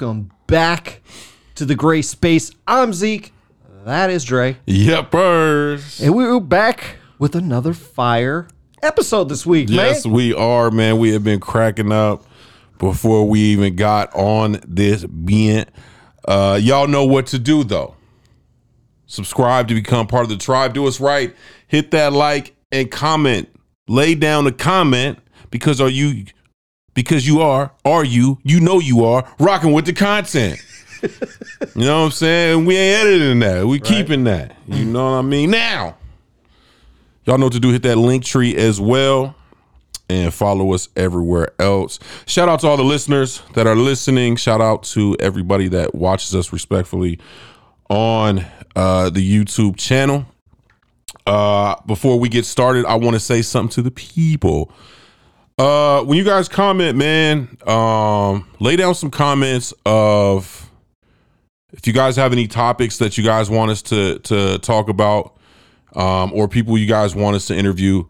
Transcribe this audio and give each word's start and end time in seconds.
welcome 0.00 0.30
back 0.46 1.02
to 1.56 1.64
the 1.64 1.74
gray 1.74 2.02
space. 2.02 2.52
I'm 2.68 2.92
Zeke. 2.92 3.32
That 3.84 4.10
is 4.10 4.22
Dray. 4.22 4.56
Yepers. 4.64 6.00
And 6.00 6.14
we're 6.14 6.38
back 6.38 6.98
with 7.18 7.34
another 7.34 7.72
fire 7.72 8.46
episode 8.80 9.28
this 9.28 9.44
week, 9.44 9.68
Yes, 9.68 10.04
man. 10.06 10.14
we 10.14 10.32
are, 10.34 10.70
man. 10.70 10.98
We 10.98 11.12
have 11.14 11.24
been 11.24 11.40
cracking 11.40 11.90
up 11.90 12.22
before 12.78 13.28
we 13.28 13.40
even 13.40 13.74
got 13.74 14.14
on 14.14 14.60
this 14.68 15.04
bent. 15.04 15.68
Uh, 16.28 16.60
y'all 16.62 16.86
know 16.86 17.04
what 17.04 17.26
to 17.28 17.38
do 17.40 17.64
though. 17.64 17.96
Subscribe 19.06 19.66
to 19.66 19.74
become 19.74 20.06
part 20.06 20.22
of 20.22 20.28
the 20.28 20.36
tribe. 20.36 20.74
Do 20.74 20.86
us 20.86 21.00
right. 21.00 21.34
Hit 21.66 21.90
that 21.90 22.12
like 22.12 22.54
and 22.70 22.88
comment. 22.88 23.48
Lay 23.88 24.14
down 24.14 24.46
a 24.46 24.52
comment 24.52 25.18
because 25.50 25.80
are 25.80 25.88
you 25.88 26.26
because 26.94 27.26
you 27.26 27.40
are, 27.40 27.72
are 27.84 28.04
you, 28.04 28.38
you 28.42 28.60
know 28.60 28.78
you 28.80 29.04
are, 29.04 29.30
rocking 29.38 29.72
with 29.72 29.86
the 29.86 29.92
content. 29.92 30.60
you 31.02 31.08
know 31.76 32.00
what 32.00 32.06
I'm 32.06 32.10
saying? 32.10 32.64
We 32.64 32.76
ain't 32.76 33.06
editing 33.06 33.38
that. 33.40 33.66
We 33.66 33.78
keeping 33.78 34.24
that. 34.24 34.56
You 34.66 34.84
know 34.84 35.12
what 35.12 35.18
I 35.18 35.22
mean? 35.22 35.50
Now, 35.50 35.96
y'all 37.24 37.38
know 37.38 37.46
what 37.46 37.52
to 37.52 37.60
do. 37.60 37.70
Hit 37.70 37.82
that 37.84 37.96
link 37.96 38.24
tree 38.24 38.56
as 38.56 38.80
well 38.80 39.36
and 40.08 40.32
follow 40.32 40.72
us 40.72 40.88
everywhere 40.96 41.52
else. 41.58 41.98
Shout 42.26 42.48
out 42.48 42.60
to 42.60 42.66
all 42.66 42.76
the 42.76 42.84
listeners 42.84 43.42
that 43.54 43.66
are 43.66 43.76
listening. 43.76 44.36
Shout 44.36 44.60
out 44.60 44.82
to 44.84 45.16
everybody 45.20 45.68
that 45.68 45.94
watches 45.94 46.34
us 46.34 46.52
respectfully 46.52 47.18
on 47.90 48.44
uh, 48.74 49.10
the 49.10 49.20
YouTube 49.20 49.76
channel. 49.76 50.26
Uh, 51.26 51.76
before 51.86 52.18
we 52.18 52.28
get 52.28 52.46
started, 52.46 52.86
I 52.86 52.94
want 52.94 53.14
to 53.14 53.20
say 53.20 53.42
something 53.42 53.74
to 53.74 53.82
the 53.82 53.90
people. 53.90 54.72
Uh, 55.58 56.04
when 56.04 56.16
you 56.16 56.22
guys 56.22 56.48
comment, 56.48 56.96
man, 56.96 57.56
um, 57.66 58.46
lay 58.60 58.76
down 58.76 58.94
some 58.94 59.10
comments 59.10 59.74
of 59.84 60.70
if 61.72 61.84
you 61.84 61.92
guys 61.92 62.14
have 62.14 62.32
any 62.32 62.46
topics 62.46 62.98
that 62.98 63.18
you 63.18 63.24
guys 63.24 63.50
want 63.50 63.72
us 63.72 63.82
to 63.82 64.20
to 64.20 64.58
talk 64.60 64.88
about, 64.88 65.36
um, 65.96 66.32
or 66.32 66.46
people 66.46 66.78
you 66.78 66.86
guys 66.86 67.14
want 67.16 67.34
us 67.34 67.48
to 67.48 67.56
interview. 67.56 68.04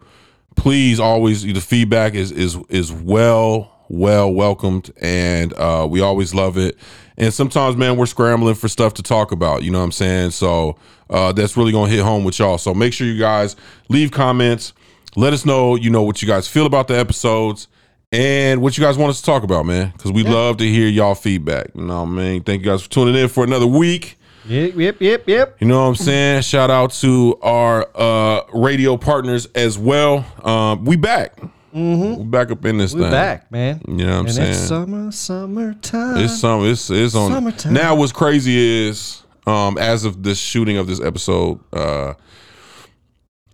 Please, 0.55 0.99
always 0.99 1.41
the 1.41 1.59
feedback 1.59 2.13
is 2.13 2.31
is 2.31 2.55
is 2.69 2.91
well 2.91 3.83
well 3.89 4.31
welcomed, 4.31 4.91
and 5.01 5.51
uh, 5.53 5.87
we 5.89 6.01
always 6.01 6.35
love 6.35 6.55
it. 6.55 6.77
And 7.17 7.33
sometimes, 7.33 7.75
man, 7.75 7.97
we're 7.97 8.05
scrambling 8.05 8.55
for 8.55 8.67
stuff 8.67 8.93
to 8.93 9.03
talk 9.03 9.31
about. 9.31 9.63
You 9.63 9.71
know 9.71 9.79
what 9.79 9.85
I'm 9.85 9.91
saying? 9.91 10.31
So 10.31 10.77
uh, 11.09 11.31
that's 11.31 11.57
really 11.57 11.71
gonna 11.71 11.91
hit 11.91 12.01
home 12.01 12.25
with 12.25 12.37
y'all. 12.37 12.59
So 12.59 12.75
make 12.75 12.93
sure 12.93 13.07
you 13.07 13.17
guys 13.17 13.55
leave 13.89 14.11
comments. 14.11 14.73
Let 15.15 15.33
us 15.33 15.45
know, 15.45 15.75
you 15.75 15.89
know, 15.89 16.03
what 16.03 16.21
you 16.21 16.27
guys 16.27 16.47
feel 16.47 16.65
about 16.65 16.87
the 16.87 16.97
episodes 16.97 17.67
and 18.11 18.61
what 18.61 18.77
you 18.77 18.83
guys 18.83 18.97
want 18.97 19.09
us 19.11 19.19
to 19.19 19.25
talk 19.25 19.43
about, 19.43 19.65
man. 19.65 19.91
Because 19.95 20.11
we 20.11 20.23
love 20.23 20.57
to 20.57 20.67
hear 20.67 20.87
y'all 20.87 21.15
feedback. 21.15 21.71
You 21.75 21.81
know 21.81 22.03
what 22.03 22.09
I 22.09 22.13
mean? 22.13 22.43
Thank 22.43 22.63
you 22.63 22.71
guys 22.71 22.83
for 22.83 22.89
tuning 22.89 23.15
in 23.15 23.27
for 23.27 23.43
another 23.43 23.67
week. 23.67 24.17
Yep, 24.45 24.75
yep, 24.75 25.01
yep, 25.01 25.27
yep. 25.27 25.57
You 25.59 25.67
know 25.67 25.81
what 25.81 25.89
I'm 25.89 25.95
saying? 25.95 26.41
Shout 26.41 26.71
out 26.71 26.91
to 26.93 27.37
our 27.41 27.87
uh, 27.93 28.41
radio 28.53 28.97
partners 28.97 29.47
as 29.53 29.77
well. 29.77 30.25
Um, 30.43 30.85
we 30.85 30.95
back. 30.95 31.39
We 31.71 32.23
back 32.23 32.49
up 32.49 32.65
in 32.65 32.79
this 32.79 32.93
thing. 32.93 33.01
We're 33.01 33.05
thing. 33.07 33.11
back, 33.11 33.51
man. 33.51 33.81
You 33.87 33.97
know 33.97 34.05
what 34.05 34.13
I'm 34.13 34.25
and 34.25 34.35
saying? 34.35 34.49
it's 34.49 34.59
summer, 34.59 35.11
summertime. 35.11 36.17
It's 36.17 36.39
some. 36.39 36.65
It's 36.65 36.89
it's 36.89 37.13
on. 37.13 37.31
Summertime. 37.31 37.73
Now, 37.73 37.93
what's 37.93 38.11
crazy 38.11 38.87
is, 38.87 39.21
um, 39.45 39.77
as 39.77 40.03
of 40.03 40.23
the 40.23 40.33
shooting 40.33 40.77
of 40.77 40.87
this 40.87 40.99
episode, 40.99 41.59
uh, 41.71 42.15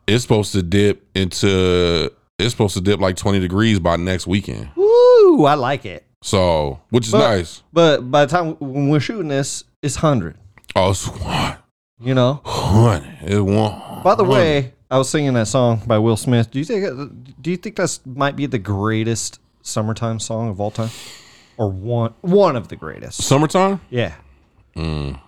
it's 0.08 0.24
supposed 0.24 0.52
to 0.54 0.62
dip 0.64 1.08
into. 1.16 2.12
It's 2.38 2.52
supposed 2.52 2.74
to 2.76 2.82
dip 2.82 3.00
like 3.00 3.16
20 3.16 3.40
degrees 3.40 3.80
by 3.80 3.96
next 3.96 4.28
weekend. 4.28 4.70
Woo, 4.76 5.46
I 5.46 5.54
like 5.54 5.86
it. 5.86 6.06
So, 6.22 6.82
which 6.90 7.06
is 7.06 7.12
But- 7.12 7.20
nice. 7.38 7.64
But 7.72 8.12
by 8.12 8.26
the 8.26 8.32
time 8.32 8.56
when 8.60 8.90
we're 8.90 9.00
shooting 9.00 9.30
this, 9.30 9.64
it's 9.82 9.96
100, 9.98 10.36
Oh, 10.76 10.90
it's 10.92 11.06
one, 11.08 11.56
you 12.02 12.14
know? 12.14 12.42
one. 12.44 13.04
It's 13.22 13.40
one. 13.40 14.02
By 14.04 14.16
the 14.16 14.24
way, 14.26 14.74
I 14.92 14.98
was 14.98 15.10
singing 15.10 15.34
that 15.36 15.48
song 15.48 15.82
by 15.88 15.98
Will 16.00 16.18
Smith. 16.18 16.52
Do 16.52 16.60
you 16.60 16.66
think 16.66 17.42
do 17.42 17.52
you 17.52 17.58
think 17.58 17.76
that's 17.78 18.02
might 18.06 18.36
be 18.36 18.46
the 18.48 18.60
greatest 18.60 19.40
summertime 19.62 20.20
song 20.20 20.50
of 20.50 20.60
all 20.60 20.72
time? 20.72 20.90
Or 21.58 21.72
one 21.72 22.14
one 22.22 22.56
of 22.58 22.68
the 22.68 22.76
greatest? 22.76 23.22
summertime, 23.24 23.80
Yeah. 23.90 24.14
Mm. 24.76 25.20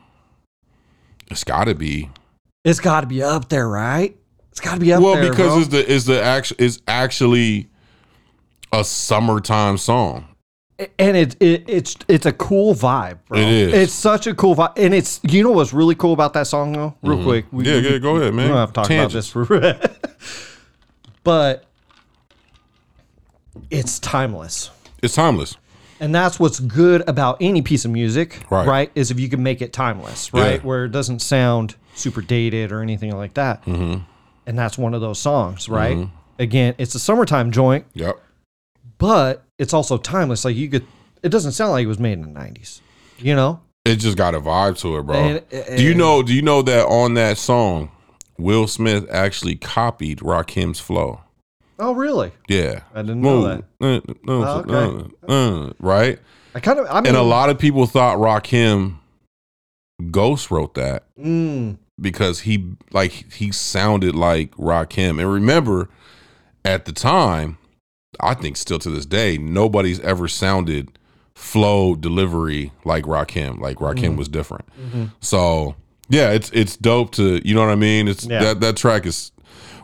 it's 1.32 1.44
got 1.46 1.66
to 1.66 1.76
be. 1.76 2.10
It's 2.66 2.80
got 2.82 3.02
to 3.02 3.08
be 3.08 3.24
up 3.24 3.48
there, 3.50 3.68
right? 3.70 4.18
It's 4.58 4.66
got 4.66 4.74
to 4.74 4.80
be 4.80 4.92
up 4.92 5.00
there. 5.02 5.06
well 5.12 5.22
there. 5.22 5.30
because 5.30 5.52
bro. 5.54 5.60
it's 5.60 5.68
the 5.68 5.88
is 5.92 6.06
the 6.06 6.20
act 6.24 6.52
is 6.58 6.82
actually 6.88 7.68
a 8.74 8.84
summertime 8.84 9.78
song. 9.78 10.28
and 10.98 11.16
it, 11.16 11.36
it 11.40 11.64
it's 11.68 11.96
it's 12.08 12.26
a 12.26 12.32
cool 12.34 12.74
vibe, 12.74 13.20
bro. 13.28 13.38
It 13.38 13.48
is. 13.48 13.74
It's 13.74 13.94
such 13.94 14.26
a 14.26 14.34
cool 14.34 14.56
vibe, 14.56 14.74
and 14.78 14.96
it's 14.96 15.20
you 15.24 15.44
know 15.44 15.52
what's 15.52 15.74
really 15.74 15.94
cool 15.94 16.12
about 16.12 16.34
that 16.34 16.48
song 16.48 16.72
though. 16.74 16.96
Real 17.04 17.22
quick, 17.24 17.46
we, 17.52 17.66
Mm-hmm. 17.66 17.72
Yeah, 17.76 17.82
we- 17.82 17.94
yeah, 17.94 17.98
go 18.00 18.16
ahead, 18.16 18.34
man. 18.34 18.46
We 18.46 18.50
don't 18.50 18.58
have 18.58 18.70
to 18.70 18.74
talk 18.74 18.88
Tangents. 18.88 19.32
about 19.36 19.48
this, 19.48 19.88
for, 20.28 20.60
but 21.24 21.66
it's 23.70 24.00
timeless. 24.00 24.72
It's 25.04 25.14
timeless. 25.14 25.56
And 26.00 26.14
that's 26.16 26.40
what's 26.40 26.60
good 26.60 27.08
about 27.08 27.38
any 27.42 27.62
piece 27.62 27.86
of 27.86 27.92
music, 27.92 28.44
Right. 28.50 28.68
right? 28.68 28.92
Is 28.96 29.12
if 29.12 29.20
you 29.20 29.30
can 29.30 29.42
make 29.44 29.62
it 29.62 29.72
timeless, 29.74 30.34
right? 30.34 30.54
Yeah. 30.62 30.66
Where 30.68 30.86
it 30.86 30.92
doesn't 30.92 31.20
sound 31.22 31.76
super 31.96 32.22
dated 32.22 32.72
or 32.72 32.82
anything 32.82 33.16
like 33.16 33.36
that. 33.36 33.64
Mm-hmm. 33.66 34.02
And 34.48 34.58
that's 34.58 34.78
one 34.78 34.94
of 34.96 35.02
those 35.02 35.20
songs, 35.20 35.70
right? 35.70 36.08
Again, 36.40 36.74
it's 36.80 36.96
a 36.96 37.00
summertime 37.00 37.52
joint, 37.52 37.86
Yep. 37.94 38.18
but 38.98 39.44
it's 39.60 39.74
also 39.74 39.98
timeless. 39.98 40.46
Like 40.46 40.56
you 40.56 40.70
could, 40.70 40.86
it 41.22 41.30
doesn't 41.30 41.52
sound 41.52 41.72
like 41.74 41.84
it 41.84 41.88
was 41.88 42.00
made 42.00 42.14
in 42.14 42.22
the 42.34 42.40
'90s, 42.40 42.80
you 43.20 43.36
know? 43.36 43.60
It 43.86 43.98
just 43.98 44.18
got 44.18 44.34
a 44.36 44.40
vibe 44.40 44.78
to 44.80 44.98
it, 44.98 45.04
bro. 45.04 45.16
And- 45.16 45.78
do 45.78 45.84
you 45.84 45.94
know? 45.94 46.24
Do 46.24 46.34
you 46.34 46.42
know 46.42 46.62
that 46.64 46.86
on 46.88 47.14
that 47.16 47.38
song, 47.38 47.92
Will 48.38 48.68
Smith 48.68 49.06
actually 49.12 49.56
copied 49.56 50.20
Rakim's 50.20 50.80
flow? 50.80 51.22
Oh, 51.80 51.94
really? 51.94 52.32
Yeah, 52.48 52.82
I 52.96 53.02
didn't 53.02 53.22
know 53.22 53.44
that. 53.44 53.64
Uh, 53.82 53.86
uh, 53.98 54.00
Oh, 54.28 54.60
okay. 54.68 55.12
uh, 55.28 55.32
uh, 55.32 55.74
right. 55.80 56.20
I 56.56 56.60
kind 56.60 56.80
of, 56.80 56.88
I 56.90 56.96
mean, 57.02 57.08
And 57.08 57.18
a 57.18 57.22
lot 57.22 57.50
of 57.52 57.60
people 57.60 57.86
thought 57.86 58.18
Rakim 58.18 58.98
Ghost 60.12 60.50
wrote 60.52 60.74
that 60.76 61.04
Mm, 61.20 61.78
because 62.00 62.42
he 62.42 62.74
like 62.92 63.34
he 63.34 63.52
sounded 63.52 64.16
like 64.16 64.52
Rakim. 64.56 65.20
And 65.22 65.32
remember, 65.32 65.90
at 66.66 66.86
the 66.86 66.92
time, 66.94 67.58
I 68.20 68.34
think 68.34 68.58
still 68.58 68.80
to 68.80 68.90
this 68.90 69.06
day, 69.06 69.38
nobody's 69.38 70.00
ever 70.02 70.28
sounded 70.28 70.98
flow 71.36 71.96
delivery 71.96 72.72
like 72.86 73.04
Rakim. 73.06 73.60
Like 73.60 73.78
Rakim 73.78 74.14
Mm. 74.14 74.18
was 74.18 74.28
different. 74.28 74.66
So 75.22 75.76
yeah, 76.10 76.32
it's 76.32 76.50
it's 76.52 76.76
dope 76.78 77.12
to 77.14 77.42
you 77.48 77.54
know 77.54 77.62
what 77.62 77.70
I 77.72 77.76
mean. 77.76 78.08
It's 78.08 78.26
Yeah. 78.26 78.40
that 78.44 78.62
that 78.62 78.78
track 78.78 79.06
is 79.06 79.32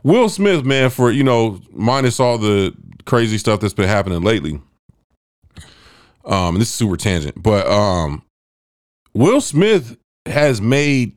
Will 0.04 0.30
Smith, 0.30 0.64
man. 0.66 0.90
For 0.90 1.12
you 1.12 1.24
know, 1.24 1.60
minus 1.72 2.20
all 2.20 2.38
the 2.38 2.74
crazy 3.06 3.38
stuff 3.38 3.60
that's 3.60 3.74
been 3.74 3.88
happening 3.90 4.22
lately. 4.22 4.60
Um, 6.26 6.56
and 6.56 6.62
this 6.62 6.70
is 6.70 6.74
super 6.76 6.96
tangent, 6.96 7.42
but 7.44 7.68
um, 7.68 8.24
Will 9.14 9.42
Smith 9.42 9.98
has 10.26 10.62
made 10.62 11.14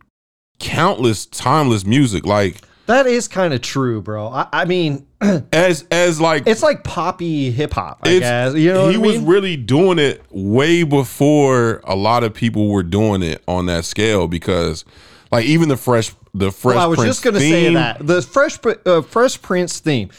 countless 0.59 1.27
timeless 1.27 1.85
music. 1.85 2.27
Like 2.27 2.61
that 2.87 3.07
is 3.07 3.29
kind 3.29 3.53
of 3.53 3.61
true, 3.61 4.01
bro. 4.01 4.29
I, 4.29 4.47
I 4.53 4.65
mean, 4.65 5.07
as 5.53 5.85
as 5.91 6.21
like 6.21 6.47
it's 6.47 6.63
like 6.63 6.85
poppy 6.85 7.51
hip 7.51 7.73
hop, 7.73 8.01
I 8.03 8.19
guess. 8.19 8.55
You 8.55 8.73
know, 8.73 8.89
he 8.89 8.97
I 8.97 8.99
was 8.99 9.19
mean? 9.19 9.27
really 9.27 9.57
doing 9.57 9.99
it 9.99 10.23
way 10.31 10.83
before 10.83 11.81
a 11.85 11.97
lot 11.97 12.23
of 12.25 12.33
people 12.35 12.69
were 12.69 12.83
doing 12.83 13.23
it 13.23 13.43
on 13.49 13.67
that 13.67 13.85
scale 13.85 14.29
because 14.29 14.85
like 15.33 15.45
even 15.47 15.69
the 15.69 15.77
fresh 15.77 16.13
the 16.33 16.53
fresh 16.53 16.77
Well, 16.77 16.85
I 16.85 16.87
was 16.87 16.99
Prince 16.99 17.11
just 17.17 17.25
gonna 17.25 17.41
say 17.41 17.75
that 17.75 18.07
the 18.07 18.23
Fresh 18.23 18.59
uh, 18.85 19.03
Fresh 19.03 19.43
Prince 19.43 19.81
theme, 19.81 20.11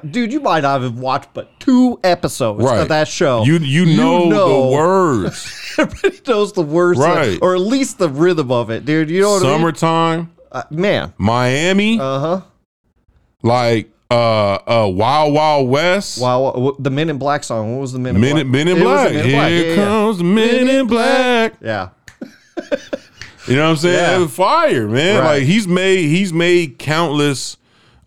dude. 0.00 0.32
You 0.32 0.40
might 0.40 0.62
not 0.62 0.82
have 0.82 0.98
watched 0.98 1.34
but 1.34 1.58
two 1.60 1.98
episodes 2.04 2.64
right 2.64 2.80
of 2.80 2.88
that 2.88 3.08
show. 3.08 3.44
you 3.44 3.58
you, 3.58 3.96
know, 3.96 4.28
the 4.28 4.74
words 4.76 5.74
Everybody 5.78 6.20
knows 6.26 6.52
the 6.52 6.62
words, 6.62 7.00
uh, 7.00 7.02
Right. 7.02 7.38
or 7.42 7.54
at 7.54 7.60
least 7.60 7.98
the 7.98 8.08
rhythm 8.08 8.52
of 8.52 8.70
it, 8.70 8.84
dude. 8.84 9.10
You 9.10 9.22
know 9.22 9.32
what 9.32 9.42
summertime 9.42 10.12
I 10.12 10.16
mean? 10.16 10.30
Uh, 10.52 10.62
man, 10.70 11.12
Miami 11.18 11.98
uh 11.98 12.18
huh. 12.20 12.40
like 13.42 13.90
uh 14.10 14.54
uh 14.54 14.88
Wild 14.88 15.34
Wild 15.34 15.68
West 15.68 16.20
Wow, 16.20 16.76
the 16.78 16.90
Men 16.90 17.10
in 17.10 17.18
Black 17.18 17.42
song. 17.42 17.72
What 17.74 17.80
was 17.80 17.92
the 17.92 17.98
Men 17.98 18.14
in 18.14 18.20
Men, 18.20 18.34
Black? 18.34 18.46
Men 18.46 18.68
in 18.68 18.78
Black 18.80 19.10
Men 19.12 19.18
in 19.18 19.24
here 19.26 19.36
Black. 19.36 19.50
Yeah, 19.50 19.58
yeah. 19.58 19.74
comes 19.74 20.18
the 20.18 20.24
Men 20.24 20.68
in 20.68 20.86
Black 20.86 21.54
Yeah. 21.60 21.88
You 23.46 23.56
know 23.56 23.64
what 23.64 23.70
I'm 23.72 23.76
saying? 23.76 24.20
Yeah. 24.22 24.26
Fire, 24.28 24.88
man. 24.88 25.20
Right. 25.20 25.38
Like 25.38 25.42
he's 25.42 25.68
made 25.68 26.06
he's 26.06 26.32
made 26.32 26.78
countless 26.78 27.58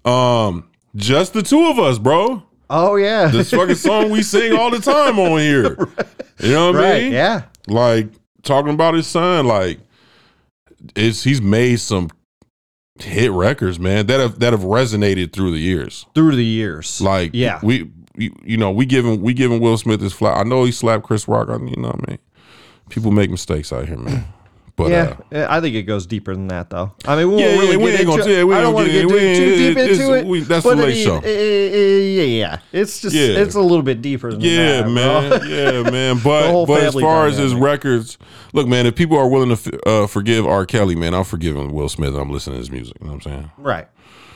um 0.03 0.66
just 0.97 1.33
the 1.33 1.41
two 1.41 1.65
of 1.67 1.79
us, 1.79 1.97
bro. 1.99 2.43
Oh 2.69 2.95
yeah. 2.97 3.27
This 3.27 3.51
fucking 3.51 3.75
song 3.75 4.09
we 4.09 4.21
sing 4.23 4.53
all 4.57 4.69
the 4.71 4.79
time 4.79 5.17
on 5.19 5.39
here. 5.39 5.77
You 6.39 6.51
know 6.51 6.71
what 6.71 6.81
I 6.83 6.89
right. 6.91 7.03
mean? 7.03 7.13
Yeah. 7.13 7.43
Like 7.67 8.09
talking 8.43 8.73
about 8.73 8.93
his 8.93 9.07
son, 9.07 9.47
like 9.47 9.79
it's 10.95 11.23
he's 11.23 11.41
made 11.41 11.79
some 11.79 12.09
hit 12.99 13.31
records, 13.31 13.79
man, 13.79 14.07
that 14.07 14.19
have 14.19 14.39
that 14.39 14.51
have 14.53 14.61
resonated 14.63 15.31
through 15.31 15.51
the 15.51 15.59
years. 15.59 16.05
Through 16.13 16.35
the 16.35 16.45
years. 16.45 16.99
Like 16.99 17.31
Yeah. 17.33 17.59
we 17.63 17.89
you, 18.17 18.35
you 18.43 18.57
know, 18.57 18.71
we 18.71 18.85
giving 18.85 19.21
we 19.21 19.33
giving 19.33 19.59
Will 19.61 19.77
Smith 19.77 20.01
his 20.01 20.13
flat. 20.13 20.37
I 20.37 20.43
know 20.43 20.63
he 20.65 20.71
slapped 20.71 21.03
Chris 21.03 21.27
Rock, 21.27 21.49
I 21.49 21.53
you 21.57 21.75
know 21.77 21.89
what 21.89 22.01
I 22.07 22.11
mean? 22.11 22.19
People 22.89 23.11
make 23.11 23.29
mistakes 23.29 23.71
out 23.71 23.87
here, 23.87 23.97
man. 23.97 24.25
But 24.77 24.91
yeah, 24.91 25.17
uh, 25.33 25.47
I 25.49 25.59
think 25.59 25.75
it 25.75 25.83
goes 25.83 26.05
deeper 26.05 26.35
than 26.35 26.49
that, 26.49 26.69
though. 26.69 26.93
I 27.05 27.15
mean, 27.15 27.31
we 27.33 27.41
Yeah, 27.41 27.47
won't 27.55 27.59
really 27.61 27.71
yeah, 27.71 27.77
we 27.77 27.91
get 27.91 27.99
ain't 28.01 28.09
gonna- 28.09 28.21
into. 28.21 28.33
yeah, 28.35 28.43
we 28.43 28.53
I 28.53 28.61
don't 28.61 28.73
want 28.75 28.85
to 28.85 28.91
get 28.93 29.01
get- 29.01 29.09
too, 29.09 29.13
we 29.15 29.19
too 29.19 29.25
ain't- 29.25 29.57
deep 29.57 29.77
into 29.89 30.13
it. 30.13 30.25
we- 30.27 30.39
that's 30.41 30.63
the 30.65 30.75
late 30.75 30.95
mean, 30.95 31.03
show. 31.05 31.21
yeah, 31.25 32.23
yeah. 32.23 32.59
It's 32.71 33.01
just, 33.01 33.15
Yeah. 33.15 33.39
it's 33.39 33.55
a 33.55 33.59
little 33.59 33.81
bit 33.81 34.03
deeper 34.03 34.31
than 34.31 34.39
yeah, 34.41 34.83
that, 34.83 34.89
man, 34.89 35.41
yeah, 35.49 35.89
man. 35.89 36.19
But 36.23 36.65
but 36.67 36.83
as 36.83 36.93
far 36.93 37.25
as 37.25 37.37
his 37.37 37.55
records, 37.55 38.19
look, 38.53 38.67
man, 38.67 38.85
if 38.85 38.93
people 38.95 39.17
are 39.17 39.27
willing 39.27 39.55
to 39.55 39.89
uh, 39.89 40.05
forgive 40.05 40.45
R. 40.45 40.63
Kelly, 40.67 40.95
man, 40.95 41.15
I'm 41.15 41.23
forgiving 41.23 41.73
Will 41.73 41.89
Smith. 41.89 42.13
I'm 42.13 42.29
listening 42.29 42.57
to 42.57 42.59
his 42.59 42.69
music. 42.69 42.97
You 43.01 43.07
know 43.07 43.13
what 43.13 43.25
I'm 43.25 43.31
saying? 43.31 43.51
Right. 43.57 43.87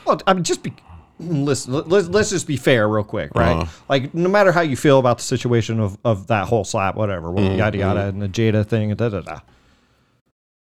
Well, 0.04 0.20
I 0.26 0.34
mean, 0.34 0.42
just 0.42 0.64
be. 0.64 0.72
Listen, 1.20 1.72
let- 1.74 1.88
let's 1.88 2.08
let's 2.08 2.30
just 2.30 2.48
be 2.48 2.56
fair, 2.56 2.88
real 2.88 3.04
quick, 3.04 3.30
right? 3.36 3.52
Uh-huh. 3.58 3.70
Like, 3.88 4.12
no 4.12 4.28
matter 4.28 4.50
how 4.50 4.62
you 4.62 4.74
feel 4.76 4.98
about 4.98 5.18
the 5.18 5.24
situation 5.24 5.78
of, 5.78 5.96
of 6.04 6.26
that 6.26 6.48
whole 6.48 6.64
slap, 6.64 6.96
whatever, 6.96 7.28
Mm-hmm, 7.28 7.58
yada 7.58 7.78
yada, 7.78 8.00
and 8.06 8.20
the 8.20 8.28
Jada 8.28 8.66
thing, 8.66 8.92
da 8.96 9.08
da 9.08 9.20
da. 9.20 9.38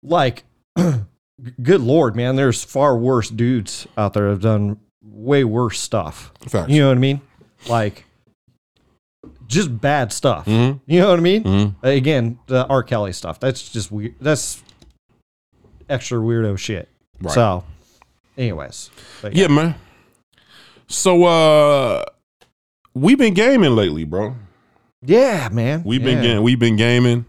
Like, 0.08 0.44
good 0.76 1.80
lord, 1.80 2.16
man, 2.16 2.36
there's 2.36 2.64
far 2.64 2.96
worse 2.96 3.28
dudes 3.30 3.86
out 3.96 4.14
there 4.14 4.24
that 4.24 4.30
have 4.30 4.40
done 4.40 4.78
way 5.02 5.44
worse 5.44 5.78
stuff. 5.80 6.32
Facts. 6.48 6.70
You 6.70 6.80
know 6.82 6.88
what 6.88 6.96
I 6.96 7.00
mean? 7.00 7.20
Like, 7.68 8.04
just 9.46 9.80
bad 9.80 10.12
stuff. 10.12 10.46
Mhm. 10.46 10.80
You 10.86 11.00
know 11.00 11.10
what 11.10 11.18
I 11.18 11.22
mean? 11.22 11.42
Mhm. 11.44 11.74
Again, 11.82 12.38
the 12.46 12.66
R. 12.66 12.82
Kelly 12.82 13.12
stuff. 13.12 13.40
That's 13.40 13.68
just 13.70 13.90
weird. 13.90 14.14
That's 14.20 14.62
extra 15.88 16.18
weirdo 16.18 16.58
shit. 16.58 16.88
Right. 17.20 17.34
So, 17.34 17.64
anyways, 18.36 18.90
but 19.22 19.34
Yeah, 19.34 19.48
man. 19.48 19.74
So 20.86 21.24
uh, 21.24 22.04
we've 22.94 23.18
been 23.18 23.34
gaming 23.34 23.74
lately, 23.76 24.04
bro. 24.04 24.36
yeah, 25.02 25.48
man. 25.50 25.82
We've 25.84 26.02
been 26.02 26.22
yeah. 26.22 26.34
ga- 26.36 26.40
we've 26.40 26.58
been 26.58 26.76
gaming, 26.76 27.26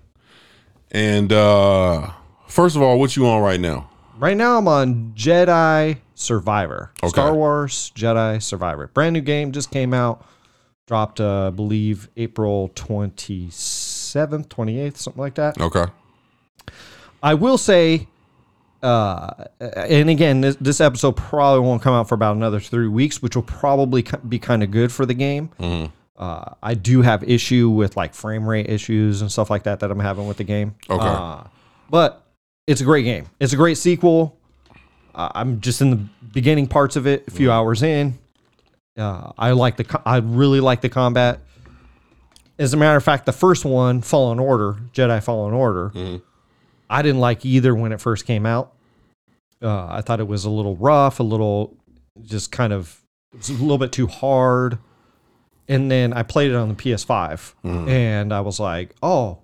and 0.92 1.32
uh, 1.34 2.12
first 2.50 2.76
of 2.76 2.82
all, 2.82 3.00
what 3.00 3.16
you 3.16 3.28
on 3.28 3.42
right 3.42 3.60
now? 3.60 3.90
Right 4.18 4.36
now, 4.36 4.58
I'm 4.58 4.68
on 4.68 5.14
Jedi 5.16 5.98
Survivor. 6.14 6.92
Okay. 7.02 7.10
Star 7.10 7.34
Wars 7.34 7.92
Jedi 7.96 8.42
Survivor. 8.44 8.88
Brand 8.88 9.14
new 9.14 9.22
game 9.22 9.54
just 9.54 9.72
came 9.72 9.94
out. 9.94 10.26
Dropped, 10.88 11.22
uh, 11.22 11.48
I 11.48 11.50
believe, 11.52 12.10
April 12.18 12.70
27th, 12.70 14.48
28th, 14.48 14.98
something 14.98 15.22
like 15.22 15.36
that. 15.36 15.62
Okay. 15.62 15.86
I 17.22 17.36
will 17.36 17.58
say, 17.58 18.08
uh, 18.82 19.46
and 19.60 20.10
again, 20.10 20.42
this, 20.42 20.56
this 20.56 20.82
episode 20.82 21.16
probably 21.16 21.66
won't 21.66 21.82
come 21.82 21.94
out 21.94 22.10
for 22.10 22.16
about 22.16 22.36
another 22.36 22.60
three 22.60 22.88
weeks, 22.88 23.22
which 23.22 23.36
will 23.36 23.44
probably 23.44 24.04
be 24.28 24.40
kind 24.40 24.64
of 24.64 24.72
good 24.72 24.92
for 24.92 25.06
the 25.06 25.14
game. 25.14 25.52
Mm-hmm. 25.60 25.94
Uh, 26.18 26.56
I 26.62 26.74
do 26.74 27.02
have 27.04 27.24
issue 27.24 27.70
with 27.70 27.96
like 27.96 28.14
frame 28.14 28.50
rate 28.50 28.70
issues 28.70 29.22
and 29.22 29.32
stuff 29.32 29.50
like 29.50 29.64
that 29.64 29.80
that 29.80 29.92
I'm 29.92 30.00
having 30.00 30.28
with 30.28 30.38
the 30.38 30.44
game. 30.44 30.76
Okay. 30.90 31.06
Uh, 31.06 31.44
but 31.90 32.26
it's 32.70 32.82
a 32.82 32.84
great 32.84 33.04
game. 33.04 33.26
It's 33.40 33.54
a 33.54 33.56
great 33.56 33.78
sequel. 33.78 34.38
Uh, 35.16 35.30
I'm 35.34 35.60
just 35.60 35.82
in 35.82 35.90
the 35.90 35.96
beginning 36.34 36.68
parts 36.68 36.96
of 36.96 37.08
it, 37.08 37.28
a 37.28 37.32
few 37.32 37.52
hours 37.52 37.82
in. 37.84 38.18
Uh, 38.98 39.32
I 39.38 39.52
like 39.52 39.78
the. 39.78 39.84
co- 39.86 40.02
I 40.06 40.18
really 40.18 40.60
like 40.60 40.82
the 40.82 40.90
combat. 40.90 41.40
As 42.58 42.74
a 42.74 42.78
matter 42.78 42.98
of 42.98 43.04
fact, 43.04 43.26
the 43.26 43.32
first 43.32 43.64
one, 43.66 44.02
Fallen 44.02 44.38
Order, 44.40 44.74
Jedi 44.94 45.24
Fallen 45.24 45.54
Order, 45.54 45.92
I 46.90 47.02
didn't 47.02 47.22
like 47.22 47.46
either 47.46 47.74
when 47.74 47.92
it 47.92 48.02
first 48.02 48.26
came 48.26 48.46
out. 48.46 48.74
Uh, 49.62 49.88
I 49.90 50.02
thought 50.02 50.20
it 50.20 50.28
was 50.28 50.46
a 50.46 50.50
little 50.50 50.76
rough, 50.76 51.20
a 51.20 51.24
little 51.24 51.76
just 52.22 52.52
kind 52.52 52.72
of 52.74 53.02
it 53.34 53.38
was 53.38 53.50
a 53.50 53.54
little 53.54 53.78
bit 53.78 53.92
too 53.92 54.08
hard. 54.08 54.78
And 55.68 55.90
then 55.90 56.14
I 56.14 56.24
played 56.24 56.52
it 56.52 56.56
on 56.56 56.68
the 56.70 56.76
PS5, 56.76 57.54
and 57.90 58.34
I 58.34 58.42
was 58.42 58.60
like, 58.60 58.96
"Oh, 59.04 59.40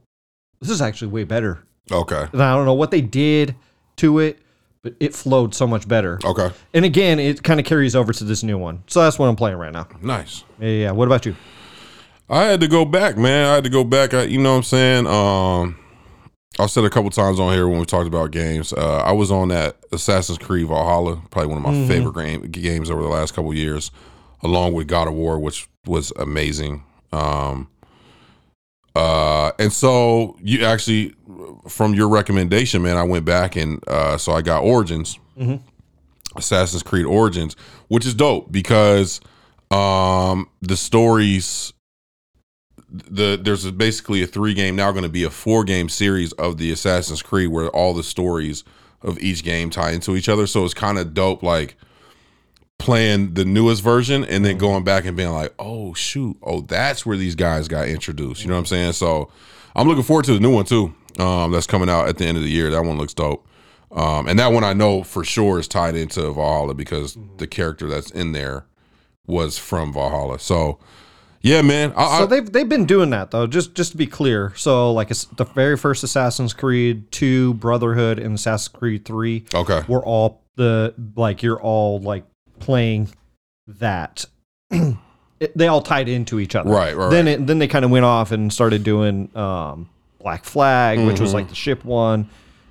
this 0.59 0.69
is 0.69 0.81
actually 0.81 1.09
way 1.11 1.23
better." 1.23 1.63
Okay. 1.91 2.25
And 2.31 2.41
I 2.41 2.55
don't 2.55 2.65
know 2.65 2.73
what 2.73 2.91
they 2.91 3.01
did 3.01 3.55
to 3.97 4.19
it, 4.19 4.39
but 4.81 4.95
it 4.99 5.13
flowed 5.13 5.53
so 5.55 5.67
much 5.67 5.87
better. 5.87 6.19
Okay. 6.23 6.51
And 6.73 6.85
again, 6.85 7.19
it 7.19 7.43
kind 7.43 7.59
of 7.59 7.65
carries 7.65 7.95
over 7.95 8.13
to 8.13 8.23
this 8.23 8.43
new 8.43 8.57
one. 8.57 8.83
So 8.87 9.01
that's 9.01 9.19
what 9.19 9.27
I'm 9.27 9.35
playing 9.35 9.57
right 9.57 9.73
now. 9.73 9.87
Nice. 10.01 10.43
Yeah, 10.59 10.69
yeah. 10.69 10.91
What 10.91 11.07
about 11.07 11.25
you? 11.25 11.35
I 12.29 12.45
had 12.45 12.59
to 12.61 12.67
go 12.67 12.85
back, 12.85 13.17
man. 13.17 13.47
I 13.47 13.55
had 13.55 13.63
to 13.65 13.69
go 13.69 13.83
back. 13.83 14.13
I, 14.13 14.23
you 14.23 14.39
know 14.39 14.51
what 14.51 14.57
I'm 14.57 14.63
saying? 14.63 15.07
Um, 15.07 15.79
I 16.57 16.65
said 16.67 16.85
a 16.85 16.89
couple 16.89 17.09
times 17.11 17.39
on 17.39 17.53
here 17.53 17.67
when 17.67 17.79
we 17.79 17.85
talked 17.85 18.07
about 18.07 18.31
games. 18.31 18.73
Uh, 18.73 19.03
I 19.05 19.11
was 19.11 19.29
on 19.29 19.49
that 19.49 19.77
Assassin's 19.91 20.37
Creed 20.37 20.67
Valhalla, 20.67 21.21
probably 21.29 21.53
one 21.53 21.63
of 21.63 21.71
my 21.71 21.87
favorite 21.87 22.15
game, 22.15 22.41
games 22.49 22.89
over 22.89 23.01
the 23.01 23.09
last 23.09 23.33
couple 23.33 23.53
years, 23.53 23.91
along 24.41 24.73
with 24.73 24.87
God 24.87 25.07
of 25.07 25.13
War, 25.13 25.37
which 25.37 25.67
was 25.85 26.11
amazing. 26.15 26.83
Um, 27.11 27.69
uh, 28.95 29.51
and 29.59 29.71
so 29.73 30.37
you 30.41 30.63
actually, 30.65 31.13
from 31.67 31.93
your 31.93 32.07
recommendation, 32.09 32.81
man, 32.81 32.97
I 32.97 33.03
went 33.03 33.25
back 33.25 33.55
and 33.55 33.83
uh, 33.87 34.17
so 34.17 34.31
I 34.31 34.41
got 34.41 34.63
Origins, 34.63 35.19
Assassin's 36.35 36.83
Creed 36.83 37.05
Origins, 37.05 37.55
which 37.87 38.05
is 38.05 38.13
dope 38.13 38.51
because 38.51 39.19
um, 39.71 40.49
the 40.61 40.77
stories 40.77 41.73
the 42.89 43.37
there's 43.41 43.65
a, 43.65 43.71
basically 43.71 44.23
a 44.23 44.27
three 44.27 44.53
game 44.53 44.75
now 44.75 44.91
going 44.91 45.03
to 45.03 45.09
be 45.09 45.23
a 45.23 45.29
four 45.29 45.63
game 45.63 45.89
series 45.89 46.31
of 46.33 46.57
the 46.57 46.71
Assassin's 46.71 47.21
Creed 47.21 47.49
where 47.49 47.69
all 47.69 47.93
the 47.93 48.03
stories 48.03 48.63
of 49.01 49.19
each 49.19 49.43
game 49.43 49.69
tie 49.69 49.91
into 49.91 50.15
each 50.15 50.29
other. 50.29 50.47
So 50.47 50.63
it's 50.63 50.73
kind 50.73 50.97
of 50.97 51.13
dope, 51.13 51.43
like 51.43 51.75
playing 52.85 53.33
the 53.33 53.43
newest 53.43 53.83
version 53.83 54.23
and 54.23 54.45
then 54.45 54.59
going 54.59 54.83
back 54.83 55.05
and 55.05 55.17
being 55.17 55.31
like, 55.31 55.53
oh 55.57 55.93
shoot, 55.95 56.37
oh 56.43 56.61
that's 56.61 57.05
where 57.05 57.17
these 57.17 57.35
guys 57.35 57.67
got 57.67 57.87
introduced. 57.87 58.43
You 58.43 58.47
know 58.47 58.53
what 58.53 58.59
I'm 58.59 58.65
saying? 58.67 58.93
So 58.93 59.31
I'm 59.75 59.87
looking 59.87 60.03
forward 60.03 60.25
to 60.25 60.33
the 60.33 60.39
new 60.39 60.53
one 60.53 60.65
too. 60.65 60.93
Um, 61.17 61.51
that's 61.51 61.65
coming 61.65 61.89
out 61.89 62.07
at 62.07 62.17
the 62.17 62.25
end 62.25 62.37
of 62.37 62.43
the 62.43 62.49
year. 62.49 62.69
That 62.69 62.83
one 62.83 62.97
looks 62.97 63.13
dope. 63.13 63.45
Um, 63.91 64.27
and 64.27 64.37
that 64.37 64.51
one 64.51 64.63
I 64.63 64.73
know 64.73 65.03
for 65.03 65.23
sure 65.23 65.57
is 65.57 65.67
tied 65.67 65.95
into 65.95 66.21
Valhalla 66.21 66.75
because 66.75 67.17
the 67.37 67.47
character 67.47 67.87
that's 67.87 68.11
in 68.11 68.33
there 68.33 68.65
was 69.25 69.57
from 69.57 69.91
Valhalla. 69.91 70.37
So 70.37 70.77
yeah, 71.41 71.61
man. 71.61 71.91
I, 71.95 72.19
So 72.19 72.23
I, 72.23 72.25
they've 72.27 72.51
they've 72.51 72.69
been 72.69 72.85
doing 72.85 73.09
that 73.11 73.31
though. 73.31 73.47
Just 73.47 73.73
just 73.73 73.91
to 73.91 73.97
be 73.97 74.05
clear. 74.05 74.53
So 74.55 74.93
like 74.93 75.09
it's 75.09 75.25
the 75.25 75.45
very 75.45 75.77
first 75.77 76.03
Assassin's 76.03 76.53
Creed, 76.53 77.11
two 77.11 77.55
Brotherhood, 77.55 78.19
and 78.19 78.35
Assassin's 78.35 78.67
Creed 78.67 79.05
three 79.05 79.45
okay. 79.55 79.81
we're 79.87 80.05
all 80.05 80.43
the 80.55 80.93
like 81.15 81.41
you're 81.41 81.61
all 81.61 81.99
like 81.99 82.25
playing 82.65 83.09
that. 83.67 84.25
It- 85.37 85.51
they 85.57 85.67
all 85.67 85.81
tied 85.81 86.07
into 86.07 86.39
each 86.39 86.55
other. 86.55 86.69
Right, 86.69 86.95
right, 86.95 87.09
Then 87.09 87.27
it, 87.27 87.45
then 87.45 87.59
they 87.59 87.67
kind 87.67 87.83
of 87.83 87.91
went 87.91 88.05
off 88.05 88.31
and 88.31 88.51
started 88.53 88.85
doing 88.85 89.29
um, 89.35 89.89
Black 90.17 90.45
Flag, 90.45 90.97
which 91.05 91.19
was 91.19 91.31
Mm-hmm. 91.31 91.35
like 91.35 91.49
the 91.49 91.55
ship 91.55 91.83
one. 91.83 92.29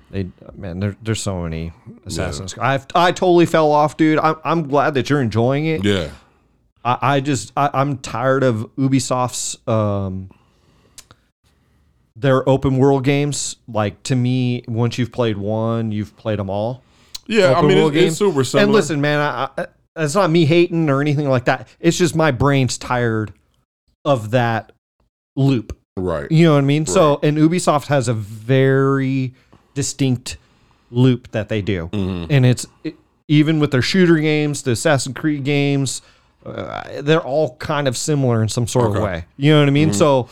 They 0.09 0.29
man, 0.55 0.79
there, 0.79 0.95
there's 1.03 1.21
so 1.21 1.43
many 1.43 1.73
Assassin's. 2.07 2.57
I've 2.57 2.87
I 2.95 3.11
totally 3.11 3.45
fell 3.45 3.71
off, 3.71 3.97
dude. 3.97 4.17
I'm 4.17 4.37
I'm 4.43 4.67
glad 4.67 4.95
that 4.95 5.11
you're 5.11 5.21
enjoying 5.21 5.67
it. 5.67 5.85
Yeah. 5.85 6.09
I, 6.83 6.97
I 7.01 7.19
just 7.19 7.53
I, 7.55 7.69
I'm 7.71 7.99
tired 7.99 8.41
of 8.43 8.67
Ubisoft's 8.77 9.57
um 9.67 10.31
their 12.15 12.47
open 12.49 12.77
world 12.77 13.03
games. 13.03 13.57
Like 13.67 14.01
to 14.03 14.15
me, 14.15 14.63
once 14.67 14.97
you've 14.97 15.11
played 15.11 15.37
one, 15.37 15.91
you've 15.91 16.15
played 16.17 16.39
them 16.39 16.49
all. 16.49 16.81
Yeah, 17.27 17.53
I 17.53 17.61
mean, 17.61 17.77
it's, 17.77 17.95
it's 17.95 18.17
super 18.17 18.43
similar. 18.43 18.63
And 18.63 18.71
listen, 18.73 19.01
man, 19.01 19.19
I, 19.19 19.49
I, 19.57 19.65
it's 19.95 20.15
not 20.15 20.29
me 20.29 20.45
hating 20.45 20.89
or 20.89 21.01
anything 21.01 21.29
like 21.29 21.45
that. 21.45 21.67
It's 21.79 21.97
just 21.97 22.15
my 22.15 22.31
brain's 22.31 22.77
tired 22.77 23.33
of 24.03 24.31
that 24.31 24.71
loop. 25.35 25.77
right. 25.97 26.29
You 26.31 26.45
know 26.45 26.53
what 26.53 26.59
I 26.59 26.67
mean? 26.67 26.85
So, 26.85 27.19
and 27.23 27.37
Ubisoft 27.37 27.87
has 27.87 28.07
a 28.07 28.13
very 28.13 29.33
distinct 29.73 30.37
loop 30.91 31.31
that 31.31 31.49
they 31.49 31.61
do, 31.61 31.89
Mm-hmm. 31.91 32.31
and 32.31 32.45
it's 32.45 32.65
it, 32.83 32.95
even 33.27 33.59
with 33.59 33.71
their 33.71 33.81
shooter 33.81 34.17
games, 34.17 34.61
the 34.63 34.71
Assassin's 34.71 35.15
Creed 35.17 35.43
games, 35.43 36.01
uh, 36.45 37.01
they're 37.01 37.23
all 37.23 37.55
kind 37.57 37.87
of 37.87 37.97
similar 37.97 38.41
in 38.43 38.49
some 38.49 38.67
sort 38.67 38.85
Okay. 38.91 38.93
Mm-hmm. 38.99 39.03
of 39.05 39.11
way. 39.11 39.25
You 39.37 39.51
know 39.53 39.59
what 39.61 39.67
I 39.67 39.71
mean? 39.71 39.93
So. 39.93 40.29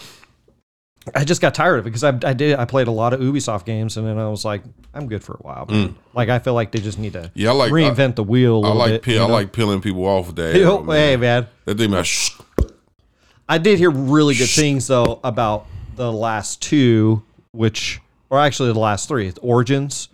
I 1.14 1.24
just 1.26 1.42
got 1.42 1.54
tired 1.54 1.80
of 1.80 1.86
it 1.86 1.90
because 1.90 2.04
I, 2.04 2.18
I 2.24 2.34
did 2.34 2.58
I 2.58 2.66
played 2.66 2.88
a 2.88 2.92
lot 2.92 3.14
of 3.14 3.20
Ubisoft 3.20 3.66
games 3.66 3.98
and 3.98 4.08
then 4.08 4.18
I 4.18 4.28
was 4.30 4.46
like 4.46 4.64
I'm 4.94 5.08
good 5.08 5.24
for 5.24 5.34
a 5.34 5.38
while. 5.44 5.66
man. 5.68 5.96
Like 6.14 6.30
I 6.30 6.40
feel 6.40 6.54
like 6.54 6.72
they 6.72 6.80
just 6.80 6.98
need 7.00 7.14
to 7.14 7.20
Mm. 7.24 7.32
Yeah, 7.34 7.50
I 7.50 7.54
like- 7.54 7.72
reinvent 7.72 8.16
the 8.16 8.24
wheel. 8.24 8.58
A 8.58 8.60
I 8.60 8.62
little 8.68 8.78
like 8.78 8.90
bit, 8.92 9.02
peel, 9.04 9.16
you 9.16 9.22
I 9.24 9.26
like 9.32 9.52
peeling 9.52 9.82
people 9.82 10.06
off 10.06 10.28
with 10.28 10.36
that. 10.38 10.54
Hey, 10.56 10.62
arrow, 10.64 10.86
oh, 10.88 10.92
hey 10.92 11.18
man, 11.18 11.48
That 11.66 11.78
thing, 11.78 11.92
man. 11.92 12.04
Shh. 12.04 12.32
I 13.50 13.58
did 13.58 13.78
hear 13.80 13.92
really 13.92 14.36
good 14.36 14.50
things 14.50 14.88
though 14.88 15.20
about 15.24 15.68
the 15.96 16.12
last 16.12 16.62
two, 16.62 17.24
which 17.52 18.00
or 18.30 18.40
actually 18.40 18.72
the 18.74 18.80
last 18.80 19.08
three, 19.08 19.32
Origins, 19.42 20.10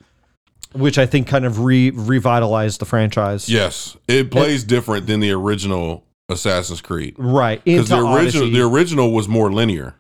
which 0.74 0.98
I 0.98 1.06
think 1.06 1.28
kind 1.28 1.46
of 1.46 1.60
re 1.60 1.92
revitalized 1.92 2.82
the 2.82 2.86
franchise. 2.86 3.48
Yes, 3.48 3.96
it 4.08 4.32
plays 4.32 4.64
different 4.64 5.06
than 5.08 5.20
the 5.20 5.32
original 5.32 6.04
Assassin's 6.28 6.82
Creed 6.82 7.16
Right. 7.18 7.64
because 7.64 7.90
the 7.90 7.96
original 7.98 8.46
Odyssey. 8.48 8.54
the 8.54 8.62
original 8.62 9.14
was 9.14 9.28
more 9.28 9.52
linear. 9.52 9.96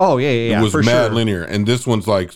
Oh 0.00 0.16
yeah, 0.18 0.30
yeah, 0.30 0.50
yeah 0.50 0.60
it 0.60 0.62
was 0.62 0.72
for 0.72 0.82
mad 0.82 1.06
sure. 1.06 1.14
linear, 1.14 1.42
and 1.42 1.66
this 1.66 1.86
one's 1.86 2.06
like, 2.08 2.32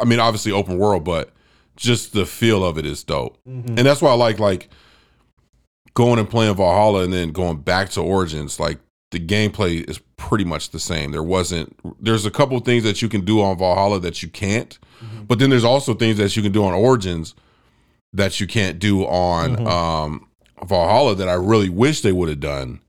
I 0.00 0.04
mean, 0.04 0.20
obviously 0.20 0.52
open 0.52 0.78
world, 0.78 1.04
but 1.04 1.30
just 1.76 2.12
the 2.12 2.24
feel 2.26 2.64
of 2.64 2.78
it 2.78 2.86
is 2.86 3.02
dope, 3.04 3.38
Mm-hmm. 3.48 3.70
and 3.76 3.78
that's 3.78 4.00
why 4.02 4.10
I 4.10 4.14
like 4.14 4.38
like 4.38 4.68
going 5.94 6.18
and 6.18 6.28
playing 6.28 6.54
Valhalla 6.56 7.04
and 7.04 7.12
then 7.12 7.30
going 7.30 7.58
back 7.58 7.90
to 7.90 8.00
Origins. 8.00 8.58
Like 8.58 8.78
the 9.10 9.20
gameplay 9.20 9.88
is 9.88 10.00
pretty 10.16 10.44
much 10.44 10.70
the 10.70 10.78
same. 10.80 11.12
There 11.12 11.22
wasn't. 11.22 11.76
There's 12.02 12.26
a 12.26 12.30
couple 12.30 12.58
things 12.60 12.82
that 12.84 13.00
you 13.02 13.08
can 13.08 13.24
do 13.24 13.40
on 13.42 13.58
Valhalla 13.58 14.00
that 14.00 14.22
you 14.22 14.28
can't, 14.28 14.78
but 15.28 15.38
then 15.38 15.50
there's 15.50 15.64
also 15.64 15.94
things 15.94 16.16
that 16.18 16.36
you 16.36 16.42
can 16.42 16.52
do 16.52 16.64
on 16.64 16.72
Origins 16.74 17.34
that 18.12 18.38
you 18.40 18.46
can't 18.46 18.78
do 18.78 19.04
on 19.04 19.66
um, 19.66 20.28
Valhalla 20.66 21.14
that 21.16 21.28
I 21.28 21.34
really 21.34 21.68
wish 21.68 22.00
they 22.02 22.12
would 22.12 22.28
have 22.28 22.40
done 22.40 22.80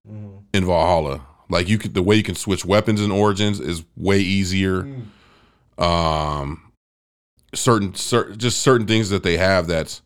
in 0.54 0.66
Valhalla. 0.66 1.26
Like 1.50 1.68
you 1.70 1.78
could, 1.78 1.94
the 1.94 2.02
way 2.04 2.16
you 2.16 2.24
can 2.24 2.36
switch 2.36 2.66
weapons 2.66 3.02
in 3.02 3.12
Origins 3.12 3.60
is 3.60 3.84
way 3.96 4.20
easier. 4.20 4.88
Um, 5.78 6.72
certain, 7.54 7.94
certain, 7.96 8.38
just 8.38 8.60
certain 8.62 8.88
things 8.88 9.10
that 9.10 9.24
they 9.24 9.38
have 9.38 9.68
that's 9.68 10.02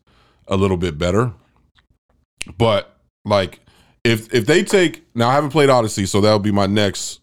a 0.48 0.58
little 0.58 0.78
bit 0.78 0.98
better. 0.98 1.32
But 2.58 2.96
like, 3.26 3.60
if 4.04 4.34
if 4.34 4.46
they 4.46 4.64
take 4.64 5.04
now, 5.16 5.30
I 5.30 5.34
haven't 5.34 5.52
played 5.52 5.70
Odyssey, 5.70 6.06
so 6.06 6.22
that'll 6.22 6.40
be 6.40 6.52
my 6.52 6.66
next. 6.68 7.20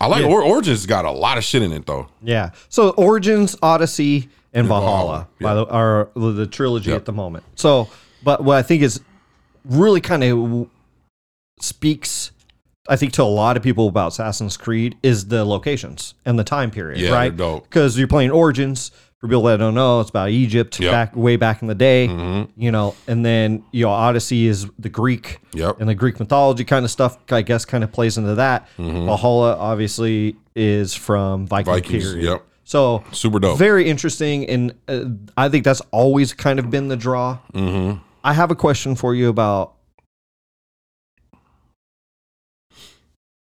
I 0.00 0.06
like 0.06 0.22
Yeah. 0.22 0.28
or, 0.28 0.42
Origins. 0.42 0.86
Got 0.86 1.04
a 1.04 1.10
lot 1.10 1.38
of 1.38 1.44
shit 1.44 1.62
in 1.62 1.72
it 1.72 1.86
though. 1.86 2.08
Yeah. 2.22 2.50
So 2.68 2.90
Origins, 2.90 3.54
Odyssey, 3.62 4.28
and 4.52 4.66
Valhalla, 4.66 5.28
Valhalla, 5.40 5.40
by 5.40 5.54
the, 5.54 5.66
are 5.66 6.10
the 6.34 6.46
trilogy 6.46 6.90
Yep. 6.90 6.96
at 7.00 7.04
the 7.04 7.12
moment. 7.12 7.44
So, 7.54 7.88
but 8.24 8.42
what 8.42 8.56
I 8.56 8.62
think 8.62 8.82
is 8.82 9.00
really 9.64 10.00
kind 10.00 10.24
of 10.24 10.68
speaks, 11.60 12.32
I 12.88 12.96
think, 12.96 13.12
to 13.14 13.22
a 13.22 13.24
lot 13.24 13.56
of 13.56 13.62
people 13.62 13.86
about 13.88 14.08
Assassin's 14.08 14.56
Creed 14.56 14.96
is 15.02 15.26
the 15.28 15.44
locations 15.44 16.14
and 16.24 16.36
the 16.38 16.42
time 16.44 16.70
period, 16.70 17.00
Yeah, 17.00 17.10
right? 17.12 17.34
Because 17.36 17.96
you're 17.96 18.08
playing 18.08 18.30
Origins. 18.30 18.90
For 19.20 19.28
people 19.28 19.42
that 19.44 19.58
don't 19.58 19.74
know, 19.76 20.00
it's 20.00 20.10
about 20.10 20.30
Egypt 20.30 20.80
Yep. 20.80 20.90
back 20.90 21.14
way 21.16 21.36
back 21.36 21.62
in 21.62 21.68
the 21.68 21.76
day, 21.76 22.08
Mhm. 22.08 22.48
you 22.56 22.72
know, 22.72 22.96
and 23.06 23.24
then 23.24 23.62
you 23.70 23.84
know 23.84 23.90
Odyssey 23.92 24.48
is 24.48 24.66
the 24.80 24.88
Greek 24.88 25.38
Yep. 25.54 25.76
and 25.80 25.88
the 25.88 25.94
Greek 25.94 26.18
mythology 26.18 26.64
kind 26.64 26.84
of 26.84 26.90
stuff. 26.90 27.18
I 27.30 27.42
guess 27.42 27.64
kind 27.64 27.84
of 27.84 27.92
plays 27.92 28.18
into 28.18 28.34
that. 28.34 28.66
Mm-hmm. 28.80 29.06
Valhalla 29.06 29.54
obviously 29.56 30.34
is 30.56 30.92
from 30.92 31.46
Viking 31.46 31.72
Vikings. 31.72 32.02
period. 32.12 32.24
Yep. 32.30 32.42
So 32.64 33.04
Super 33.12 33.38
dope. 33.38 33.58
very 33.58 33.88
interesting, 33.88 34.44
and 34.48 34.74
uh, 34.88 35.04
I 35.36 35.48
think 35.48 35.64
that's 35.64 35.82
always 35.92 36.32
kind 36.32 36.58
of 36.58 36.68
been 36.68 36.88
the 36.88 36.96
draw. 36.96 37.38
mm-hmm. 37.54 37.98
I 38.24 38.32
have 38.32 38.50
a 38.50 38.56
question 38.56 38.96
for 38.96 39.14
you 39.14 39.28
about 39.28 39.74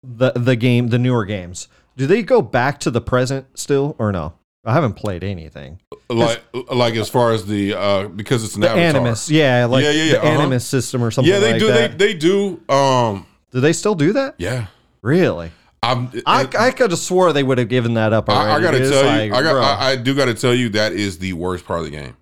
the 0.03 0.33
the 0.33 0.57
game, 0.57 0.89
the 0.89 0.99
newer 0.99 1.25
games. 1.25 1.69
Do 1.97 2.07
they 2.07 2.23
go 2.23 2.41
back 2.43 2.81
to 2.81 2.91
the 2.91 3.01
present 3.01 3.47
still, 3.59 3.97
or 3.99 4.13
no? 4.13 4.35
I 4.65 4.75
haven't 4.75 4.95
played 4.95 5.25
anything. 5.25 5.81
Like 6.09 6.43
like 6.71 6.95
as 6.95 7.09
far 7.09 7.33
as 7.33 7.47
the 7.47 7.75
uh 7.75 8.09
because 8.09 8.45
it's 8.45 8.55
an 8.55 8.63
The 8.63 8.69
avatar. 8.69 8.85
Animus, 8.85 9.31
yeah, 9.31 9.65
like 9.65 9.85
Yeah, 9.85 9.91
yeah, 9.91 10.03
yeah, 10.05 10.13
the 10.13 10.19
uh-huh. 10.19 10.29
Animus 10.29 10.67
system 10.67 11.03
or 11.03 11.11
something. 11.11 11.33
Yeah, 11.33 11.41
they 11.41 11.53
like 11.53 11.61
do. 11.61 11.67
That. 11.69 11.99
They 11.99 12.13
they 12.13 12.19
do. 12.19 12.61
Um. 12.69 13.27
do 13.53 13.61
they 13.61 13.73
still 13.73 13.95
do 13.95 14.13
that? 14.13 14.35
Yeah. 14.39 14.67
Really? 15.03 15.51
I'm. 15.83 16.11
I, 16.27 16.47
I 16.59 16.71
could 16.73 16.91
have 16.91 17.01
swore 17.01 17.33
they 17.33 17.43
would 17.43 17.57
have 17.57 17.71
given 17.71 17.95
that 17.95 18.13
up 18.13 18.29
already. 18.29 18.51
I, 18.51 18.57
I 18.57 18.61
gotta 18.61 18.83
It's 18.83 18.91
tell 18.91 19.07
like, 19.07 19.31
you, 19.31 19.35
I 19.35 19.43
got, 19.43 19.53
bro. 19.53 19.63
I, 19.63 19.91
I 19.93 19.97
do 19.97 20.15
gotta 20.15 20.35
tell 20.35 20.55
you 20.55 20.69
that 20.71 20.93
is 20.93 21.19
the 21.19 21.33
worst 21.33 21.65
part 21.65 21.79
of 21.79 21.87
the 21.87 21.91
game 21.93 22.17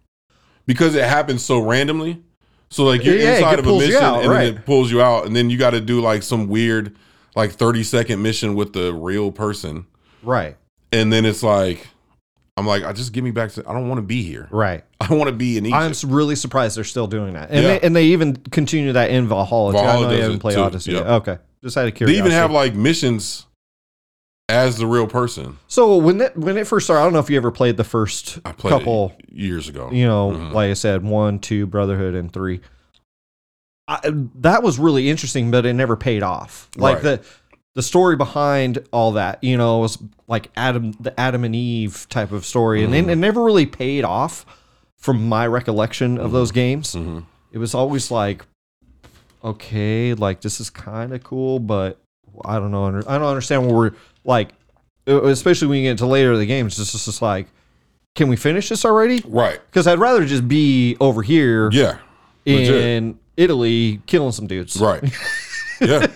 because 0.67 0.95
it 0.95 1.05
happens 1.05 1.45
so 1.45 1.59
randomly. 1.59 2.23
So 2.71 2.85
like 2.85 3.03
you're 3.05 3.17
Yeah, 3.17 3.37
inside 3.37 3.59
of 3.59 3.67
a 3.67 3.79
mission 3.79 3.97
out, 3.97 4.21
and 4.21 4.31
right. 4.31 4.45
then 4.45 4.57
it 4.59 4.67
pulls 4.67 4.93
you 4.93 5.03
out, 5.03 5.27
and 5.27 5.35
then 5.35 5.51
you 5.51 5.59
got 5.59 5.71
to 5.71 5.81
do 5.81 6.01
like 6.01 6.23
some 6.23 6.47
weird, 6.47 6.95
like 7.39 7.53
thirty 7.53 7.83
second 7.83 8.21
mission 8.21 8.55
with 8.55 8.75
the 8.75 8.93
real 8.93 9.33
person, 9.33 9.87
right, 10.23 10.57
and 10.93 11.11
then 11.13 11.25
it's 11.25 11.43
like, 11.43 11.87
I'm 12.59 12.67
like, 12.67 12.85
I 12.85 12.93
just 12.93 13.13
give 13.15 13.25
me 13.25 13.31
back 13.31 13.53
to. 13.53 13.65
I 13.67 13.73
don't 13.73 13.89
want 13.89 13.99
to 13.99 14.03
be 14.07 14.23
here. 14.23 14.49
right. 14.51 14.85
I 15.01 15.15
want 15.15 15.29
to 15.29 15.33
be 15.37 15.57
in 15.57 15.65
Egypt. 15.65 16.05
I'm 16.05 16.11
really 16.11 16.35
surprised 16.35 16.77
they're 16.77 16.85
still 16.85 17.07
doing 17.07 17.35
that, 17.35 17.51
and 17.51 17.63
Yeah. 17.63 17.69
they, 17.79 17.81
and 17.81 17.97
they 17.97 18.05
even 18.07 18.37
continue 18.37 18.93
that 18.93 19.11
in 19.11 19.27
Valhalla. 19.29 19.71
I 19.71 19.73
Valhalla 19.73 20.03
know 20.07 20.11
does 20.11 20.21
haven't 20.23 20.39
played 20.41 20.55
too, 20.57 20.61
Odyssey. 20.63 20.93
yet. 20.93 21.07
Okay, 21.07 21.39
just 21.63 21.77
out 21.79 21.87
of 21.89 21.95
curious. 21.95 22.15
they 22.15 22.19
even 22.21 22.33
have 22.33 22.51
like 22.51 22.75
missions 22.75 23.47
as 24.51 24.79
the 24.79 24.87
real 24.87 25.07
person. 25.07 25.59
so 25.69 25.97
when 25.97 26.21
it 26.21 26.37
when 26.37 26.57
it 26.57 26.67
first 26.67 26.87
started, 26.87 27.03
I 27.03 27.05
don't 27.05 27.13
know 27.13 27.19
if 27.21 27.31
you 27.31 27.37
ever 27.37 27.51
played 27.53 27.77
the 27.77 27.85
first 27.85 28.39
I 28.45 28.53
played 28.53 28.73
couple. 28.73 29.15
years 29.31 29.69
ago. 29.69 29.91
You 29.93 30.07
know, 30.07 30.33
Mhm. 30.33 30.53
like 30.53 30.71
I 30.71 30.75
said, 30.75 31.05
one, 31.05 31.39
two, 31.39 31.67
Brotherhood, 31.67 32.15
and 32.15 32.33
three. 32.33 32.61
I, 33.89 34.01
that 34.37 34.63
was 34.63 34.79
really 34.79 35.09
interesting, 35.09 35.51
but 35.51 35.65
it 35.67 35.73
never 35.73 35.97
paid 35.97 36.23
off. 36.23 36.69
Like 36.77 36.97
Right. 36.97 37.03
the 37.03 37.21
the 37.75 37.83
story 37.83 38.17
behind 38.17 38.79
all 38.93 39.13
that, 39.13 39.43
you 39.43 39.57
know, 39.57 39.79
was 39.79 39.99
like 40.27 40.51
Adam 40.57 40.93
the 41.01 41.19
Adam 41.19 41.43
and 41.45 41.55
Eve 41.57 42.07
type 42.11 42.31
of 42.33 42.45
story, 42.45 42.85
and 42.85 42.93
Mm-hmm. 42.93 43.09
it, 43.09 43.13
it 43.13 43.17
never 43.17 43.43
really 43.43 43.67
paid 43.67 44.05
off 44.05 44.45
from 44.97 45.29
my 45.29 45.47
recollection 45.47 46.19
of 46.19 46.33
those 46.33 46.53
games. 46.53 46.95
Mhm. 46.95 47.25
It 47.53 47.59
was 47.59 47.75
always 47.75 48.11
like, 48.11 48.45
okay, 49.45 50.15
like 50.15 50.41
this 50.41 50.61
is 50.61 50.71
kind 50.71 51.13
of 51.15 51.23
cool, 51.23 51.59
but 51.61 51.99
I 52.45 52.59
don't 52.59 52.71
know. 52.71 52.87
I 52.87 53.19
don't 53.19 53.23
understand 53.29 53.67
what 53.67 53.75
we're 53.75 53.93
like, 54.25 54.51
especially 55.07 55.69
when 55.69 55.79
you 55.79 55.85
get 55.85 55.91
into 55.93 56.07
later 56.07 56.33
in 56.35 56.39
the 56.39 56.47
game. 56.47 56.67
It's 56.67 56.77
just, 56.77 56.95
it's 56.95 57.05
just 57.07 57.23
like, 57.23 57.47
can 58.15 58.29
we 58.29 58.37
finish 58.37 58.69
this 58.69 58.85
already? 58.85 59.23
Right. 59.27 59.61
Because 59.71 59.87
I'd 59.87 59.99
rather 59.99 60.25
just 60.25 60.47
be 60.49 60.97
over 61.01 61.23
here 61.23 61.71
Yeah. 61.73 61.99
legit. 62.47 62.75
in 62.85 63.19
Italy 63.39 64.01
killing 64.07 64.33
some 64.33 64.47
dudes, 64.47 64.79
Right. 64.81 65.03
yeah. 65.81 66.07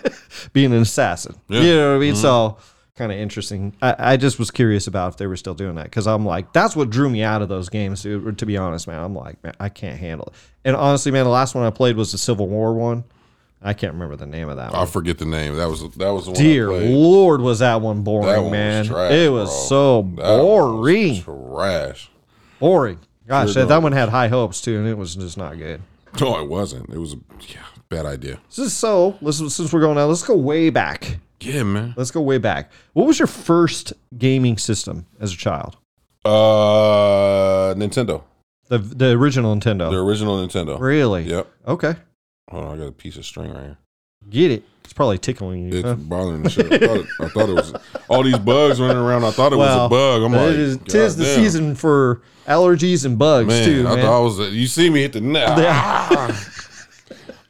being 0.52 0.73
an 0.73 0.83
assassin. 0.83 1.37
Yeah. 1.49 1.57
Mm-hmm. 1.59 1.67
You 1.67 1.75
know 1.76 1.91
what 1.91 1.97
I 1.97 2.00
mean? 2.00 2.17
So 2.17 2.59
kind 2.97 3.11
of 3.12 3.17
interesting. 3.19 3.75
I, 3.81 3.95
I 3.99 4.17
just 4.17 4.38
was 4.38 4.50
curious 4.50 4.87
about 4.87 5.12
if 5.12 5.17
they 5.17 5.26
were 5.26 5.37
still 5.37 5.55
doing 5.55 5.76
that 5.76 5.85
because 5.85 6.07
I'm 6.07 6.26
like, 6.26 6.52
that's 6.52 6.75
what 6.76 6.91
drew 6.91 7.09
me 7.09 7.23
out 7.23 7.41
of 7.41 7.49
those 7.49 7.69
games. 7.69 8.02
To, 8.02 8.33
to 8.33 8.47
be 8.47 8.57
honest, 8.57 8.87
man, 8.87 9.02
I'm 9.02 9.14
like, 9.14 9.43
man, 9.43 9.55
I 9.61 9.69
can't 9.69 9.99
handle 9.99 10.26
it. 10.26 10.35
And 10.64 10.76
honestly, 10.76 11.11
man, 11.12 11.25
the 11.25 11.31
last 11.31 11.55
one 11.55 11.64
I 11.64 11.71
played 11.71 11.97
was 11.97 12.12
the 12.12 12.19
Civil 12.19 12.49
War 12.49 12.75
one. 12.75 13.05
I 13.64 13.75
can't 13.75 13.93
remember 13.93 14.17
the 14.17 14.26
name 14.26 14.49
of 14.49 14.57
that 14.57 14.71
one. 14.73 14.75
I 14.75 14.79
one. 14.81 14.88
forget 14.88 15.19
the 15.19 15.25
name. 15.25 15.55
That 15.57 15.69
was 15.69 15.83
that 15.95 16.11
was 16.11 16.25
the 16.25 16.33
one. 16.33 16.41
Dear. 16.41 16.73
Lord, 16.73 17.41
was 17.41 17.61
that 17.61 17.81
one 17.81 18.02
boring, 18.02 18.26
That 18.26 18.37
one 18.38 18.45
was 18.47 18.50
man? 18.50 18.85
trash, 18.87 19.12
it 19.12 19.31
was 19.31 19.49
bro. 19.49 19.59
so 19.69 20.02
That 20.17 20.23
was 20.43 20.43
boring, 20.43 21.23
trash. 21.23 22.11
boring. 22.59 22.99
Gosh, 23.29 23.55
that, 23.55 23.69
that 23.69 23.81
one 23.81 23.93
had 23.93 24.09
high 24.09 24.26
hopes 24.26 24.61
too, 24.61 24.76
and 24.79 24.88
it 24.88 24.99
was 24.99 25.14
just 25.14 25.38
not 25.38 25.57
good. 25.57 25.81
No, 26.21 26.38
it 26.42 26.49
wasn't. 26.49 26.88
It 26.90 26.99
was 26.99 27.14
a 27.14 27.16
yeah, 27.49 27.62
bad 27.88 28.04
idea. 28.07 28.38
So, 28.49 29.16
let's, 29.23 29.38
since 29.38 29.73
we're 29.73 29.81
going 29.81 29.97
now, 29.97 30.07
let's 30.07 30.23
go 30.23 30.37
way 30.37 30.71
back. 30.71 31.19
Yeah, 31.40 31.62
man. 31.62 31.95
Let's 31.97 32.11
go 32.11 32.21
way 32.21 32.38
back. 32.38 32.71
What 32.92 33.07
was 33.07 33.19
your 33.19 33.26
first 33.26 33.92
gaming 34.16 34.59
system 34.59 35.07
as 35.21 35.33
a 35.33 35.37
child? 35.37 35.76
Uh, 36.25 37.75
Nintendo, 37.75 38.23
The 38.69 38.78
the 38.78 39.11
original 39.12 39.54
Nintendo. 39.57 39.90
the 39.90 39.99
original 39.99 40.37
Nintendo. 40.47 40.78
really? 40.78 41.25
Yep. 41.25 41.47
Okay. 41.66 41.95
Hold 42.50 42.64
on, 42.64 42.75
I 42.75 42.78
got 42.78 42.88
a 42.88 42.92
piece 42.92 43.16
of 43.16 43.25
string 43.26 43.52
right 43.52 43.62
here. 43.62 43.78
Get 44.31 44.50
it. 44.50 44.64
It's 44.85 44.93
probably 44.93 45.19
tickling 45.19 45.69
you. 45.73 45.79
It's 45.79 45.89
huh? 45.89 45.95
bothering 45.95 46.43
the 46.43 46.51
shit. 46.51 46.67
I 46.73 46.79
thought, 46.79 46.97
it, 46.99 47.07
I 47.21 47.29
thought 47.29 47.49
it 47.49 47.55
was 47.55 47.75
all 48.09 48.23
these 48.23 48.39
bugs 48.39 48.81
running 48.81 48.97
around. 48.97 49.25
I 49.25 49.31
thought 49.31 49.53
it 49.53 49.57
Well, 49.57 49.79
was 49.79 49.87
a 49.87 49.89
bug. 49.91 50.23
I'm 50.23 50.33
like, 50.33 50.55
is, 50.57 50.79
tis 50.87 51.17
the 51.17 51.25
damn." 51.25 51.37
season 51.37 51.75
for 51.75 52.23
allergies 52.47 53.05
and 53.07 53.19
bugs 53.19 53.49
man. 53.49 53.65
too, 53.65 53.87
I 53.87 53.95
man. 53.97 54.05
thought 54.05 54.17
I 54.17 54.21
was. 54.21 54.39
You 54.53 54.67
see 54.67 54.91
me 54.91 55.01
hit 55.03 55.12
the 55.15 55.21
net. 55.21 55.59
Yeah. 55.59 56.37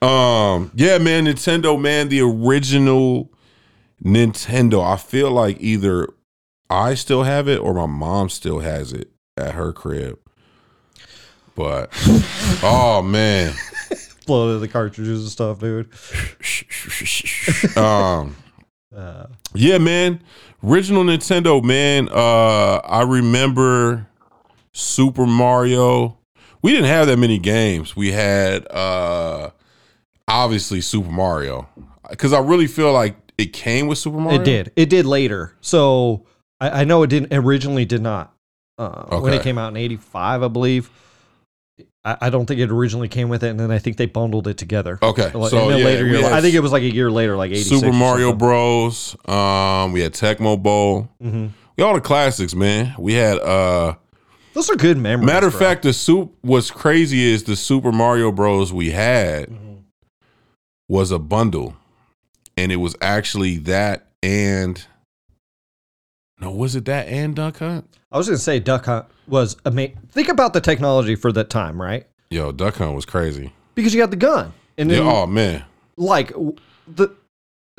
Um, 0.01 0.73
yeah, 0.75 0.99
man, 0.99 1.27
Nintendo, 1.27 1.81
man, 1.81 2.09
the 2.09 2.21
original 2.23 3.31
Nintendo. 4.05 4.85
I 4.85 4.97
feel 4.97 5.31
like 5.31 5.59
either 5.61 6.09
I 6.69 6.95
still 6.95 7.23
have 7.23 7.47
it 7.49 7.59
or 7.61 7.73
my 7.73 7.87
mom 7.87 8.29
still 8.29 8.59
has 8.61 8.93
it 8.93 9.11
at 9.37 9.55
her 9.55 9.73
crib. 9.73 10.19
But 11.55 11.91
oh 12.65 13.01
man, 13.05 13.55
Blow 14.27 14.59
the 14.59 14.69
cartridges 14.69 15.21
and 15.21 15.29
stuff, 15.31 15.59
dude. 15.61 15.89
um, 17.77 18.37
Uh, 18.95 19.27
yeah, 19.55 19.79
man, 19.79 20.21
original 20.63 21.03
Nintendo, 21.03 21.63
man. 21.63 22.09
Uh, 22.11 22.77
I 22.85 23.03
remember 23.03 24.07
Super 24.73 25.27
Mario. 25.27 26.19
We 26.61 26.73
didn't 26.73 26.87
have 26.89 27.07
that 27.07 27.17
many 27.17 27.39
games. 27.39 27.97
We 27.97 28.13
had 28.13 28.67
uh, 28.71 29.51
obviously 30.29 30.81
Super 30.83 31.11
Mario 31.11 31.69
because 32.11 32.33
I 32.33 32.41
really 32.41 32.67
feel 32.67 32.93
like 32.93 33.17
it 33.39 33.53
came 33.55 33.87
with 33.87 33.97
Super 33.99 34.19
Mario. 34.19 34.41
it 34.41 34.45
did. 34.45 34.73
It 34.77 34.91
did 34.91 35.07
later. 35.07 35.57
So 35.63 36.27
I, 36.61 36.83
I 36.83 36.85
know 36.85 37.03
it 37.03 37.09
didn't 37.09 37.33
originally 37.33 37.85
did 37.87 38.03
not. 38.03 38.35
Uh, 38.79 39.19
When 39.21 39.33
it 39.33 39.43
came 39.43 39.57
out 39.59 39.69
in 39.69 39.77
'85, 39.77 40.43
I 40.43 40.49
believe. 40.49 40.91
I, 42.05 42.17
I 42.23 42.31
don't 42.31 42.47
think 42.47 42.61
it 42.61 42.71
originally 42.71 43.09
came 43.09 43.29
with 43.29 43.45
it, 43.45 43.49
and 43.51 43.61
then 43.61 43.71
I 43.71 43.79
think 43.79 43.97
they 43.97 44.07
bundled 44.07 44.49
it 44.49 44.59
together. 44.59 44.99
Okay, 45.03 45.31
Like, 45.33 45.51
so 45.51 45.69
yeah, 45.71 45.85
later 45.85 46.07
year, 46.07 46.25
I 46.25 46.41
think 46.41 46.55
it 46.55 46.61
was 46.61 46.73
like 46.73 46.83
a 46.83 46.93
year 46.93 47.11
later, 47.11 47.37
like 47.37 47.51
'86. 47.53 47.81
Super 47.81 47.93
Mario 47.93 48.33
Bros. 48.33 49.15
Um, 49.27 49.93
we 49.93 50.01
had 50.01 50.13
Tecmo 50.13 50.61
Bowl. 50.61 51.09
hmm 51.21 51.49
We 51.77 51.85
all 51.85 51.95
the 51.95 52.01
classics, 52.01 52.55
man. 52.55 52.95
We 52.99 53.15
had 53.15 53.39
uh 53.39 53.95
Those 54.55 54.69
are 54.71 54.77
good 54.77 54.99
memories. 54.99 55.27
matter 55.27 55.47
of 55.47 55.55
fact, 55.55 55.83
the 55.85 55.93
soup 55.93 56.35
what's 56.43 56.71
crazy 56.71 57.23
is 57.33 57.45
the 57.45 57.57
Super 57.57 57.93
Mario 57.93 58.33
Bros. 58.33 58.73
we 58.73 58.91
had 58.91 59.49
Mhm. 59.49 59.79
was 60.89 61.11
a 61.11 61.19
bundle. 61.19 61.77
And 62.57 62.71
it 62.71 62.77
was 62.77 62.95
actually 63.01 63.57
that 63.59 64.09
and 64.23 64.85
no, 66.43 66.51
was 66.51 66.75
it 66.77 66.85
that 66.87 67.07
and 67.07 67.37
Duck 67.37 67.59
Hunt? 67.59 67.89
I 68.11 68.19
was 68.19 68.27
gonna 68.27 68.37
say 68.39 68.59
Duck 68.59 68.87
Hunt 68.87 69.07
was 69.29 69.57
amazing. 69.65 69.99
Think 70.11 70.29
about 70.29 70.53
the 70.53 70.61
technology 70.61 71.15
for 71.15 71.31
that 71.33 71.49
time, 71.51 71.81
right? 71.81 72.07
Yo, 72.31 72.51
Duck 72.51 72.77
Hunt 72.77 72.95
was 72.95 73.05
crazy. 73.07 73.53
Because 73.75 73.95
you 73.95 74.01
got 74.01 74.11
the 74.11 74.17
gun, 74.17 74.53
and 74.77 74.91
Yeah, 74.91 75.01
oh 75.01 75.27
man. 75.27 75.65
like 75.97 76.33
the 76.89 77.15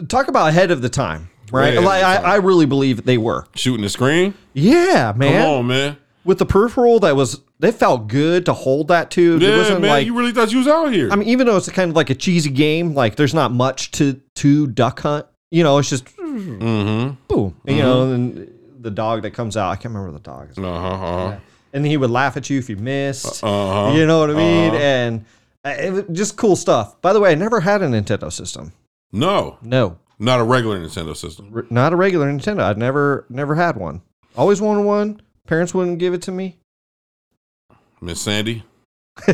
talk 0.07 0.27
about 0.29 0.47
ahead 0.49 0.71
of 0.71 0.81
the 0.81 0.89
time. 0.89 1.29
right? 1.51 1.79
Like 1.79 2.03
I, 2.03 2.15
I 2.15 2.35
really 2.37 2.65
believe 2.65 3.05
they 3.05 3.17
were. 3.17 3.45
Shooting 3.55 3.81
the 3.83 3.89
screen. 3.89 4.33
Yeah, 4.53 5.13
man. 5.15 5.43
Come 5.43 5.51
on, 5.51 5.67
man. 5.67 5.97
With 6.25 6.37
the 6.39 6.45
peripheral, 6.45 7.01
that 7.01 7.15
was 7.17 7.41
they 7.59 7.71
felt 7.71 8.07
good 8.07 8.45
to 8.45 8.53
hold 8.53 8.87
that 8.87 9.11
too. 9.11 9.35
it 9.35 9.41
Yeah, 9.41 9.57
wasn't 9.57 9.81
man. 9.81 9.89
like 9.89 10.05
you 10.05 10.17
really 10.17 10.31
thought 10.31 10.51
you 10.53 10.59
was 10.59 10.67
out 10.69 10.93
here? 10.93 11.11
I 11.11 11.15
mean, 11.17 11.27
even 11.27 11.47
though 11.47 11.57
it's 11.57 11.69
kind 11.69 11.89
of 11.89 11.95
like 11.97 12.09
a 12.09 12.15
cheesy 12.15 12.49
game, 12.49 12.93
like 12.93 13.17
there's 13.17 13.33
not 13.33 13.51
much 13.51 13.91
to 13.91 14.21
to 14.35 14.67
duck 14.67 15.01
hunt. 15.01 15.25
You 15.51 15.63
know, 15.63 15.77
it's 15.77 15.89
just 15.89 16.05
mm-hmm. 16.05 17.15
boom. 17.27 17.55
You 17.67 17.75
know, 17.77 18.11
and 18.11 18.52
the 18.83 18.91
dog 18.91 19.23
that 19.23 19.31
comes 19.31 19.57
out, 19.57 19.69
I 19.71 19.75
can't 19.75 19.93
remember 19.93 20.11
the 20.11 20.19
dog. 20.23 20.49
Uh 20.57 20.61
huh. 20.61 21.05
Uh 21.05 21.39
And 21.73 21.85
he 21.85 21.97
would 21.97 22.11
laugh 22.11 22.37
at 22.37 22.49
you 22.49 22.59
if 22.59 22.69
you 22.69 22.75
missed. 22.77 23.41
huh. 23.41 23.93
You 23.95 24.05
know 24.05 24.19
what 24.19 24.29
I 24.29 24.33
mean? 24.35 24.69
Uh-huh. 24.69 24.77
And 24.83 25.25
uh, 25.65 25.69
it 25.79 25.91
was 25.93 26.03
just 26.11 26.37
cool 26.37 26.55
stuff. 26.55 27.01
By 27.01 27.13
the 27.13 27.19
way, 27.19 27.31
I 27.31 27.35
never 27.35 27.59
had 27.61 27.81
a 27.81 27.87
Nintendo 27.87 28.31
system. 28.31 28.73
No, 29.11 29.57
No, 29.61 29.97
not 30.19 30.39
a 30.39 30.43
regular 30.43 30.79
Nintendo 30.79 31.15
system. 31.15 31.51
r- 31.55 31.65
not 31.69 31.93
a 31.93 31.95
regular 31.95 32.31
Nintendo. 32.31 32.61
I'd 32.61 32.77
never 32.77 33.25
never 33.29 33.55
had 33.55 33.75
one. 33.77 34.01
Always 34.35 34.59
wanted 34.61 34.83
one. 34.83 35.21
Parents 35.47 35.73
wouldn't 35.73 35.99
give 35.99 36.13
it 36.13 36.21
to 36.23 36.31
me. 36.31 36.57
Miss 38.01 38.21
Sandy. 38.21 38.63
we 39.27 39.33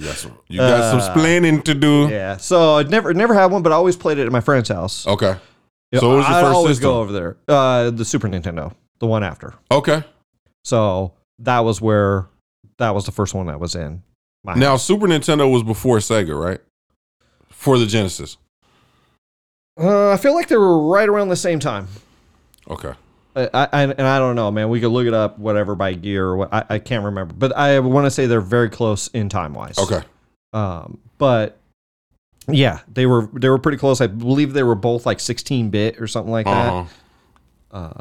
got 0.00 0.14
some. 0.16 0.38
You 0.48 0.58
got 0.58 0.90
some 0.90 1.00
Uh, 1.00 1.14
splaining 1.14 1.64
to 1.64 1.74
do. 1.74 2.08
Yeah. 2.08 2.36
So 2.36 2.74
I'd 2.76 2.90
never 2.90 3.12
never 3.12 3.34
had 3.34 3.50
one, 3.50 3.62
but 3.62 3.72
I 3.72 3.74
always 3.74 3.96
played 3.96 4.18
it 4.18 4.26
at 4.26 4.32
my 4.32 4.40
friend's 4.40 4.68
house. 4.68 5.06
Okay. 5.06 5.36
So 5.98 6.08
what 6.08 6.16
was 6.18 6.28
your 6.28 6.36
I'd 6.36 6.40
first 6.42 6.54
always 6.54 6.76
system? 6.76 6.90
go 6.90 7.00
over 7.00 7.12
there. 7.12 7.36
Uh, 7.48 7.90
the 7.90 8.04
Super 8.04 8.28
Nintendo, 8.28 8.72
the 9.00 9.06
one 9.06 9.24
after. 9.24 9.54
Okay. 9.72 10.04
So 10.64 11.14
that 11.40 11.60
was 11.60 11.80
where 11.80 12.28
that 12.78 12.94
was 12.94 13.06
the 13.06 13.12
first 13.12 13.34
one 13.34 13.46
that 13.46 13.58
was 13.58 13.74
in. 13.74 14.02
My 14.44 14.54
Now 14.54 14.76
Super 14.76 15.06
Nintendo 15.06 15.50
was 15.50 15.62
before 15.62 15.98
Sega, 15.98 16.38
right? 16.40 16.60
For 17.50 17.76
the 17.78 17.86
Genesis. 17.86 18.36
uh, 19.78 20.10
I 20.10 20.16
feel 20.16 20.34
like 20.34 20.48
they 20.48 20.56
were 20.56 20.88
right 20.88 21.08
around 21.08 21.28
the 21.28 21.36
same 21.36 21.58
time. 21.58 21.88
Okay. 22.68 22.92
I, 23.36 23.48
I 23.54 23.82
and 23.84 24.00
I 24.02 24.18
don't 24.18 24.34
know, 24.34 24.50
man. 24.50 24.68
We 24.70 24.80
could 24.80 24.88
look 24.90 25.06
it 25.06 25.14
up, 25.14 25.38
whatever 25.38 25.74
by 25.76 25.90
year 25.90 26.26
or 26.26 26.36
what. 26.36 26.52
I, 26.52 26.64
I 26.68 26.78
can't 26.78 27.04
remember, 27.04 27.32
but 27.32 27.56
I 27.56 27.78
want 27.78 28.06
to 28.06 28.10
say 28.10 28.26
they're 28.26 28.40
very 28.40 28.68
close 28.68 29.06
in 29.08 29.28
time 29.28 29.54
wise. 29.54 29.78
Okay. 29.78 30.00
Um, 30.52 30.98
but 31.18 31.59
yeah, 32.52 32.80
they 32.92 33.06
were 33.06 33.28
they 33.32 33.48
were 33.48 33.58
pretty 33.58 33.78
close. 33.78 34.00
I 34.00 34.06
believe 34.06 34.52
they 34.52 34.62
were 34.62 34.74
both 34.74 35.06
like 35.06 35.20
16 35.20 35.70
bit 35.70 36.00
or 36.00 36.06
something 36.06 36.32
like 36.32 36.46
that. 36.46 36.86
Uh-huh. 37.72 37.92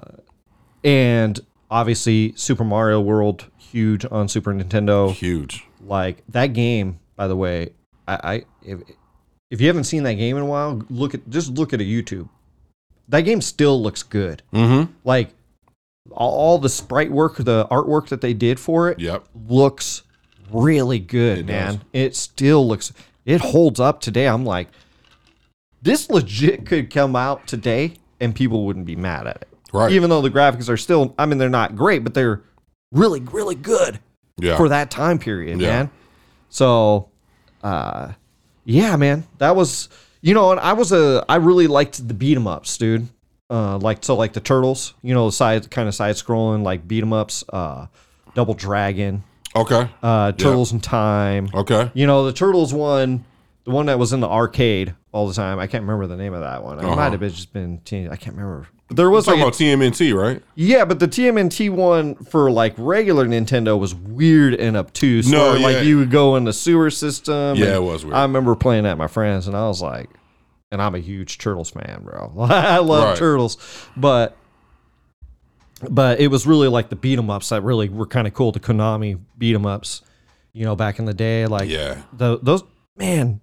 And 0.84 1.40
obviously, 1.70 2.34
Super 2.36 2.64
Mario 2.64 3.00
World 3.02 3.46
huge 3.58 4.06
on 4.10 4.28
Super 4.28 4.54
Nintendo. 4.54 5.12
Huge. 5.14 5.66
Like 5.82 6.24
that 6.30 6.48
game, 6.54 7.00
by 7.16 7.28
the 7.28 7.36
way, 7.36 7.70
I, 8.08 8.20
I 8.24 8.44
if, 8.64 8.80
if 9.52 9.62
you 9.62 9.68
haven't 9.68 9.84
seen 9.86 10.04
that 10.04 10.14
game 10.16 10.38
in 10.38 10.44
a 10.44 10.46
while, 10.46 10.82
look 10.90 11.14
at 11.14 11.30
just 11.30 11.52
look 11.54 11.74
at 11.74 11.82
a 11.82 11.84
YouTube. 11.84 12.30
That 13.10 13.22
game 13.22 13.42
still 13.42 13.82
looks 13.82 14.04
good. 14.04 14.44
Mm-hmm. 14.54 14.92
Like 15.04 15.32
all, 16.12 16.32
all 16.32 16.58
the 16.60 16.70
sprite 16.70 17.12
work, 17.12 17.38
the 17.38 17.68
artwork 17.70 18.08
that 18.10 18.22
they 18.22 18.34
did 18.34 18.60
for 18.60 18.90
it 18.90 19.00
Yep. 19.00 19.26
looks 19.48 20.04
really 20.52 21.00
good, 21.00 21.40
It 21.40 21.46
man. 21.48 21.74
does. 21.76 21.84
It 21.94 22.16
still 22.16 22.68
looks 22.68 22.94
it 23.30 23.42
holds 23.42 23.80
up 23.80 24.02
today. 24.02 24.28
I'm 24.28 24.44
like 24.46 24.68
this 25.82 26.10
legit 26.10 26.66
could 26.66 26.90
come 26.90 27.16
out 27.16 27.48
today 27.48 27.94
and 28.20 28.36
people 28.36 28.66
wouldn't 28.66 28.86
be 28.86 28.96
mad 28.96 29.28
at 29.28 29.38
it. 29.38 29.48
Right. 29.72 29.92
Even 29.92 30.10
though 30.10 30.22
the 30.22 30.30
graphics 30.32 30.68
are 30.70 30.78
still 30.78 31.14
I 31.18 31.26
mean 31.26 31.38
they're 31.38 31.50
not 31.50 31.76
great, 31.76 32.04
but 32.04 32.14
they're 32.14 32.42
really 32.92 33.20
really 33.22 33.56
good 33.56 34.00
Yeah. 34.40 34.58
for 34.58 34.70
that 34.70 34.90
time 34.92 35.20
period, 35.20 35.62
Yeah. 35.62 35.68
man. 35.70 35.92
So, 36.50 37.10
uh, 37.64 38.14
yeah, 38.66 38.96
man, 38.96 39.26
that 39.38 39.56
was 39.56 39.90
you 40.22 40.34
know, 40.34 40.52
and 40.52 40.60
I 40.60 40.74
was 40.74 40.92
a 40.92 41.24
I 41.30 41.36
really 41.36 41.68
liked 41.68 42.06
the 42.08 42.14
beat 42.14 42.36
'em 42.36 42.48
ups, 42.48 42.78
dude. 42.78 43.08
Uh, 43.52 43.78
like 43.78 44.04
so, 44.04 44.16
like 44.16 44.34
the 44.34 44.40
turtles, 44.42 44.94
you 45.02 45.14
know, 45.14 45.26
the 45.28 45.32
side 45.32 45.70
kind 45.72 45.88
of 45.88 45.96
side 45.96 46.16
scrolling 46.16 46.64
like 46.64 46.88
beat 46.88 47.02
'em 47.04 47.14
ups, 47.14 47.44
uh, 47.54 47.86
Double 48.36 48.54
Dragon, 48.54 49.24
Okay. 49.56 49.90
uh, 50.04 50.32
Turtles 50.34 50.72
in 50.72 50.80
Time. 50.80 51.50
Okay. 51.54 51.92
You 51.94 52.06
know, 52.08 52.26
the 52.26 52.34
Turtles 52.34 52.74
one, 52.74 53.26
the 53.66 53.72
one 53.72 53.88
that 53.88 53.98
was 54.00 54.14
in 54.14 54.20
the 54.20 54.28
arcade 54.30 54.94
all 55.12 55.28
the 55.28 55.34
time. 55.34 55.60
I 55.60 55.68
can't 55.68 55.82
remember 55.84 56.08
the 56.08 56.18
name 56.18 56.34
of 56.34 56.42
that 56.42 56.64
one. 56.64 56.80
It 56.80 56.86
Uh-huh. 56.86 56.96
might 56.96 57.12
have 57.12 57.20
been 57.20 57.32
just 57.32 57.52
been 57.54 57.80
teen- 57.84 58.10
I 58.10 58.16
can't 58.16 58.36
remember. 58.36 58.68
But 58.88 58.98
there 58.98 59.10
was 59.10 59.26
Talking 59.26 59.42
like 59.42 59.46
a- 59.46 59.48
about 59.50 59.58
TMNT, 59.58 60.14
right? 60.14 60.42
yeah, 60.56 60.84
but 60.86 61.00
the 61.00 61.08
TMNT 61.08 61.70
one 61.70 62.16
for 62.16 62.50
like 62.52 62.74
regular 62.78 63.26
Nintendo 63.28 63.78
was 63.78 63.94
weird 63.94 64.54
and 64.56 64.76
obtuse. 64.78 65.30
No, 65.30 65.52
where, 65.52 65.58
yeah. 65.58 65.66
like 65.66 65.84
you 65.86 65.98
would 65.98 66.10
go 66.12 66.36
in 66.36 66.44
the 66.46 66.54
sewer 66.54 66.90
system. 66.90 67.56
Yeah, 67.58 67.66
and 67.66 67.76
it 67.76 67.84
was 67.84 68.04
weird. 68.04 68.16
I 68.16 68.22
remember 68.24 68.56
playing 68.56 68.84
that 68.84 68.92
at 68.92 68.98
my 68.98 69.08
friends, 69.08 69.48
and 69.48 69.56
I 69.56 69.68
was 69.68 69.82
like, 69.82 70.10
and 70.72 70.82
I'm 70.82 70.94
a 70.96 71.00
huge 71.00 71.38
Turtles 71.40 71.70
fan, 71.72 72.02
bro. 72.04 72.34
I 72.40 72.78
love 72.80 73.04
Right. 73.10 73.18
Turtles, 73.18 73.58
but 73.98 74.36
but 75.90 76.20
it 76.20 76.28
was 76.30 76.46
really 76.48 76.68
like 76.68 76.90
the 76.90 76.96
beat 76.96 77.18
'em 77.20 77.30
ups 77.30 77.50
that 77.50 77.62
really 77.64 77.90
were 77.90 78.06
kind 78.08 78.28
of 78.28 78.34
cool. 78.34 78.52
The 78.52 78.60
Konami 78.60 79.20
beat 79.38 79.56
'em 79.56 79.66
ups, 79.66 80.02
you 80.54 80.66
know, 80.66 80.76
back 80.76 81.00
in 81.00 81.06
the 81.06 81.14
day, 81.14 81.46
like 81.46 81.70
Yeah. 81.70 82.02
the 82.14 82.40
those 82.42 82.64
man. 82.98 83.42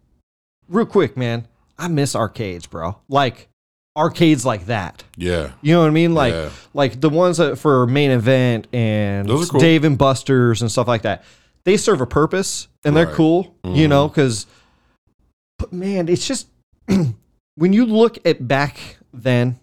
Real 0.69 0.87
quick, 0.87 1.17
man, 1.17 1.47
I 1.79 1.87
miss 1.89 2.17
arcades, 2.17 2.67
bro. 2.67 2.97
Like 3.09 3.49
arcades 3.97 4.45
like 4.45 4.67
that. 4.67 5.05
Yeah. 5.17 5.53
You 5.63 5.75
know 5.75 5.81
what 5.81 5.87
I 5.87 5.91
mean? 5.91 6.15
Like 6.15 6.35
Yeah. 6.35 6.51
like 6.75 7.01
the 7.01 7.09
ones 7.09 7.39
that 7.39 7.57
for 7.57 7.87
main 7.87 8.11
event 8.11 8.67
and 8.73 9.29
Those 9.29 9.51
cool. 9.51 9.61
Dave 9.61 9.85
and 9.85 9.97
Buster's 9.97 10.61
and 10.61 10.71
stuff 10.71 10.89
like 10.89 11.03
that. 11.03 11.25
They 11.65 11.77
serve 11.77 12.01
a 12.01 12.07
purpose 12.07 12.69
and 12.85 12.97
they're 12.97 13.07
Right. 13.07 13.13
Mm-hmm. 13.13 13.17
cool, 13.17 13.55
you 13.75 13.89
know, 13.89 14.09
because 14.09 14.47
but 15.59 15.73
man, 15.73 16.09
it's 16.09 16.27
just 16.27 16.49
when 17.57 17.73
you 17.73 17.87
look 17.87 18.19
at 18.27 18.47
back 18.47 18.99
then 19.15 19.59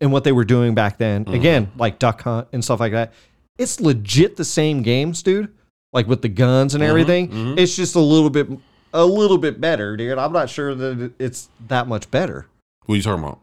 and 0.00 0.12
what 0.12 0.24
they 0.24 0.32
were 0.32 0.44
doing 0.44 0.74
back 0.74 0.98
then, 0.98 1.24
Mm-hmm. 1.24 1.34
again, 1.34 1.72
like 1.76 1.98
Duck 1.98 2.22
Hunt 2.22 2.48
and 2.52 2.64
stuff 2.64 2.80
like 2.80 2.92
that, 2.92 3.12
it's 3.58 3.80
legit 3.80 4.36
the 4.36 4.44
same 4.44 4.82
games, 4.82 5.22
dude. 5.22 5.52
Like 5.92 6.06
with 6.06 6.22
the 6.22 6.28
guns 6.28 6.74
Mm-hmm. 6.74 6.82
and 6.82 6.88
everything. 6.90 7.58
It's 7.58 7.74
just 7.76 7.94
a 7.94 8.00
little 8.00 8.30
bit 8.30 8.48
a 8.94 9.04
little 9.04 9.38
bit 9.38 9.60
better, 9.60 9.96
dude. 9.96 10.16
I'm 10.18 10.32
not 10.32 10.48
sure 10.50 10.74
that 10.74 11.12
it's 11.18 11.48
that 11.68 11.86
much 11.88 12.10
better 12.10 12.46
What 12.86 12.94
are 12.94 12.96
you 12.96 13.02
talking 13.02 13.24
about? 13.24 13.38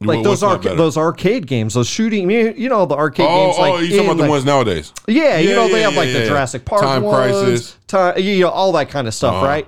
like 0.00 0.22
those 0.22 0.42
arcade 0.42 0.76
those 0.76 0.96
arcade 0.98 1.46
games, 1.46 1.74
those 1.74 1.88
shooting. 1.88 2.28
You 2.30 2.68
know 2.68 2.84
the 2.84 2.94
arcade 2.96 3.26
Oh, 3.28 3.46
games. 3.46 3.58
Like 3.58 3.72
oh, 3.74 3.78
you 3.78 3.88
talking 3.90 3.98
in, 3.98 4.04
about 4.06 4.16
the 4.16 4.22
like- 4.22 4.30
ones 4.30 4.44
nowadays? 4.44 4.92
Yeah, 5.08 5.38
you 5.38 5.50
Yeah, 5.50 5.54
know 5.56 5.68
they 5.68 5.80
yeah, 5.80 5.88
have 5.88 5.96
like 5.96 6.08
yeah, 6.08 6.18
the. 6.20 6.26
Jurassic 6.26 6.64
Park 6.64 6.82
Time 6.82 7.02
ones, 7.02 7.16
Crisis. 7.16 7.76
time, 7.86 8.18
you 8.18 8.40
know 8.40 8.50
all 8.50 8.72
that 8.72 8.90
kind 8.90 9.06
of 9.08 9.14
stuff, 9.14 9.34
Uh-huh. 9.36 9.46
right? 9.46 9.66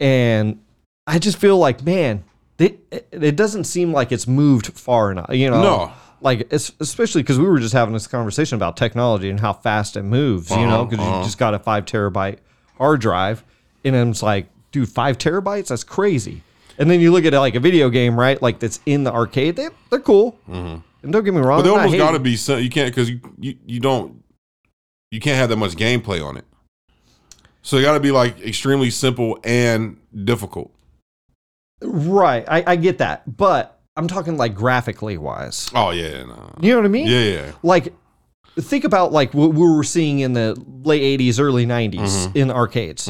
And 0.00 0.60
I 1.06 1.18
just 1.18 1.38
feel 1.38 1.56
like, 1.58 1.82
man, 1.82 2.24
it, 2.60 3.08
it 3.10 3.36
doesn't 3.36 3.64
seem 3.64 3.92
like 3.92 4.12
it's 4.12 4.26
moved 4.26 4.66
far 4.78 5.10
enough. 5.10 5.30
You 5.32 5.50
know, 5.50 5.62
No. 5.62 5.92
like 6.20 6.46
it's, 6.52 6.72
especially 6.80 7.22
because 7.22 7.38
we 7.38 7.46
were 7.46 7.58
just 7.58 7.72
having 7.72 7.94
this 7.94 8.06
conversation 8.06 8.56
about 8.56 8.76
technology 8.76 9.30
and 9.30 9.40
how 9.40 9.52
fast 9.52 9.96
it 9.96 10.02
moves. 10.02 10.50
You 10.50 10.56
know, 10.58 10.82
Uh-huh, 10.82 10.84
because 10.84 11.04
uh-huh. 11.06 11.18
you 11.18 11.24
just 11.24 11.38
got 11.38 11.54
a 11.54 11.58
five 11.58 11.84
terabyte 11.86 12.38
hard 12.76 13.00
drive, 13.00 13.44
and 13.84 13.94
it's 13.96 14.22
like, 14.22 14.46
dude, 14.72 14.88
five 14.88 15.18
terabytes? 15.18 15.68
That's 15.68 15.84
crazy. 15.84 16.42
And 16.78 16.90
then 16.90 17.00
you 17.00 17.12
look 17.12 17.24
at 17.26 17.32
like 17.34 17.54
a 17.54 17.60
video 17.60 17.90
game, 17.90 18.18
right? 18.18 18.40
Like 18.40 18.58
that's 18.58 18.80
in 18.86 19.04
the 19.04 19.12
arcade. 19.12 19.56
They 19.56 19.68
they're 19.90 19.98
cool. 20.00 20.38
And 20.48 20.82
don't 21.12 21.24
get 21.24 21.32
me 21.34 21.40
wrong, 21.40 21.60
Mm-hmm. 21.62 21.68
But 21.68 21.74
they 21.74 21.82
almost 21.82 21.96
got 21.98 22.10
to 22.12 22.18
be. 22.18 22.36
sim- 22.36 22.60
You 22.60 22.70
can't 22.70 22.90
because 22.94 23.08
you, 23.10 23.20
you 23.38 23.56
you 23.66 23.80
don't 23.80 24.22
you 25.10 25.18
can't 25.20 25.36
have 25.38 25.48
that 25.50 25.56
much 25.56 25.72
gameplay 25.76 26.24
on 26.24 26.36
it. 26.36 26.44
So 27.62 27.76
they 27.76 27.82
got 27.82 27.94
to 27.94 28.00
be 28.00 28.10
like 28.10 28.40
extremely 28.40 28.90
simple 28.90 29.38
and 29.44 29.98
difficult. 30.24 30.72
Right. 31.82 32.44
I, 32.48 32.64
I 32.66 32.76
get 32.76 32.98
that, 32.98 33.36
but 33.36 33.80
I'm 33.96 34.08
talking 34.08 34.36
like 34.36 34.54
graphically 34.54 35.18
wise. 35.18 35.70
Oh 35.74 35.90
yeah, 35.90 36.24
no. 36.24 36.54
You 36.60 36.70
know 36.72 36.76
what 36.78 36.84
I 36.84 36.88
mean? 36.88 37.06
yeah, 37.06 37.20
yeah. 37.24 37.52
Like, 37.62 37.92
think 38.58 38.84
about 38.84 39.12
like 39.12 39.34
what 39.34 39.52
we 39.54 39.68
were 39.68 39.84
seeing 39.84 40.20
in 40.20 40.32
the 40.32 40.60
late 40.82 41.20
'80s, 41.20 41.40
early 41.40 41.66
'90s 41.66 42.34
in 42.36 42.48
the 42.48 42.54
arcades. 42.54 43.08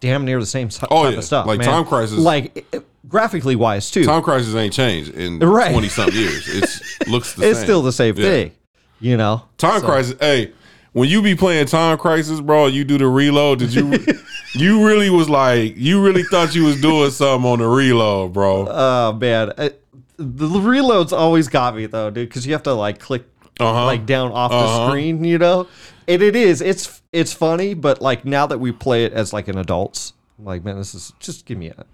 Damn 0.00 0.24
near 0.24 0.40
the 0.40 0.46
same 0.46 0.68
Mm-hmm. 0.68 0.86
Oh, 0.90 1.04
type 1.04 1.12
yeah. 1.12 1.18
of 1.18 1.24
stuff. 1.24 1.46
Like 1.46 1.58
man. 1.60 1.68
Time 1.68 1.84
Crisis- 1.84 2.18
like 2.18 2.66
graphically 3.06 3.54
wise 3.54 3.88
too. 3.90 4.04
Time 4.04 4.22
Crisis 4.22 4.52
ain't 4.56 4.72
changed 4.72 5.14
in 5.14 5.38
Right. 5.38 5.70
twenty 5.70 5.88
something 5.88 6.16
years. 6.18 6.48
It 6.48 7.06
looks 7.08 7.34
the 7.34 7.48
it's 7.48 7.58
same. 7.60 7.66
still 7.66 7.82
the 7.82 7.92
same 7.92 8.16
Yeah. 8.16 8.24
thing. 8.24 8.52
You 9.00 9.16
know. 9.16 9.44
Time 9.58 9.80
Crisis. 9.80 10.16
Hey, 10.20 10.52
when 10.92 11.08
you 11.08 11.22
be 11.22 11.34
playing 11.34 11.66
Time 11.66 11.98
Crisis, 11.98 12.40
bro, 12.40 12.66
you 12.66 12.84
do 12.84 12.98
the 12.98 13.06
reload. 13.06 13.58
Did 13.60 13.74
you? 13.74 14.04
you 14.54 14.86
really 14.86 15.08
was 15.10 15.28
like, 15.28 15.76
you 15.76 16.02
really 16.02 16.22
thought 16.24 16.54
you 16.54 16.64
was 16.64 16.80
doing 16.80 17.10
something 17.10 17.50
on 17.50 17.58
the 17.60 17.66
reload, 17.66 18.32
bro. 18.32 18.66
Oh 18.68 19.12
man, 19.14 19.52
I, 19.56 19.70
the 20.16 20.46
reloads 20.48 21.12
always 21.16 21.48
got 21.48 21.74
me 21.74 21.86
though, 21.86 22.10
dude, 22.10 22.28
because 22.28 22.46
you 22.46 22.52
have 22.52 22.62
to 22.64 22.74
like 22.74 22.98
click 22.98 23.24
Uh-huh. 23.60 23.84
like 23.86 24.06
down 24.06 24.32
off 24.32 24.50
the 24.50 24.56
Uh-huh. 24.56 24.88
screen, 24.90 25.24
you 25.24 25.38
know. 25.38 25.66
And 26.08 26.20
it 26.22 26.34
is, 26.36 26.60
it's 26.60 27.00
it's 27.12 27.32
funny, 27.32 27.74
but 27.74 28.02
like 28.02 28.24
now 28.24 28.46
that 28.46 28.58
we 28.58 28.72
play 28.72 29.04
it 29.04 29.12
as 29.12 29.32
like 29.32 29.48
an 29.48 29.56
adults, 29.58 30.12
I'm 30.38 30.44
like 30.44 30.64
man, 30.64 30.76
this 30.76 30.94
is 30.94 31.12
just 31.20 31.46
give 31.46 31.56
me 31.58 31.68
a. 31.68 31.84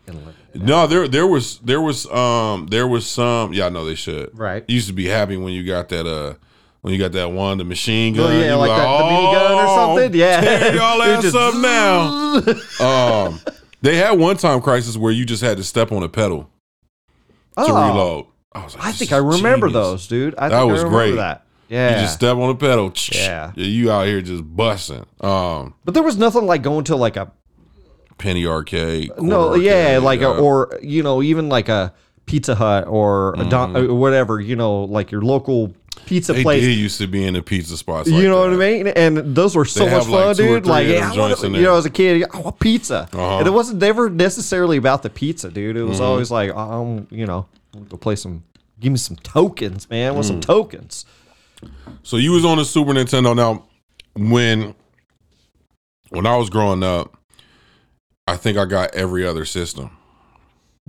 No, 0.55 0.87
there 0.87 1.07
there 1.07 1.27
was 1.27 1.59
there 1.59 1.81
was 1.81 2.07
um 2.11 2.67
there 2.69 2.89
was 2.89 3.07
some 3.07 3.53
yeah, 3.53 3.67
I 3.67 3.69
know 3.69 3.85
they 3.85 3.95
should. 3.95 4.37
Right. 4.37 4.65
You 4.67 4.75
used 4.77 4.89
to 4.89 4.93
be 4.95 5.07
happy 5.07 5.37
when 5.37 5.53
you 5.53 5.65
got 5.65 5.89
that 5.91 6.07
uh 6.07 6.35
when 6.81 6.93
you 6.93 6.99
got 6.99 7.13
that 7.13 7.31
one, 7.33 7.59
the 7.59 7.65
machine 7.65 8.15
Oh, 8.19 8.25
gun. 8.25 8.33
yeah, 8.41 8.51
You 8.53 8.57
like 8.57 8.71
were 8.71 8.77
that- 8.77 8.99
the 8.99 9.05
minigun 9.05 9.51
or 9.51 9.65
"Oh, 9.67 9.97
something? 9.97 10.19
Yeah." 10.21 10.41
Tear 10.41 10.75
y'all 10.77 11.03
ass 11.03 11.23
just- 11.23 11.37
up 11.37 11.55
now. 12.81 13.27
um 13.27 13.41
they 13.81 13.97
had 13.97 14.13
one 14.19 14.37
time 14.37 14.61
crisis 14.61 14.97
where 14.97 15.13
you 15.13 15.25
just 15.25 15.43
had 15.43 15.57
to 15.57 15.65
step 15.65 15.93
on 15.93 16.03
a 16.03 16.09
pedal 16.09 16.51
to 17.57 17.65
Oh. 17.65 17.89
reload. 17.89 18.27
I 18.53 18.65
was 18.65 18.75
like, 18.77 18.85
I 18.87 18.93
think 18.93 19.13
I 19.13 19.19
remember 19.19 19.69
genius. 19.69 19.85
those, 19.85 20.07
dude. 20.09 20.35
I 20.37 20.49
That 20.49 20.63
was 20.63 20.81
I 20.81 20.85
remember 20.85 20.99
great. 20.99 21.15
That. 21.17 21.45
You 21.71 21.77
just 22.01 22.15
step 22.15 22.37
on 22.39 22.49
the 22.49 22.55
pedal. 22.55 22.93
Yeah. 23.13 23.53
You 23.55 23.91
out 23.93 24.07
here 24.07 24.23
just 24.23 24.43
busting. 24.57 25.05
Um, 25.21 25.75
but 25.85 25.93
there 25.95 26.03
was 26.03 26.17
nothing 26.17 26.47
like 26.47 26.63
going 26.63 26.85
to 26.85 26.97
like 26.97 27.17
a 27.17 27.31
penny 28.17 28.47
arcade. 28.47 29.11
no, 29.21 29.49
quarter 29.49 29.63
yeah, 29.63 29.73
arcade, 29.97 30.03
like 30.03 30.21
a, 30.23 30.29
or 30.31 30.79
you 30.83 31.03
know, 31.03 31.23
even 31.23 31.49
like 31.51 31.69
a 31.69 31.93
Pizza 32.27 32.55
Hut 32.55 32.87
or 32.89 33.35
a 33.39 33.45
Don, 33.45 33.77
or 33.77 33.95
whatever, 33.95 34.41
you 34.41 34.57
know, 34.57 34.85
like 34.85 35.13
your 35.13 35.21
local 35.23 35.75
pizza 36.07 36.33
Mm-hmm. 36.33 36.39
They 36.39 36.43
place. 36.43 36.63
did 36.63 36.77
used 36.79 36.99
to 36.99 37.07
be 37.07 37.25
in 37.25 37.35
the 37.35 37.43
pizza 37.43 37.77
spots. 37.77 38.09
you 38.09 38.23
know 38.29 38.43
that. 38.51 38.57
what 38.57 38.65
I 38.67 38.71
mean? 38.71 38.87
And 38.89 39.35
those 39.37 39.55
were 39.57 39.65
so 39.65 39.85
They 39.85 39.91
much 39.91 40.05
have, 40.05 40.09
like, 40.09 40.25
fun, 40.25 40.37
dude. 40.37 40.67
Like, 40.67 40.87
yeah, 40.89 41.13
joints 41.15 41.43
you 41.43 41.51
know, 41.51 41.77
as 41.77 41.85
a 41.87 41.91
kid, 41.91 42.25
I 42.33 42.39
want 42.41 42.59
pizza, 42.61 43.09
Uh-huh. 43.13 43.39
and 43.39 43.47
it 43.47 43.51
wasn't 43.51 43.81
never 43.81 44.09
necessarily 44.09 44.77
about 44.77 45.03
the 45.03 45.11
pizza, 45.11 45.51
dude. 45.51 45.77
It 45.77 45.81
Mm-hmm. 45.81 45.89
was 45.89 46.01
always 46.01 46.31
like, 46.31 46.55
um, 46.55 47.07
you 47.11 47.27
know, 47.27 47.47
go 47.89 47.97
play 47.97 48.17
some. 48.17 48.43
Give 48.81 48.93
me 48.93 48.99
some 48.99 49.17
tokens, 49.17 49.91
man. 49.91 50.09
I 50.09 50.11
want 50.13 50.25
Mm. 50.25 50.29
some 50.29 50.41
tokens. 50.41 51.05
So 52.05 52.17
you 52.17 52.31
was 52.31 52.45
on 52.45 52.59
the 52.59 52.65
Super 52.65 52.93
Nintendo. 52.93 53.35
Now, 53.35 53.65
when 54.17 54.75
when 56.11 56.27
I 56.27 56.37
was 56.37 56.49
growing 56.49 56.83
up, 56.85 57.17
I 58.27 58.37
think 58.37 58.57
I 58.57 58.65
got 58.67 58.95
every 58.95 59.27
other 59.27 59.45
system. 59.45 59.91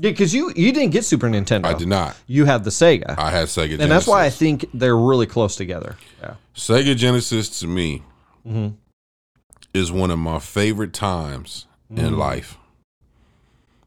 Yeah, 0.01 0.11
because 0.11 0.33
you 0.33 0.51
you 0.55 0.71
didn't 0.71 0.91
get 0.91 1.03
Super 1.05 1.27
Nintendo. 1.27 1.65
I 1.65 1.73
did 1.73 1.87
not. 1.87 2.15
You 2.27 2.45
had 2.45 2.63
the 2.63 2.69
Sega, 2.69 3.15
I 3.17 3.31
had 3.31 3.47
Sega 3.47 3.55
Genesis. 3.63 3.81
and 3.81 3.91
that's 3.91 4.07
why 4.07 4.25
I 4.25 4.29
think 4.29 4.65
they're 4.73 4.97
really 4.97 5.25
close 5.25 5.55
together. 5.55 5.97
Yeah. 6.21 6.35
Sega 6.55 6.95
Genesis 6.95 7.59
to 7.59 7.67
me 7.67 8.03
Mhm. 8.47 8.75
is 9.73 9.91
one 9.91 10.11
of 10.11 10.19
my 10.19 10.39
favorite 10.39 10.93
times 10.93 11.65
in 11.89 12.13
Mm. 12.13 12.17
life. 12.17 12.57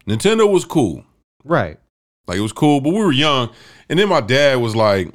Nintendo 0.07 0.51
was 0.51 0.65
cool. 0.65 1.03
Right. 1.43 1.79
Like 2.27 2.37
it 2.37 2.41
was 2.41 2.53
cool, 2.53 2.81
but 2.81 2.89
we 2.89 2.99
were 2.99 3.11
young. 3.11 3.49
And 3.89 3.97
then 3.99 4.09
my 4.09 4.21
dad 4.21 4.59
was 4.59 4.75
like, 4.75 5.09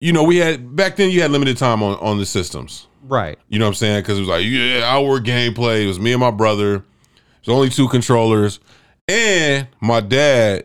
you 0.00 0.12
know, 0.12 0.22
we 0.22 0.36
had 0.36 0.74
back 0.76 0.96
then 0.96 1.10
you 1.10 1.22
had 1.22 1.30
limited 1.30 1.56
time 1.56 1.82
on, 1.82 1.96
on 1.98 2.18
the 2.18 2.26
systems. 2.26 2.86
Right. 3.02 3.38
You 3.48 3.58
know 3.58 3.66
what 3.66 3.70
I'm 3.70 3.74
saying? 3.74 4.02
Because 4.02 4.18
it 4.18 4.20
was 4.22 4.28
like, 4.28 4.44
yeah, 4.46 4.82
our 4.84 5.20
gameplay. 5.20 5.84
It 5.84 5.86
was 5.86 6.00
me 6.00 6.12
and 6.12 6.20
my 6.20 6.30
brother. 6.30 6.84
There's 7.44 7.54
only 7.54 7.70
two 7.70 7.88
controllers. 7.88 8.58
And 9.08 9.68
my 9.80 10.00
dad, 10.00 10.64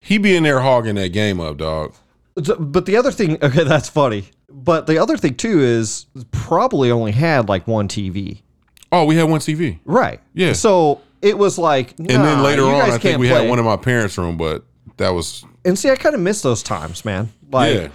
he 0.00 0.18
be 0.18 0.36
in 0.36 0.42
there 0.42 0.60
hogging 0.60 0.96
that 0.96 1.10
game 1.10 1.40
up, 1.40 1.56
dog. 1.58 1.94
But 2.34 2.86
the 2.86 2.96
other 2.96 3.10
thing, 3.12 3.38
okay, 3.42 3.64
that's 3.64 3.88
funny. 3.88 4.24
But 4.50 4.86
the 4.86 4.98
other 4.98 5.16
thing 5.16 5.34
too 5.36 5.60
is 5.60 6.06
probably 6.30 6.90
only 6.90 7.12
had 7.12 7.48
like 7.48 7.66
one 7.66 7.88
TV. 7.88 8.42
Oh, 8.90 9.04
we 9.06 9.16
had 9.16 9.28
one 9.28 9.40
TV. 9.40 9.78
Right. 9.86 10.20
Yeah. 10.34 10.52
So 10.52 11.00
it 11.22 11.38
was 11.38 11.56
like, 11.56 11.98
And 11.98 12.08
then 12.08 12.42
later 12.42 12.64
on, 12.64 12.74
I 12.90 12.98
think 12.98 13.18
we 13.18 13.28
play. 13.28 13.40
had 13.42 13.48
one 13.48 13.58
in 13.58 13.64
my 13.64 13.78
parents' 13.78 14.18
room, 14.18 14.36
but 14.36 14.64
that 14.98 15.10
was 15.10 15.44
And 15.64 15.78
see, 15.78 15.88
I 15.88 15.96
kind 15.96 16.14
of 16.14 16.20
miss 16.20 16.42
those 16.42 16.62
times, 16.62 17.02
man. 17.04 17.30
Like, 17.50 17.74
yeah. 17.74 17.88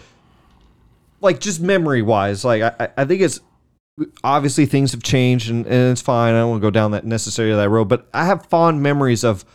like 1.22 1.40
just 1.40 1.60
memory 1.62 2.02
wise, 2.02 2.44
like 2.44 2.64
I- 2.64 2.90
I 2.98 3.06
think 3.06 3.22
it's 3.22 3.40
obviously 4.24 4.66
things 4.66 4.92
have 4.92 5.04
changed 5.04 5.50
and, 5.50 5.66
and 5.66 5.92
it's 5.92 6.02
fine. 6.02 6.34
I 6.34 6.40
don't 6.40 6.50
want 6.52 6.62
to 6.62 6.66
go 6.68 6.72
down 6.72 6.92
that 6.92 7.06
necessarily 7.06 7.56
that 7.56 7.70
road, 7.70 7.86
but 7.86 8.08
I 8.14 8.26
have 8.26 8.46
fond 8.46 8.82
memories 8.84 9.24
of 9.24 9.46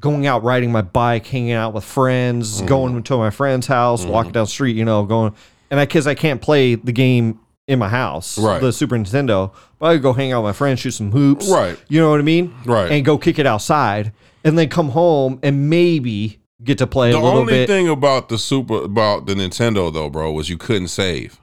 going 0.00 0.26
out 0.26 0.42
riding 0.42 0.72
my 0.72 0.82
bike, 0.82 1.26
hanging 1.26 1.52
out 1.52 1.74
with 1.74 1.84
friends, 1.84 2.58
Mm-hmm. 2.58 2.66
going 2.66 3.02
to 3.02 3.16
my 3.18 3.30
friend's 3.30 3.66
house, 3.66 4.04
walking 4.04 4.32
down 4.32 4.44
the 4.44 4.50
street, 4.50 4.76
you 4.76 4.84
know, 4.84 5.04
going 5.04 5.34
and 5.70 5.78
I 5.78 5.84
because 5.84 6.06
I 6.06 6.14
can't 6.14 6.40
play 6.42 6.74
the 6.74 6.92
game 6.92 7.38
in 7.68 7.78
my 7.78 7.88
house, 7.88 8.38
Right. 8.38 8.60
the 8.60 8.72
Super 8.72 8.96
Nintendo, 8.96 9.52
but 9.78 9.86
I 9.86 9.94
could 9.94 10.02
go 10.02 10.12
hang 10.12 10.32
out 10.32 10.42
with 10.42 10.48
my 10.48 10.52
friends, 10.52 10.80
shoot 10.80 10.90
some 10.92 11.12
hoops, 11.12 11.48
Right. 11.48 11.78
You 11.88 12.00
know 12.00 12.10
what 12.10 12.18
I 12.20 12.24
mean, 12.24 12.54
Right. 12.64 12.90
And 12.90 13.04
go 13.04 13.18
kick 13.18 13.38
it 13.38 13.46
outside, 13.46 14.12
and 14.42 14.58
then 14.58 14.68
come 14.68 14.88
home 14.90 15.38
and 15.42 15.68
maybe 15.70 16.40
get 16.64 16.78
to 16.78 16.86
play 16.86 17.12
The 17.12 17.18
a 17.18 17.20
little 17.20 17.40
only 17.40 17.52
bit. 17.52 17.68
thing 17.68 17.88
about 17.88 18.28
the 18.28 18.36
super 18.38 18.82
about 18.82 19.26
the 19.26 19.34
Nintendo 19.34 19.92
though, 19.92 20.10
bro, 20.10 20.32
was 20.32 20.48
you 20.50 20.58
couldn't 20.58 20.88
save. 20.88 21.39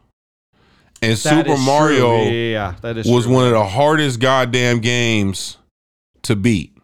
And 1.02 1.12
That 1.12 1.46
Super. 1.46 1.58
Mario 1.58 2.18
yeah, 2.24 2.30
yeah, 2.30 2.52
yeah, 2.52 2.76
that 2.82 2.98
is 2.98 3.08
was 3.08 3.26
true. 3.26 3.34
one 3.34 3.46
of 3.46 3.52
the 3.52 3.64
hardest 3.66 4.20
goddamn 4.20 4.80
games 4.80 5.58
to 6.24 6.36
beat. 6.36 6.76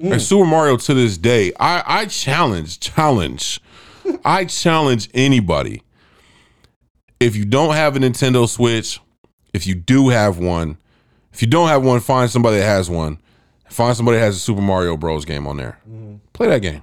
Mm. 0.00 0.12
And 0.12 0.22
Super 0.22 0.44
Mario 0.44 0.76
to 0.76 0.94
this 0.94 1.16
day, 1.16 1.52
I 1.58 1.82
I 1.86 2.06
challenge, 2.06 2.80
challenge, 2.80 3.60
I 4.24 4.44
challenge 4.44 5.08
anybody. 5.14 5.82
If 7.20 7.36
you 7.36 7.44
don't 7.44 7.74
have 7.74 7.96
a 7.96 8.00
Nintendo 8.00 8.48
Switch, 8.48 9.00
if 9.54 9.66
you 9.66 9.74
do 9.74 10.08
have 10.08 10.38
one, 10.38 10.76
if 11.32 11.40
you 11.40 11.48
don't 11.48 11.68
have 11.68 11.84
one, 11.84 12.00
find 12.00 12.30
somebody 12.30 12.58
that 12.58 12.64
has 12.64 12.90
one. 12.90 13.18
Find 13.68 13.96
somebody 13.96 14.18
that 14.18 14.24
has 14.24 14.36
a 14.36 14.40
Super 14.40 14.60
Mario 14.60 14.96
Bros. 14.96 15.24
game 15.24 15.46
on 15.46 15.56
there. 15.56 15.78
Mm-hmm. 15.88 16.16
Play 16.34 16.48
that 16.48 16.60
game. 16.60 16.82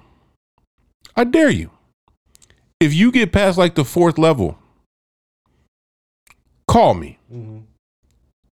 I 1.15 1.23
dare 1.23 1.49
you. 1.51 1.69
If 2.79 2.93
you 2.93 3.11
get 3.11 3.31
past 3.31 3.57
like 3.57 3.75
the 3.75 3.83
fourth 3.85 4.17
level, 4.17 4.57
call 6.69 6.93
me. 6.93 7.17
Mhm. 7.33 7.63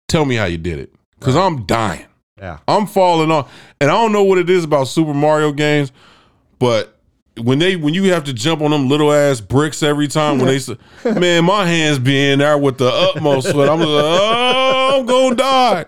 Tell 0.08 0.26
me 0.26 0.36
how 0.36 0.46
you 0.46 0.58
did 0.58 0.80
it. 0.80 0.94
Because 1.20 1.36
I'm 1.36 1.66
dying. 1.66 2.06
Yeah. 2.40 2.58
I'm 2.68 2.86
falling 2.88 3.32
off. 3.32 3.52
And 3.80 3.90
I 3.90 3.94
don't 3.94 4.12
know 4.12 4.24
what 4.24 4.38
it 4.38 4.50
is 4.50 4.64
about 4.64 4.88
Super 4.88 5.14
Mario 5.14 5.52
games, 5.52 5.92
but 6.60 6.98
when 7.42 7.60
they 7.60 7.76
when 7.78 7.94
you 7.94 8.12
have 8.12 8.24
to 8.26 8.34
jump 8.34 8.62
on 8.62 8.72
them 8.72 8.90
little 8.90 9.14
ass 9.14 9.40
bricks 9.40 9.82
every 9.84 10.08
time 10.08 10.38
when 10.38 10.48
they 10.48 10.56
s- 10.58 10.70
man, 11.06 11.46
my 11.46 11.66
hands 11.66 11.98
be 12.00 12.30
in 12.32 12.40
there 12.40 12.58
with 12.58 12.78
the 12.78 12.90
utmost 12.90 13.50
sweat. 13.50 13.70
I'm 13.70 13.80
like, 13.80 13.88
oh, 13.88 14.98
I'm 15.00 15.06
gonna 15.06 15.36
die. 15.36 15.86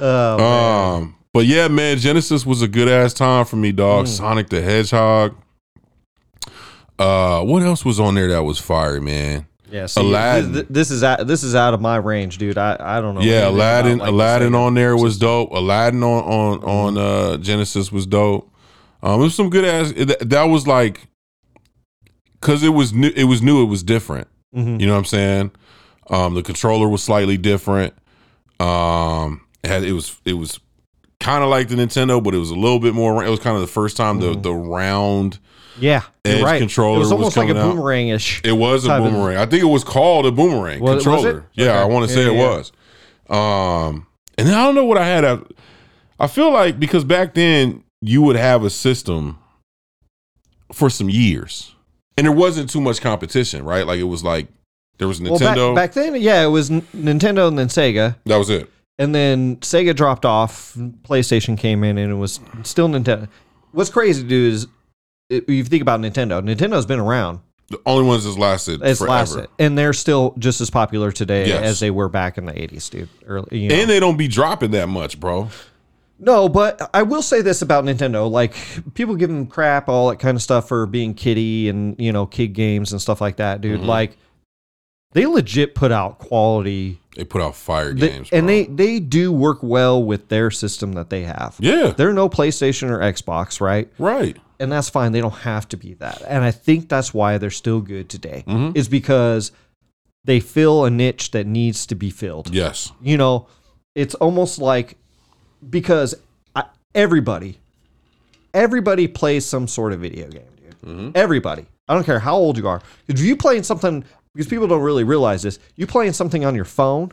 Oh, 0.00 0.36
man. 0.38 0.94
Um, 1.02 1.16
but 1.32 1.46
yeah, 1.46 1.68
man, 1.68 1.98
Genesis 1.98 2.44
was 2.44 2.62
a 2.62 2.68
good 2.68 2.88
ass 2.88 3.12
time 3.14 3.44
for 3.44 3.56
me, 3.56 3.72
Mm. 3.72 3.76
dog. 3.76 4.06
Sonic 4.08 4.48
the 4.48 4.60
Hedgehog. 4.62 5.36
Uh, 6.98 7.42
what 7.42 7.62
else 7.62 7.84
was 7.84 7.98
on 8.00 8.14
there 8.14 8.28
that 8.28 8.42
was 8.44 8.58
fire, 8.58 9.00
man? 9.00 9.46
Yeah. 9.74 9.86
See, 9.86 10.00
Aladdin. 10.00 10.52
This, 10.52 10.64
this 10.70 10.90
is 10.92 11.02
out. 11.02 11.26
This 11.26 11.42
is 11.42 11.54
out 11.56 11.74
of 11.74 11.80
my 11.80 11.96
range, 11.96 12.38
dude. 12.38 12.56
I, 12.58 12.76
I 12.78 13.00
don't 13.00 13.16
know. 13.16 13.22
yeah, 13.22 13.48
Aladdin. 13.48 13.98
like, 13.98 14.08
Aladdin 14.08 14.54
on 14.54 14.74
there 14.74 14.96
was 14.96 15.18
dope. 15.18 15.50
Aladdin 15.50 16.02
on 16.04 16.22
on 16.24 16.64
on 16.64 16.98
uh, 16.98 17.36
Genesis 17.38 17.90
was 17.90 18.06
dope. 18.06 18.50
Um, 19.02 19.20
it 19.20 19.24
was 19.24 19.34
some 19.34 19.50
good 19.50 19.64
ass. 19.64 19.92
That, 19.92 20.30
that 20.30 20.44
was 20.44 20.66
like, 20.68 21.08
cause 22.40 22.62
it 22.62 22.68
was 22.68 22.92
new. 22.92 23.10
It 23.16 23.24
was 23.24 23.42
new. 23.42 23.62
It 23.62 23.66
was 23.66 23.82
different. 23.82 24.28
Mhm. 24.54 24.80
You 24.80 24.86
know 24.86 24.92
what 24.92 25.00
I'm 25.00 25.04
saying? 25.06 25.50
Um, 26.08 26.34
the 26.34 26.42
controller 26.42 26.88
was 26.88 27.02
slightly 27.02 27.36
different. 27.36 27.94
Um, 28.60 29.40
it 29.64 29.68
had 29.68 29.82
it 29.82 29.92
was 29.92 30.16
it 30.24 30.34
was 30.34 30.60
kind 31.18 31.42
of 31.42 31.50
like 31.50 31.68
the 31.68 31.74
Nintendo, 31.74 32.22
but 32.22 32.34
it 32.34 32.38
was 32.38 32.50
a 32.50 32.54
little 32.54 32.78
bit 32.78 32.94
more. 32.94 33.24
It 33.24 33.30
was 33.30 33.40
kind 33.40 33.56
of 33.56 33.62
the 33.62 33.66
first 33.66 33.96
time 33.96 34.20
the 34.20 34.34
the 34.34 34.54
round. 34.54 35.40
Yeah, 35.80 36.02
you're 36.24 36.44
right. 36.44 36.58
controller 36.60 36.96
It 36.96 36.98
was 37.00 37.06
was 37.06 37.12
almost 37.12 37.36
like 37.36 37.48
a 37.48 37.58
out. 37.58 37.74
boomerang-ish. 37.74 38.42
It 38.44 38.52
was 38.52 38.84
a 38.84 38.88
Type 38.88 39.02
of- 39.02 39.12
boomerang. 39.12 39.36
I 39.38 39.46
think 39.46 39.62
it 39.62 39.66
was 39.66 39.82
called 39.84 40.24
a 40.26 40.30
boomerang 40.32 40.80
Was- 40.80 40.96
was 40.96 41.04
controller. 41.04 41.38
it? 41.38 41.44
Yeah, 41.64 41.80
I 41.80 41.84
want 41.86 42.08
to 42.08 42.14
say 42.14 42.24
Yeah, 42.24 42.32
it 42.32 42.36
was. 42.36 42.72
Um, 43.28 44.06
and 44.38 44.46
then 44.48 44.54
I 44.54 44.64
don't 44.64 44.74
know 44.74 44.84
what 44.84 44.98
I 44.98 45.06
had. 45.06 45.24
At, 45.24 45.40
I 46.20 46.26
feel 46.26 46.52
like 46.52 46.78
because 46.78 47.04
back 47.04 47.34
then 47.34 47.82
you 48.00 48.22
would 48.22 48.36
have 48.36 48.62
a 48.64 48.70
system 48.70 49.38
for 50.72 50.90
some 50.90 51.08
years, 51.08 51.74
and 52.16 52.26
there 52.26 52.32
wasn't 52.32 52.70
too 52.70 52.80
much 52.80 53.00
competition, 53.00 53.64
right? 53.64 53.86
Like 53.86 53.98
it 53.98 54.04
was 54.04 54.22
like 54.22 54.48
there 54.98 55.08
was 55.08 55.20
Well, 55.20 55.38
Nintendo. 55.38 55.74
back, 55.74 55.94
back 55.94 55.94
then, 55.94 56.20
yeah, 56.20 56.42
it 56.44 56.48
was 56.48 56.70
Nintendo 56.70 57.48
and 57.48 57.58
then 57.58 57.68
Sega, 57.68 58.16
that 58.26 58.36
was 58.36 58.50
it. 58.50 58.70
and 58.98 59.14
then 59.14 59.56
Sega 59.56 59.94
dropped 59.96 60.24
off. 60.24 60.74
PlayStation 61.08 61.58
came 61.58 61.82
in, 61.84 61.98
and 61.98 62.12
it 62.12 62.16
was 62.16 62.38
still 62.62 62.88
Nintendo. 62.88 63.28
What's 63.72 63.90
crazy, 63.90 64.22
dude, 64.22 64.52
is 64.52 64.66
if 65.30 65.48
you 65.48 65.64
think 65.64 65.82
about 65.82 66.00
Nintendo. 66.00 66.42
Nintendo's 66.42 66.86
been 66.86 67.00
around. 67.00 67.40
The 67.70 67.80
only 67.86 68.06
ones 68.06 68.24
that's 68.24 68.36
lasted 68.36 68.82
It's 68.82 68.98
forever. 69.00 69.12
lasted, 69.12 69.48
and 69.58 69.76
they're 69.76 69.94
still 69.94 70.34
just 70.38 70.60
as 70.60 70.68
popular 70.68 71.10
today 71.10 71.48
Yes. 71.48 71.62
as 71.64 71.80
they 71.80 71.90
were 71.90 72.10
back 72.10 72.36
in 72.36 72.44
the 72.44 72.52
'80s, 72.52 72.90
dude. 72.90 73.08
Early, 73.26 73.58
you 73.58 73.68
know. 73.70 73.74
And 73.74 73.88
they 73.90 73.98
don't 74.00 74.18
be 74.18 74.28
dropping 74.28 74.72
that 74.72 74.88
much, 74.88 75.18
bro. 75.18 75.48
No, 76.20 76.48
but 76.48 76.90
I 76.94 77.02
will 77.02 77.22
say 77.22 77.40
this 77.40 77.62
about 77.62 77.84
Nintendo: 77.84 78.30
like 78.30 78.54
people 78.92 79.16
give 79.16 79.30
them 79.30 79.46
crap, 79.46 79.88
all 79.88 80.10
that 80.10 80.18
kind 80.18 80.36
of 80.36 80.42
stuff 80.42 80.68
for 80.68 80.84
being 80.86 81.14
kiddie 81.14 81.70
and 81.70 81.96
you 81.98 82.12
know 82.12 82.26
kid 82.26 82.48
games 82.48 82.92
and 82.92 83.00
stuff 83.00 83.20
like 83.22 83.36
that, 83.36 83.62
dude. 83.62 83.80
Mhm. 83.80 83.86
Like 83.86 84.18
they 85.12 85.24
legit 85.24 85.74
put 85.74 85.90
out 85.90 86.18
quality, 86.18 87.00
They 87.16 87.24
put 87.24 87.40
out 87.40 87.56
fire 87.56 87.94
they- 87.94 88.10
games, 88.10 88.28
and 88.30 88.46
bro. 88.46 88.54
they 88.54 88.64
they 88.66 89.00
do 89.00 89.32
work 89.32 89.60
well 89.62 90.02
with 90.04 90.28
their 90.28 90.50
system 90.50 90.92
that 90.92 91.08
they 91.08 91.22
have. 91.22 91.56
yeah, 91.60 91.94
They're 91.96 92.12
no 92.12 92.28
PlayStation 92.28 92.90
or 92.90 92.98
Xbox, 93.00 93.58
right? 93.60 93.88
right. 93.98 94.36
And 94.64 94.72
that's 94.72 94.88
fine. 94.88 95.12
They 95.12 95.20
don't 95.20 95.30
have 95.30 95.68
to 95.68 95.76
be 95.76 95.94
that. 95.94 96.22
And 96.26 96.42
I 96.42 96.50
think 96.50 96.88
that's 96.88 97.14
why 97.14 97.38
they're 97.38 97.50
still 97.50 97.80
good 97.80 98.08
today. 98.08 98.42
Mhm. 98.48 98.76
Is 98.76 98.88
because 98.88 99.52
they 100.24 100.40
fill 100.40 100.84
a 100.84 100.90
niche 100.90 101.30
that 101.30 101.46
needs 101.46 101.86
to 101.86 101.94
be 101.94 102.08
filled 102.10 102.52
Yes, 102.52 102.90
you 103.02 103.16
know 103.16 103.46
it's 103.94 104.14
almost 104.16 104.58
like 104.58 104.96
because 105.70 106.14
I, 106.56 106.64
everybody 106.94 107.58
everybody 108.54 109.06
plays 109.06 109.44
some 109.44 109.68
sort 109.68 109.92
of 109.92 110.00
video 110.00 110.28
game 110.28 110.42
dude 110.82 111.16
everybody 111.16 111.66
i 111.88 111.94
don't 111.94 112.04
care 112.04 112.18
how 112.20 112.34
old 112.36 112.56
you 112.56 112.66
are 112.66 112.80
if 113.08 113.18
you 113.20 113.36
playing 113.36 113.62
something 113.64 114.02
because 114.32 114.46
people 114.46 114.66
don't 114.66 114.82
really 114.82 115.04
realize 115.04 115.42
this 115.42 115.58
you 115.76 115.86
playing 115.86 116.12
something 116.12 116.44
on 116.44 116.54
your 116.54 116.64
phone 116.64 117.12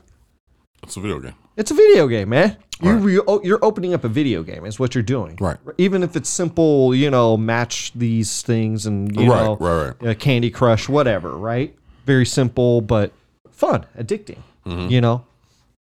it's 0.83 0.97
a 0.97 1.01
video 1.01 1.19
game. 1.19 1.33
It's 1.57 1.71
a 1.71 1.73
video 1.73 2.07
game, 2.07 2.29
man. 2.29 2.57
You, 2.81 3.07
you 3.07 3.23
oh, 3.27 3.41
you're 3.43 3.63
opening 3.63 3.93
up 3.93 4.03
a 4.03 4.07
video 4.07 4.41
game. 4.41 4.65
Is 4.65 4.79
what 4.79 4.95
you're 4.95 5.03
doing. 5.03 5.37
Right. 5.39 5.57
Even 5.77 6.01
if 6.01 6.15
it's 6.15 6.29
simple, 6.29 6.95
you 6.95 7.11
know, 7.11 7.37
match 7.37 7.91
these 7.93 8.41
things 8.41 8.85
and 8.87 9.15
you 9.15 9.31
Right, 9.31 9.43
know, 9.43 9.57
right, 9.57 9.93
right. 10.01 10.09
uh, 10.09 10.13
Candy 10.15 10.49
Crush, 10.49 10.89
whatever. 10.89 11.37
Right. 11.37 11.75
Very 12.07 12.25
simple, 12.25 12.81
but 12.81 13.11
fun, 13.51 13.85
addicting. 13.97 14.39
Mm-hmm. 14.65 14.89
You 14.89 15.01
know, 15.01 15.25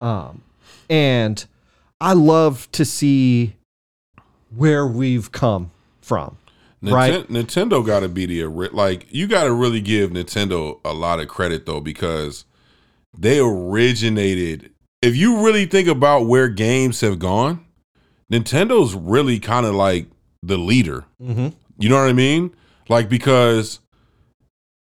um, 0.00 0.40
and 0.88 1.44
I 2.00 2.14
love 2.14 2.70
to 2.72 2.85
see 2.87 3.57
where 4.55 4.87
we've 4.87 5.31
come 5.33 5.70
from. 6.00 6.38
Ninten- 6.83 6.92
Right. 6.92 7.29
Nintendo 7.29 7.85
got 7.85 8.00
to 8.00 8.09
be 8.09 8.24
the 8.26 8.44
like 8.46 9.07
you 9.11 9.26
got 9.26 9.44
to 9.44 9.52
really 9.52 9.81
give 9.83 10.11
Nintendo 10.12 10.81
a 10.85 10.94
lot 10.94 11.20
of 11.20 11.29
credit 11.29 11.66
though 11.66 11.81
because 11.81 12.44
they 13.18 13.38
originated. 13.38 14.70
If 15.07 15.14
you 15.14 15.45
really 15.45 15.66
think 15.66 15.87
about 15.87 16.27
where 16.27 16.49
games 16.49 17.01
have 17.01 17.21
gone, 17.21 17.64
Nintendo's 18.31 18.92
really 18.95 19.38
kind 19.38 19.64
of 19.64 19.73
like 19.73 20.09
the 20.42 20.59
leader. 20.59 21.05
Mm-hmm. 21.23 21.49
You 21.79 21.88
know 21.88 22.01
what 22.01 22.09
I 22.09 22.12
mean? 22.12 22.53
Like 22.88 23.09
because 23.09 23.79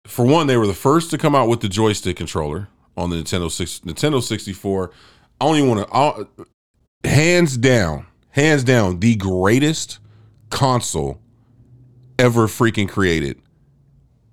for 0.06 0.26
one, 0.26 0.48
they 0.48 0.58
were 0.58 0.66
the 0.66 0.74
first 0.74 1.10
to 1.12 1.18
come 1.18 1.34
out 1.34 1.48
with 1.48 1.60
the 1.60 1.68
joystick 1.68 2.18
controller 2.18 2.68
on 2.94 3.08
the 3.08 3.16
Nintendo 3.16 3.50
six 3.50 3.80
Nintendo 3.80 4.22
sixty 4.22 4.52
four. 4.52 4.90
I 5.40 5.46
don't 5.46 5.66
want 5.66 5.90
to. 5.90 6.46
Hands 7.08 7.56
down, 7.56 8.06
hands 8.32 8.64
down, 8.64 9.00
the 9.00 9.16
greatest 9.16 9.98
console 10.50 11.20
ever 12.18 12.48
freaking 12.48 12.88
created. 12.88 13.40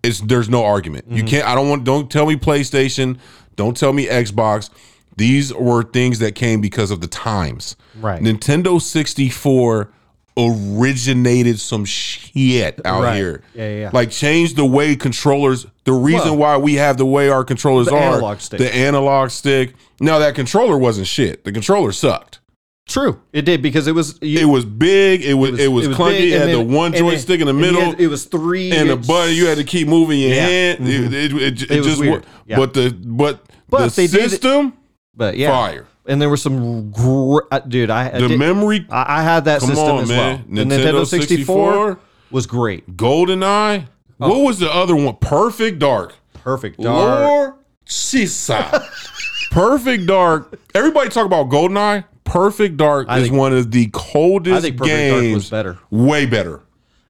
It's 0.03 0.19
there's 0.19 0.49
no 0.49 0.65
argument. 0.65 1.05
You 1.09 1.23
can't. 1.23 1.47
I 1.47 1.55
don't 1.55 1.69
want. 1.69 1.85
Don't 1.85 2.11
tell 2.11 2.25
me 2.25 2.35
PlayStation. 2.35 3.17
Don't 3.55 3.77
tell 3.77 3.93
me 3.93 4.07
Xbox. 4.07 4.69
These 5.19 5.53
were 5.53 5.83
things 5.83 6.17
that 6.19 6.33
came 6.33 6.61
because 6.61 6.89
of 6.91 7.01
the 7.01 7.07
times. 7.07 7.75
Right. 7.99 8.21
Nintendo 8.21 8.81
64 8.81 9.91
originated 10.37 11.59
some 11.59 11.85
shit 11.85 12.79
out 12.85 13.03
Right. 13.03 13.15
here. 13.17 13.41
Yeah, 13.53 13.69
yeah, 13.69 13.79
yeah. 13.81 13.89
Like 13.93 14.09
changed 14.11 14.55
the 14.55 14.65
way 14.65 14.95
controllers. 14.95 15.65
The 15.85 15.91
reason 15.93 16.29
Well, 16.29 16.37
why 16.37 16.57
we 16.57 16.75
have 16.75 16.97
the 16.97 17.05
way 17.05 17.29
our 17.29 17.43
controllers 17.43 17.87
the 17.87 17.95
are 17.95 18.01
analog 18.15 18.39
stick. 18.39 18.59
the 18.59 18.73
analog 18.73 19.29
stick. 19.31 19.73
Now 19.99 20.19
that 20.19 20.35
controller 20.35 20.77
wasn't 20.77 21.07
shit. 21.07 21.43
The 21.43 21.51
controller 21.51 21.91
sucked. 21.91 22.39
True, 22.87 23.19
it 23.33 23.43
did 23.45 23.61
because 23.61 23.85
it 23.85 23.93
was 23.93 24.17
you, 24.19 24.39
It 24.39 24.45
was 24.45 24.65
big. 24.65 25.21
It 25.23 25.35
was 25.35 25.59
it 25.59 25.67
was, 25.67 25.87
clunky. 25.89 26.09
big, 26.17 26.31
it 26.33 26.39
had 26.39 26.49
then- 26.49 26.67
the 26.69 26.75
one 26.75 26.91
joystick 26.93 27.39
in 27.39 27.45
the 27.45 27.53
middle. 27.53 27.81
had- 27.81 27.99
it 28.01 28.07
was 28.07 28.23
three 28.25 28.71
and 28.71 28.89
the 28.89 28.95
button 28.95 29.35
you 29.35 29.45
had 29.45 29.59
to 29.59 29.63
keep 29.63 29.87
moving 29.87 30.19
your 30.19 30.29
Yeah. 30.33 30.47
hand. 30.47 30.87
It, 30.87 31.01
mm-hmm. 31.01 31.13
it, 31.13 31.61
it, 31.61 31.71
it 31.71 31.77
was 31.77 31.85
just 31.87 31.99
weird. 31.99 32.13
worked. 32.13 32.27
Yeah. 32.47 32.57
But 32.57 32.73
the 32.73 32.89
but, 32.99 33.45
But 33.69 33.89
the 33.89 33.95
they 33.95 34.07
did 34.07 34.25
it- 34.25 34.29
system 34.31 34.73
But 35.19 35.37
yeah, 35.37 35.51
fire. 35.51 35.85
And 36.07 36.19
there 36.19 36.29
was 36.29 36.41
some 36.41 36.89
gr- 36.91 37.41
uh, 37.51 37.59
dude. 37.59 37.91
I, 37.91 38.07
I 38.07 38.19
The 38.19 38.29
did- 38.29 38.39
memory 38.39 38.87
I, 38.89 39.19
I 39.19 39.21
had 39.23 39.45
that 39.45 39.59
Come 39.59 39.69
system 39.69 39.95
on, 39.97 40.03
as 40.03 40.09
man. 40.09 40.45
well. 40.49 40.65
The 40.65 40.75
Nintendo 40.75 41.05
64 41.05 41.99
was 42.31 42.47
great. 42.47 42.95
GoldenEye. 42.97 43.85
Oh. 44.21 44.29
What 44.29 44.43
was 44.45 44.57
the 44.59 44.73
other 44.73 44.95
one? 44.95 45.15
Perfect 45.17 45.77
Dark. 45.79 46.15
Perfect. 46.33 46.79
Dark. 46.81 47.19
Lord 47.27 47.53
Jesus. 47.85 48.49
Perfect 49.51 50.07
Dark. 50.07 50.59
Everybody 50.73 51.09
talk 51.09 51.25
about 51.25 51.49
GoldenEye. 51.49 52.05
Perfect 52.23 52.77
Dark 52.77 53.11
is 53.11 53.23
think- 53.27 53.35
one 53.37 53.53
of 53.53 53.71
the 53.71 53.87
coldest 53.91 54.57
I 54.57 54.61
think 54.61 54.77
Perfect 54.77 55.09
Dark 55.11 55.21
games. 55.21 55.35
was 55.35 55.49
better. 55.49 55.77
Way 55.91 56.25
better. 56.25 56.61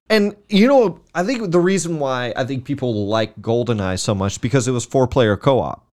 And 0.08 0.34
you 0.48 0.66
know, 0.66 1.00
I 1.14 1.22
think 1.22 1.52
the 1.52 1.60
reason 1.60 2.00
why 2.00 2.32
I 2.36 2.44
think 2.44 2.64
people 2.64 3.06
like 3.06 3.36
GoldenEye 3.40 3.98
so 3.98 4.14
much 4.14 4.40
because 4.40 4.66
it 4.66 4.72
was 4.72 4.84
four 4.84 5.06
player 5.06 5.36
co 5.36 5.60
op. 5.60 5.86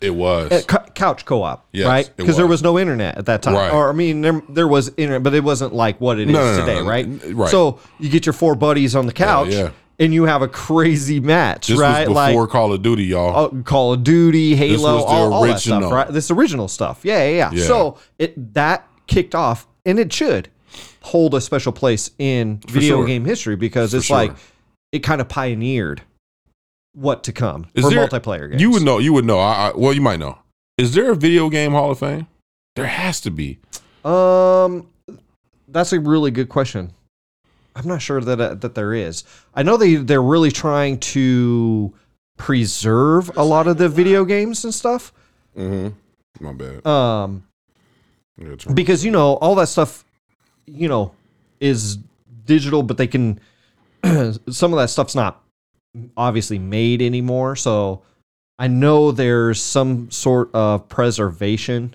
It 0.00 0.14
was. 0.14 0.50
Uh, 0.50 0.62
cou- 0.66 0.90
couch 0.94 1.24
co-op, 1.26 1.66
Yes, 1.72 1.86
right? 1.86 2.10
Because 2.16 2.36
there 2.36 2.46
was. 2.46 2.62
no 2.62 2.78
internet 2.78 3.18
at 3.18 3.26
that 3.26 3.42
time, 3.42 3.54
Right. 3.54 3.72
or 3.72 3.90
I 3.90 3.92
mean, 3.92 4.22
there, 4.22 4.42
there 4.48 4.68
was 4.68 4.90
internet, 4.96 5.22
but 5.22 5.34
it 5.34 5.44
wasn't 5.44 5.74
like 5.74 6.00
what 6.00 6.18
it 6.18 6.28
is 6.28 6.32
No, 6.32 6.40
no, 6.40 6.52
no, 6.56 6.60
today, 6.60 6.80
no, 6.80 6.88
right? 6.88 7.34
Right. 7.34 7.50
So 7.50 7.78
you 7.98 8.08
get 8.08 8.24
your 8.24 8.32
four 8.32 8.54
buddies 8.54 8.96
on 8.96 9.06
the 9.06 9.12
couch, 9.12 9.48
yeah. 9.52 9.70
and 9.98 10.14
you 10.14 10.24
have 10.24 10.40
a 10.42 10.48
crazy 10.48 11.20
match, 11.20 11.66
this 11.66 11.78
right? 11.78 12.08
was 12.08 12.14
like 12.14 12.32
before 12.32 12.46
Call 12.46 12.72
of 12.72 12.82
Duty, 12.82 13.04
y'all. 13.04 13.46
uh, 13.58 13.62
Call 13.62 13.92
of 13.92 14.02
Duty, 14.02 14.56
Halo, 14.56 15.02
all, 15.04 15.32
all 15.34 15.42
that 15.46 15.60
stuff, 15.60 15.92
right? 15.92 16.08
This 16.08 16.30
original 16.30 16.68
stuff, 16.68 17.00
yeah, 17.02 17.24
yeah, 17.24 17.30
yeah. 17.30 17.50
Yeah. 17.52 17.64
So 17.66 17.98
it 18.18 18.54
that 18.54 18.86
kicked 19.06 19.34
off, 19.34 19.66
and 19.84 19.98
it 19.98 20.12
should 20.12 20.48
hold 21.02 21.34
a 21.34 21.40
special 21.40 21.72
place 21.72 22.10
in 22.18 22.60
video 22.68 22.98
sure. 22.98 23.06
game 23.06 23.24
history 23.24 23.56
because 23.56 23.92
it's 23.94 24.06
sure. 24.06 24.16
like 24.16 24.32
it 24.92 25.00
kind 25.00 25.20
of 25.20 25.28
pioneered 25.28 26.02
what 26.92 27.24
to 27.24 27.32
come 27.32 27.66
Is 27.74 27.84
for 27.84 27.90
there- 27.90 28.06
multiplayer 28.08 28.50
games. 28.50 28.60
You 28.62 28.70
would 28.72 28.82
know. 28.82 28.98
You 28.98 29.12
would 29.12 29.24
know. 29.24 29.38
I, 29.38 29.68
I, 29.68 29.72
well, 29.76 29.92
you 29.92 30.00
might 30.00 30.18
know. 30.18 30.38
Is 30.78 30.94
there 30.94 31.10
a 31.10 31.16
video 31.16 31.48
game 31.50 31.72
Hall 31.72 31.90
of 31.90 31.98
Fame? 31.98 32.26
There 32.76 32.86
has 32.86 33.20
to 33.22 33.30
be. 33.30 33.58
Um, 34.04 34.88
that's 35.68 35.92
a 35.92 36.00
really 36.00 36.30
good 36.30 36.48
question. 36.48 36.92
I'm 37.76 37.86
not 37.86 38.02
sure 38.02 38.20
that 38.20 38.40
uh, 38.40 38.54
that 38.54 38.74
there 38.74 38.92
is. 38.94 39.24
I 39.54 39.62
know 39.62 39.76
they 39.76 39.96
they're 39.96 40.22
really 40.22 40.50
trying 40.50 40.98
to 41.00 41.92
preserve 42.36 43.30
a 43.36 43.44
lot 43.44 43.66
of 43.66 43.78
the 43.78 43.88
video 43.88 44.24
games 44.24 44.64
and 44.64 44.74
stuff. 44.74 45.12
Mm-hmm. 45.56 46.44
My 46.44 46.52
bad. 46.52 46.86
Um, 46.86 47.44
Yeah, 48.38 48.54
because 48.74 49.04
you 49.04 49.10
know 49.10 49.34
all 49.34 49.54
that 49.56 49.68
stuff, 49.68 50.04
you 50.66 50.88
know, 50.88 51.12
is 51.60 51.98
digital, 52.46 52.82
but 52.82 52.96
they 52.96 53.06
can 53.06 53.38
some 54.50 54.72
of 54.72 54.78
that 54.78 54.88
stuff's 54.90 55.14
not 55.14 55.42
obviously 56.16 56.58
made 56.58 57.02
anymore. 57.02 57.56
So 57.56 58.02
I 58.58 58.68
know 58.68 59.10
there's 59.10 59.60
some 59.60 60.10
sort 60.10 60.54
of 60.54 60.88
preservation 60.88 61.94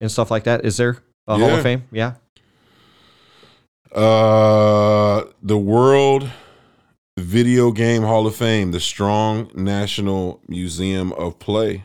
and 0.00 0.10
stuff 0.10 0.30
like 0.30 0.44
that. 0.44 0.64
Is 0.64 0.76
there 0.76 0.98
a 1.26 1.38
Hall 1.38 1.50
of 1.50 1.62
Fame? 1.62 1.84
Yeah. 1.90 2.14
Uh, 3.92 5.24
the 5.42 5.56
World 5.56 6.28
Video 7.18 7.72
Game 7.72 8.02
Hall 8.02 8.26
of 8.26 8.36
Fame, 8.36 8.70
the 8.72 8.80
Strong 8.80 9.50
National 9.54 10.40
Museum 10.46 11.12
of 11.14 11.38
Play, 11.38 11.84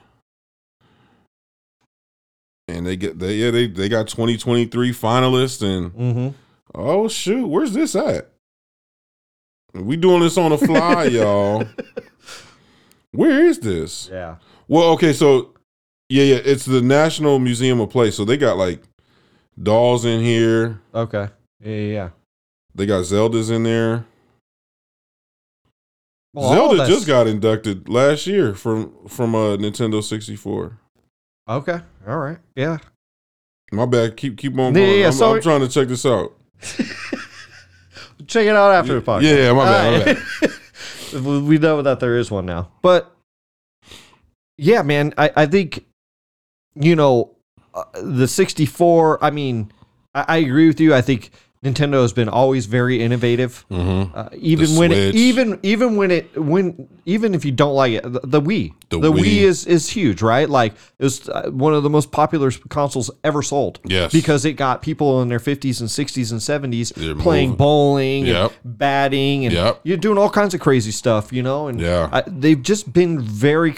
and 2.67 2.85
they 2.85 2.97
get 2.97 3.19
they 3.19 3.35
yeah 3.35 3.51
they 3.51 3.67
they 3.67 3.87
got 3.87 4.07
2023 4.09 4.91
finalists 4.91 5.61
and 5.61 5.91
Mm-hmm. 5.93 6.29
oh 6.75 7.07
shoot, 7.07 7.47
where's 7.47 7.73
this 7.73 7.95
at? 7.95 8.32
We 9.73 9.97
doing 9.97 10.21
this 10.21 10.37
on 10.37 10.51
the 10.51 10.57
fly, 10.57 11.03
y'all. 11.11 11.65
Where 13.11 13.45
is 13.45 13.59
this? 13.59 14.09
Yeah. 14.11 14.35
Well, 14.67 14.89
okay, 14.91 15.13
so 15.13 15.53
yeah, 16.09 16.23
yeah, 16.23 16.41
it's 16.43 16.65
the 16.65 16.81
National 16.81 17.39
Museum 17.39 17.79
of 17.79 17.89
Play. 17.89 18.11
So 18.11 18.23
they 18.25 18.37
got 18.37 18.57
like 18.57 18.81
dolls 19.61 20.05
in 20.05 20.21
here. 20.21 20.79
Okay. 20.93 21.29
Yeah. 21.59 21.69
Yeah. 21.71 21.93
yeah. 21.93 22.09
They 22.75 22.85
got 22.85 23.03
Zeldas 23.03 23.51
in 23.51 23.63
there. 23.63 24.05
Well, 26.33 26.49
Zelda 26.51 26.87
just 26.87 27.05
got 27.05 27.27
inducted 27.27 27.87
last 27.87 28.25
year 28.25 28.55
from 28.55 29.07
from 29.07 29.35
uh, 29.35 29.57
Nintendo 29.57 30.03
64. 30.03 30.79
Okay. 31.47 31.79
All 32.07 32.17
right. 32.17 32.39
Yeah. 32.55 32.77
My 33.71 33.85
bad. 33.85 34.17
Keep 34.17 34.37
keep 34.37 34.53
on 34.57 34.73
Yeah, 34.73 34.81
going. 34.85 34.99
yeah, 34.99 35.05
I'm, 35.07 35.13
so- 35.13 35.35
I'm 35.35 35.41
trying 35.41 35.61
to 35.61 35.67
check 35.67 35.87
this 35.87 36.05
out. 36.05 36.33
Check 38.27 38.45
it 38.45 38.55
out 38.55 38.71
after 38.71 38.99
the 38.99 39.01
podcast. 39.01 39.23
Yeah, 39.23 39.35
yeah, 39.35 39.53
my 39.53 39.65
bad, 39.65 40.05
my 40.05 40.49
bad. 41.23 41.43
we 41.47 41.57
know 41.57 41.81
that 41.81 41.99
there 41.99 42.17
is 42.17 42.31
one 42.31 42.45
now, 42.45 42.71
but 42.81 43.15
yeah, 44.57 44.81
man, 44.81 45.13
I 45.17 45.31
I 45.35 45.45
think 45.45 45.85
you 46.75 46.95
know 46.95 47.35
uh, 47.73 47.83
the 47.95 48.27
64. 48.27 49.23
I 49.23 49.31
mean, 49.31 49.71
I, 50.13 50.25
I 50.27 50.37
agree 50.37 50.67
with 50.67 50.79
you. 50.79 50.93
I 50.93 51.01
think 51.01 51.31
Nintendo 51.63 52.01
has 52.01 52.11
been 52.11 52.27
always 52.27 52.65
very 52.65 53.01
innovative. 53.01 53.65
Mm-hmm. 53.71 54.15
Uh, 54.17 54.29
even 54.33 54.73
The 54.73 54.79
when 54.79 54.91
it, 54.91 55.15
even 55.15 55.59
even 55.63 55.95
when 55.95 56.11
it 56.11 56.37
when 56.37 56.89
even 57.05 57.33
if 57.33 57.45
you 57.45 57.51
don't 57.53 57.73
like 57.73 57.93
it, 57.93 58.03
the, 58.03 58.19
the 58.23 58.41
Wii, 58.41 58.73
The 58.89 58.99
the, 58.99 59.11
Wii. 59.11 59.19
Wii. 59.23 59.41
is 59.43 59.65
is 59.65 59.89
huge, 59.89 60.21
right? 60.21 60.49
Like 60.49 60.73
it 60.99 61.03
was 61.03 61.29
uh, 61.29 61.49
one 61.51 61.73
of 61.73 61.83
the 61.83 61.89
most 61.89 62.11
popular 62.11 62.51
consoles 62.69 63.09
ever 63.23 63.41
sold. 63.41 63.79
Yes. 63.85 64.11
because 64.11 64.43
it 64.43 64.53
got 64.53 64.81
people 64.81 65.21
in 65.21 65.29
their 65.29 65.39
50s 65.39 65.79
and 65.79 65.89
60s 65.89 66.31
and 66.31 66.41
70s 66.73 66.93
They're 66.95 67.15
playing 67.15 67.49
moving. 67.51 67.57
bowling, 67.57 68.25
Yep. 68.25 68.51
and 68.63 68.77
batting, 68.77 69.45
and 69.45 69.53
Yep. 69.53 69.79
you're 69.83 69.97
doing 69.97 70.17
all 70.17 70.29
kinds 70.29 70.53
of 70.53 70.59
crazy 70.59 70.91
stuff, 70.91 71.31
you 71.31 71.43
know. 71.43 71.67
And 71.67 71.79
Yeah. 71.79 72.09
I, 72.11 72.23
they've 72.27 72.61
just 72.61 72.91
been 72.91 73.21
very. 73.21 73.73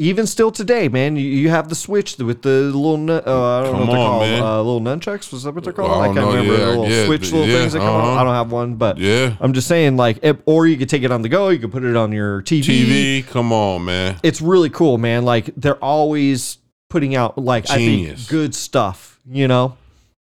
Even 0.00 0.26
still 0.26 0.50
today, 0.50 0.88
man, 0.88 1.14
you, 1.16 1.22
you 1.22 1.50
have 1.50 1.68
the 1.68 1.74
Switch 1.74 2.16
with 2.16 2.40
the 2.40 2.62
little, 2.62 2.96
nun- 2.96 3.22
uh, 3.26 3.58
I 3.58 3.62
don't 3.62 3.72
Come 3.76 3.86
know 3.86 3.86
what 3.86 3.92
they're 3.92 4.40
on, 4.40 4.40
called, 4.40 4.40
uh, 4.40 4.62
little 4.62 4.80
nunchucks. 4.80 5.30
Was 5.30 5.42
that 5.42 5.54
what 5.54 5.62
they're 5.62 5.74
called? 5.74 5.90
Well, 5.90 6.00
I 6.00 6.04
I 6.04 6.06
can't 6.06 6.16
know. 6.16 6.28
remember 6.30 6.52
Yeah, 6.54 6.58
the 6.58 6.66
little 6.66 6.88
yeah, 6.88 7.06
Switch 7.06 7.32
little 7.32 7.46
yeah, 7.46 7.58
things 7.58 7.72
that 7.74 7.80
come 7.80 7.88
uh-huh. 7.94 8.10
out. 8.12 8.18
I 8.18 8.24
don't 8.24 8.34
have 8.34 8.50
one, 8.50 8.76
but 8.76 8.96
Yeah. 8.96 9.36
I'm 9.40 9.52
just 9.52 9.68
saying, 9.68 9.98
like, 9.98 10.18
it, 10.22 10.40
or 10.46 10.66
you 10.66 10.78
could 10.78 10.88
take 10.88 11.02
it 11.02 11.12
on 11.12 11.20
the 11.20 11.28
go. 11.28 11.50
You 11.50 11.58
could 11.58 11.70
put 11.70 11.84
it 11.84 11.96
on 11.96 12.12
your 12.12 12.40
TV. 12.42 12.62
TV, 12.62 13.26
come 13.26 13.52
on, 13.52 13.84
man. 13.84 14.18
It's 14.22 14.40
really 14.40 14.70
cool, 14.70 14.96
man. 14.96 15.24
Like 15.26 15.50
they're 15.56 15.76
always 15.84 16.56
putting 16.88 17.14
out 17.14 17.36
like 17.36 17.70
I 17.70 17.76
Genius. 17.76 18.20
think 18.20 18.30
good 18.30 18.54
stuff, 18.54 19.20
you 19.28 19.46
know, 19.48 19.76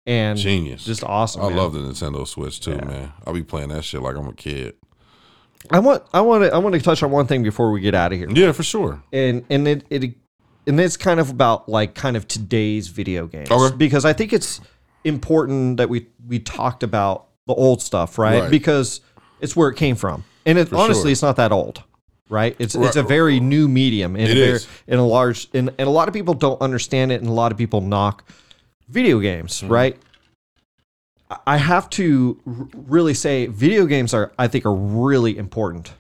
and 0.07 0.39
Genius. 0.39 0.85
just 0.87 1.05
awesome. 1.05 1.43
I 1.43 1.49
man. 1.49 1.57
love 1.59 1.75
the 1.75 1.81
Nintendo 1.81 2.27
Switch 2.27 2.61
too, 2.61 2.77
man. 2.79 3.13
I'll 3.27 3.35
be 3.35 3.43
playing 3.43 3.69
that 3.69 3.85
shit 3.85 4.01
like 4.01 4.17
I'm 4.17 4.27
a 4.27 4.33
kid. 4.33 4.75
I 5.71 5.79
want 5.81 6.03
I 6.13 6.21
want 6.21 6.45
to 6.45 6.55
I 6.55 6.59
want 6.59 6.75
to 6.75 6.81
touch 6.81 7.03
on 7.03 7.11
one 7.11 7.27
thing 7.27 7.43
before 7.43 7.71
we 7.71 7.81
get 7.81 7.95
out 7.95 8.13
of 8.13 8.19
here, 8.19 8.29
Yeah, 8.31 8.53
for 8.53 8.63
sure. 8.63 9.03
and 9.13 9.45
and 9.51 9.67
it 9.67 9.85
it 9.91 10.15
and 10.67 10.81
it's 10.81 10.97
kind 10.97 11.21
of 11.21 11.31
about 11.31 11.69
like 11.69 11.95
kind 11.95 12.17
of 12.17 12.27
today's 12.29 12.89
video 12.89 13.27
games 13.27 13.51
Okay. 13.51 13.77
because 13.77 14.05
I 14.05 14.13
think 14.13 14.33
it's 14.33 14.61
important 15.05 15.77
that 15.79 15.89
we 15.89 16.07
we 16.27 16.39
talked 16.39 16.83
about 16.83 17.27
the 17.47 17.55
old 17.55 17.81
stuff, 17.83 18.19
right? 18.19 18.43
Right. 18.43 18.51
Because 18.51 19.01
it's 19.41 19.55
where 19.57 19.69
it 19.69 19.77
came 19.77 19.97
from, 19.97 20.25
and 20.45 20.59
it, 20.59 20.73
honestly, 20.73 21.03
sure. 21.05 21.13
it's 21.13 21.23
not 21.23 21.37
that 21.37 21.53
old, 21.53 21.83
right? 22.29 22.57
It's 22.59 22.75
it's 22.75 22.97
a 22.97 23.03
very 23.03 23.39
new 23.41 23.69
medium, 23.69 24.17
and 24.17 24.25
It 24.25 24.31
a 24.33 24.35
very, 24.35 24.53
is. 24.57 24.69
in 24.89 24.99
a 24.99 25.07
large, 25.07 25.49
and, 25.55 25.71
and 25.79 25.87
a 25.89 25.91
lot 25.91 26.09
of 26.09 26.15
people 26.15 26.35
don't 26.35 26.61
understand 26.61 27.13
it, 27.13 27.21
and 27.21 27.29
a 27.29 27.33
lot 27.33 27.53
of 27.53 27.59
people 27.59 27.81
knock 27.81 28.29
video 28.89 29.19
games, 29.21 29.61
Mm-hmm. 29.63 29.73
right? 29.73 29.97
I- 31.47 31.57
have 31.59 31.91
to 31.91 32.41
r- 32.47 32.69
really 32.87 33.15
say, 33.15 33.47
video 33.47 33.87
games 33.87 34.15
are, 34.15 34.33
I 34.39 34.49
think, 34.49 34.65
are 34.67 34.75
really 34.75 35.37
important 35.37 35.93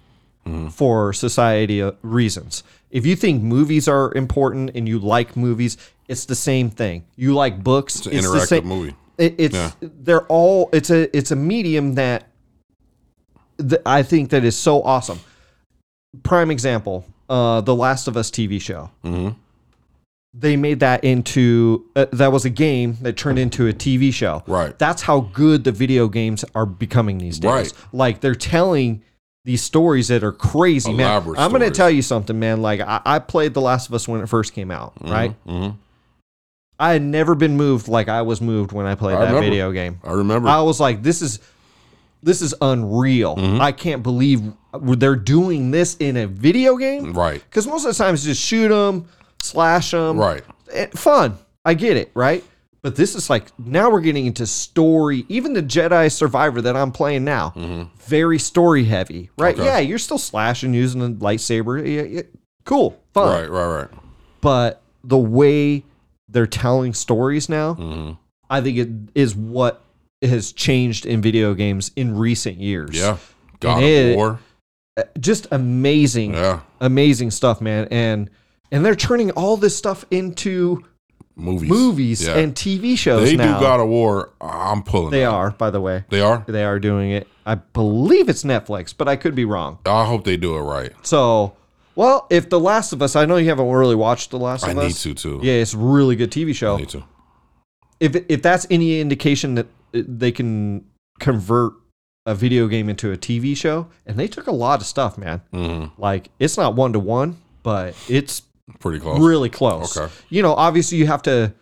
Mm-hmm. 0.46 0.68
for 0.68 1.12
society 1.12 1.82
uh, 1.82 1.90
reasons. 2.02 2.62
If 2.92 3.04
you 3.04 3.16
think 3.16 3.42
movies 3.42 3.88
are 3.88 4.14
important 4.14 4.70
and 4.76 4.86
you 4.88 5.00
like 5.00 5.36
movies, 5.36 5.76
it's 6.06 6.24
the 6.26 6.36
same 6.36 6.70
thing. 6.70 7.04
You 7.16 7.34
like 7.34 7.64
books, 7.64 7.96
It's 7.96 8.06
an 8.06 8.12
the 8.12 8.18
interactive 8.18 8.46
same- 8.46 8.66
movie. 8.68 8.94
It, 9.18 9.34
it's 9.38 9.54
Yeah. 9.56 9.70
they're 9.80 10.24
all 10.26 10.68
it's 10.72 10.90
a 10.90 11.16
it's 11.16 11.32
a 11.32 11.36
medium 11.36 11.94
that, 11.96 12.28
that 13.56 13.82
I 13.84 14.04
think 14.04 14.30
that 14.30 14.44
is 14.44 14.56
so 14.56 14.82
awesome. 14.84 15.18
Prime 16.22 16.50
example, 16.52 17.04
uh, 17.28 17.60
the 17.62 17.74
Last 17.74 18.06
of 18.06 18.16
Us 18.16 18.30
TV 18.30 18.60
show. 18.60 18.90
Mhm. 19.04 19.34
They 20.38 20.56
made 20.56 20.80
that 20.80 21.02
into 21.02 21.86
uh, 21.96 22.06
that 22.12 22.30
was 22.30 22.44
a 22.44 22.50
game 22.50 22.98
that 23.00 23.16
turned 23.16 23.38
into 23.38 23.68
a 23.68 23.72
TV 23.72 24.12
show. 24.12 24.42
Right. 24.46 24.78
That's 24.78 25.00
how 25.02 25.20
good 25.32 25.64
the 25.64 25.72
video 25.72 26.08
games 26.08 26.44
are 26.54 26.66
becoming 26.66 27.16
these 27.18 27.38
days. 27.38 27.50
Right. 27.50 27.72
Like 27.92 28.20
they're 28.20 28.34
telling 28.34 29.02
these 29.46 29.62
stories 29.62 30.08
that 30.08 30.22
are 30.24 30.32
crazy, 30.32 30.92
man. 30.92 31.06
Elaborate 31.06 31.38
I'm 31.38 31.50
going 31.50 31.62
to 31.62 31.70
tell 31.70 31.88
you 31.88 32.02
something, 32.02 32.38
man. 32.38 32.60
Like 32.60 32.80
I, 32.80 33.00
I 33.06 33.18
played 33.20 33.54
The 33.54 33.60
Last 33.62 33.88
of 33.88 33.94
Us 33.94 34.06
when 34.06 34.20
it 34.20 34.28
first 34.28 34.52
came 34.52 34.70
out, 34.70 34.92
right? 35.00 35.34
Mhm. 35.46 35.76
I 36.78 36.92
had 36.92 37.00
never 37.02 37.34
been 37.34 37.56
moved 37.56 37.88
like 37.88 38.08
I 38.08 38.20
was 38.22 38.40
moved 38.42 38.72
when 38.72 38.84
I 38.84 38.94
played 38.94 39.16
I 39.16 39.20
that 39.20 39.26
remember. 39.28 39.46
video 39.46 39.72
game. 39.72 40.00
I 40.04 40.12
remember. 40.12 40.48
I 40.48 40.60
was 40.60 40.78
like, 40.80 41.02
this 41.02 41.22
is 41.22 41.38
this 42.22 42.42
is 42.42 42.54
unreal. 42.60 43.36
Mm-hmm. 43.36 43.60
I 43.62 43.72
can't 43.72 44.02
believe 44.02 44.42
they're 44.74 45.16
doing 45.16 45.70
this 45.70 45.96
in 45.96 46.16
a 46.18 46.26
video 46.26 46.76
game. 46.76 47.12
right. 47.14 47.42
Because 47.42 47.66
most 47.66 47.86
of 47.86 47.96
the 47.96 48.04
times, 48.04 48.24
just 48.24 48.42
shoot 48.42 48.68
them, 48.68 49.06
slash 49.42 49.90
them, 49.92 50.18
Right. 50.18 50.42
Fun. 50.94 51.38
I 51.64 51.74
get 51.74 51.96
it, 51.96 52.10
right? 52.14 52.44
But 52.82 52.94
this 52.96 53.14
is 53.16 53.28
like 53.28 53.46
now 53.58 53.90
we're 53.90 54.00
getting 54.00 54.26
into 54.26 54.46
story. 54.46 55.24
Even 55.28 55.52
the 55.52 55.62
Jedi 55.62 56.10
Survivor 56.12 56.60
that 56.62 56.76
I'm 56.76 56.92
playing 56.92 57.24
now, 57.24 57.90
very 58.06 58.38
story 58.38 58.84
heavy, 58.84 59.30
right? 59.38 59.54
Mm-hmm. 59.54 59.62
Okay. 59.62 59.70
Yeah, 59.70 59.78
you're 59.80 59.98
still 59.98 60.18
slashing 60.18 60.72
using 60.74 61.02
a 61.02 61.08
lightsaber. 61.08 61.84
Yeah, 61.84 62.02
yeah, 62.02 62.22
cool, 62.64 63.00
fun 63.12 63.28
Right. 63.42 63.50
Right. 63.50 63.80
Right. 63.80 63.88
but 64.40 64.82
the 65.02 65.18
way 65.18 65.82
they're 66.28 66.46
telling 66.46 66.94
stories 66.94 67.48
now, 67.48 67.74
Mm-hmm. 67.74 68.12
I 68.50 68.60
think 68.60 68.78
it 68.78 68.88
is 69.16 69.34
what 69.34 69.82
has 70.22 70.52
changed 70.52 71.04
in 71.06 71.20
video 71.20 71.54
games 71.54 71.90
in 71.96 72.16
recent 72.16 72.58
years. 72.58 72.96
Yeah. 72.96 73.16
God 73.60 73.78
And 73.78 73.84
of 73.84 73.90
it- 74.12 74.16
War. 74.16 74.38
Just 75.18 75.46
amazing, 75.50 76.34
Yeah. 76.34 76.60
amazing 76.80 77.30
stuff, 77.32 77.60
man. 77.60 77.86
And 77.90 78.30
and 78.70 78.84
they're 78.84 78.94
turning 78.94 79.30
all 79.32 79.56
this 79.56 79.76
stuff 79.76 80.04
into 80.10 80.84
Movies. 81.38 81.68
movies 81.68 82.26
Yeah. 82.26 82.36
and 82.38 82.54
TV 82.54 82.96
shows 82.96 83.28
They 83.28 83.36
now. 83.36 83.58
do 83.58 83.64
God 83.64 83.80
of 83.80 83.88
War. 83.88 84.30
I'm 84.40 84.82
pulling. 84.82 85.10
they 85.10 85.24
up. 85.24 85.34
are, 85.34 85.50
by 85.50 85.70
the 85.70 85.80
way. 85.80 86.04
They 86.08 86.20
are. 86.20 86.44
They 86.46 86.64
are 86.64 86.78
doing 86.78 87.10
it. 87.10 87.28
I 87.44 87.56
believe 87.56 88.28
it's 88.28 88.42
Netflix, 88.42 88.94
but 88.96 89.06
I 89.08 89.16
could 89.16 89.34
be 89.34 89.44
wrong. 89.44 89.78
I 89.86 90.04
hope 90.06 90.24
they 90.24 90.36
do 90.38 90.56
it 90.56 90.60
right. 90.62 90.92
So, 91.02 91.54
well, 91.94 92.26
if 92.30 92.48
The 92.48 92.58
Last 92.58 92.92
of 92.92 93.02
Us, 93.02 93.14
I 93.16 93.24
know 93.26 93.36
you 93.36 93.48
haven't 93.50 93.68
really 93.68 93.94
watched 93.94 94.30
The 94.30 94.38
Last 94.38 94.64
I 94.64 94.70
of 94.72 94.78
Us. 94.78 94.84
I 94.84 94.86
need 94.88 94.96
to 94.96 95.14
too. 95.14 95.40
Yeah, 95.42 95.54
it's 95.54 95.74
a 95.74 95.78
really 95.78 96.16
good 96.16 96.30
TV 96.32 96.54
show. 96.54 96.74
I 96.76 96.78
need 96.78 96.88
to. 96.90 97.04
if 98.00 98.16
if 98.28 98.42
that's 98.42 98.66
any 98.70 99.00
indication 99.00 99.54
that 99.56 99.66
they 99.92 100.32
can 100.32 100.84
convert 101.20 101.72
a 102.26 102.34
video 102.34 102.66
game 102.66 102.88
into 102.88 103.12
a 103.12 103.16
TV 103.16 103.56
show, 103.56 103.86
and 104.06 104.18
they 104.18 104.26
took 104.26 104.46
a 104.46 104.52
lot 104.52 104.80
of 104.80 104.86
stuff, 104.86 105.16
man. 105.16 105.42
Mm-hmm. 105.52 106.00
Like 106.00 106.30
it's 106.38 106.56
not 106.56 106.74
one 106.74 106.92
to 106.94 106.98
one, 106.98 107.36
but 107.62 107.94
it's 108.08 108.42
Pretty 108.80 108.98
close. 109.00 109.20
really 109.20 109.48
close. 109.48 109.96
Okay. 109.96 110.12
You 110.28 110.42
know, 110.42 110.52
obviously 110.54 110.98
you 110.98 111.06
have 111.06 111.22
to. 111.22 111.52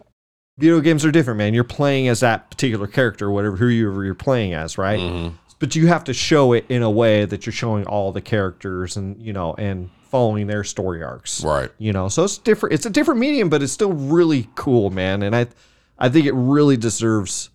Video 0.56 0.80
games 0.80 1.04
are 1.04 1.10
different, 1.10 1.38
man. 1.38 1.52
You're 1.52 1.64
playing 1.64 2.06
as 2.08 2.20
that 2.20 2.48
particular 2.48 2.86
character, 2.86 3.28
whatever 3.30 3.56
who 3.56 3.66
you- 3.66 4.02
you're 4.02 4.14
playing 4.14 4.54
as, 4.54 4.78
right? 4.78 5.00
Mm-hmm. 5.00 5.34
But 5.58 5.74
you 5.74 5.88
have 5.88 6.04
to 6.04 6.12
show 6.14 6.52
it 6.52 6.64
in 6.68 6.82
a 6.82 6.90
way 6.90 7.24
that 7.24 7.44
you're 7.44 7.52
showing 7.52 7.84
all 7.86 8.12
the 8.12 8.20
characters 8.20 8.96
and 8.96 9.20
you 9.20 9.32
know 9.32 9.54
and 9.54 9.90
following 10.10 10.46
their 10.46 10.62
story 10.62 11.02
arcs 11.02 11.42
Right. 11.42 11.70
you 11.78 11.92
know 11.92 12.08
so 12.08 12.22
it's 12.22 12.38
different 12.38 12.72
it's 12.72 12.86
a 12.86 12.90
different 12.90 13.18
medium 13.18 13.48
but 13.48 13.64
it's 13.64 13.72
still 13.72 13.92
really 13.92 14.48
cool 14.54 14.90
man 14.90 15.24
and 15.24 15.34
i 15.34 15.46
i 15.98 16.08
think 16.08 16.26
it 16.26 16.32
really 16.34 16.76
deserves 16.76 17.50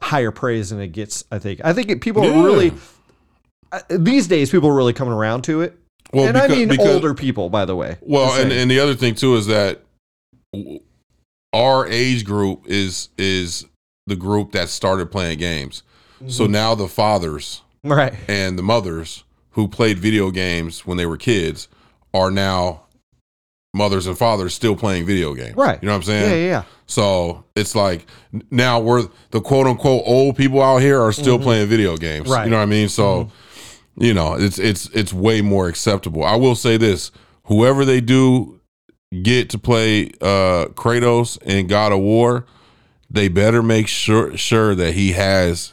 higher 0.00 0.32
praise 0.32 0.70
than 0.70 0.80
it 0.80 0.88
gets 0.88 1.22
i 1.30 1.38
think 1.38 1.60
i 1.62 1.72
think 1.72 1.90
it, 1.90 2.00
people 2.00 2.24
Yeah. 2.24 2.40
are 2.40 2.44
really 2.44 2.72
uh, 3.70 3.80
these 3.90 4.26
days 4.26 4.50
people 4.50 4.68
are 4.70 4.74
really 4.74 4.92
coming 4.92 5.14
around 5.14 5.42
to 5.42 5.60
it 5.60 5.78
Well, 6.12 6.28
and 6.28 6.36
i 6.36 6.46
mean 6.46 6.68
because- 6.68 6.86
older 6.86 7.14
people 7.14 7.50
by 7.50 7.64
the 7.64 7.74
way 7.74 7.96
Well, 8.00 8.40
and, 8.40 8.52
and 8.52 8.70
the 8.70 8.78
other 8.80 8.94
thing 8.94 9.14
too 9.14 9.34
is 9.36 9.46
that 9.46 9.80
our 11.52 11.86
age 11.86 12.24
group 12.24 12.66
is 12.66 13.08
is 13.16 13.66
the 14.06 14.16
group 14.16 14.52
that 14.52 14.68
started 14.68 15.10
playing 15.10 15.38
games. 15.38 15.82
Mm-hmm. 16.16 16.28
So 16.28 16.46
now 16.46 16.74
the 16.74 16.88
fathers 16.88 17.62
right 17.82 18.14
and 18.28 18.58
the 18.58 18.62
mothers 18.62 19.24
who 19.50 19.68
played 19.68 19.98
video 19.98 20.30
games 20.30 20.86
when 20.86 20.96
they 20.96 21.06
were 21.06 21.16
kids 21.16 21.68
are 22.12 22.30
now 22.30 22.82
mothers 23.72 24.06
and 24.06 24.16
fathers 24.16 24.54
still 24.54 24.76
playing 24.76 25.06
video 25.06 25.34
games. 25.34 25.56
Right. 25.56 25.80
You 25.82 25.86
know 25.86 25.92
what 25.92 25.98
I'm 25.98 26.02
saying? 26.02 26.30
yeah, 26.30 26.48
yeah. 26.48 26.62
So 26.86 27.44
it's 27.56 27.74
like 27.74 28.06
now 28.50 28.80
we're 28.80 29.08
the 29.30 29.40
quote 29.40 29.66
unquote 29.66 30.02
old 30.06 30.36
people 30.36 30.60
out 30.62 30.78
here 30.78 31.00
are 31.00 31.12
still 31.12 31.38
playing 31.38 31.68
video 31.68 31.96
games. 31.96 32.24
Mm-hmm. 32.24 32.32
Right. 32.32 32.38
Mm-hmm. 32.40 32.44
You 32.46 32.50
know 32.50 32.56
what 32.58 32.62
I 32.62 32.66
mean? 32.66 32.88
So 32.88 33.30
you 33.96 34.12
know, 34.14 34.34
it's 34.34 34.58
it's 34.58 34.88
it's 34.90 35.12
way 35.12 35.40
more 35.42 35.68
acceptable. 35.68 36.24
I 36.24 36.36
will 36.36 36.54
say 36.56 36.76
this: 36.76 37.10
whoever 37.44 37.84
they 37.84 38.00
do 38.00 38.60
get 39.22 39.50
to 39.50 39.58
play 39.58 40.06
uh 40.20 40.66
Kratos 40.74 41.40
in 41.42 41.66
God 41.68 41.92
of 41.92 42.00
War, 42.00 42.46
they 43.10 43.28
better 43.28 43.62
make 43.62 43.86
sure 43.88 44.36
sure 44.36 44.74
that 44.74 44.94
he 44.94 45.12
has 45.12 45.72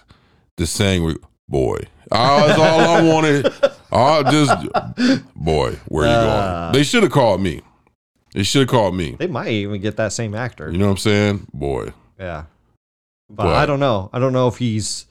the 0.58 0.68
saying 0.68 1.18
boy. 1.50 1.80
Oh, 2.12 2.48
that's 2.48 2.60
all 2.60 2.80
I 2.82 3.02
wanted. 3.02 3.54
Oh, 3.92 4.24
just 4.24 4.68
boy, 5.36 5.78
where 5.88 6.06
you 6.06 6.12
Uh. 6.12 6.62
going? 6.66 6.74
They 6.74 6.84
should 6.84 7.04
have 7.04 7.12
called 7.12 7.42
me. 7.42 7.62
They 8.34 8.44
should 8.44 8.62
have 8.62 8.70
called 8.70 8.96
me. 8.96 9.16
they 9.20 9.28
might 9.28 9.50
even 9.50 9.82
get 9.82 9.98
that 9.98 10.14
same 10.14 10.34
actor 10.36 10.72
You 10.72 10.78
know 10.78 10.86
what 10.86 10.92
I'm 10.92 10.98
saying? 10.98 11.48
Boy. 11.54 11.92
yeah 12.20 12.44
but, 13.30 13.44
But- 13.46 13.56
i 13.56 13.66
don't 13.66 13.80
know 13.82 14.10
i 14.14 14.20
don't 14.20 14.32
know 14.34 14.48
if 14.48 14.58
he's 14.58 15.06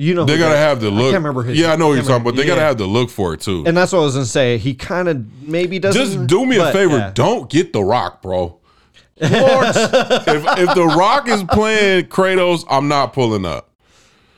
you 0.00 0.14
know 0.14 0.24
They 0.24 0.38
gotta 0.38 0.54
that- 0.54 0.68
have 0.68 0.80
the 0.80 0.86
I 0.88 0.90
look. 0.90 1.12
can't 1.12 1.22
remember 1.24 1.42
his- 1.42 1.58
Yeah, 1.58 1.72
I 1.72 1.76
know 1.76 1.88
what 1.88 1.94
you're 1.94 2.02
talking 2.04 2.22
about. 2.22 2.34
They 2.36 2.42
remember- 2.42 2.54
gotta 2.60 2.66
have 2.66 2.78
the 2.78 2.86
look 2.86 3.10
for 3.10 3.34
it 3.34 3.40
too. 3.40 3.64
and 3.66 3.76
that's 3.76 3.92
what 3.92 3.98
i 4.00 4.02
was 4.02 4.14
gonna 4.14 4.24
say 4.26 4.56
he 4.58 4.72
kind 4.74 5.08
of 5.08 5.24
maybe 5.46 5.78
doesn't 5.78 6.00
Just 6.02 6.26
do 6.26 6.46
me 6.46 6.56
a 6.56 6.60
but, 6.60 6.72
favor. 6.72 6.96
yeah. 6.96 7.10
Don't 7.14 7.50
get 7.50 7.72
the 7.72 7.82
Rock, 7.84 8.22
bro. 8.22 8.58
Lord, 9.20 9.66
if 9.76 10.58
if 10.58 10.74
the 10.74 10.94
Rock 10.96 11.28
is 11.28 11.42
playing 11.44 12.06
Kratos, 12.06 12.64
I'm 12.70 12.88
not 12.88 13.12
pulling 13.12 13.44
up. 13.44 13.70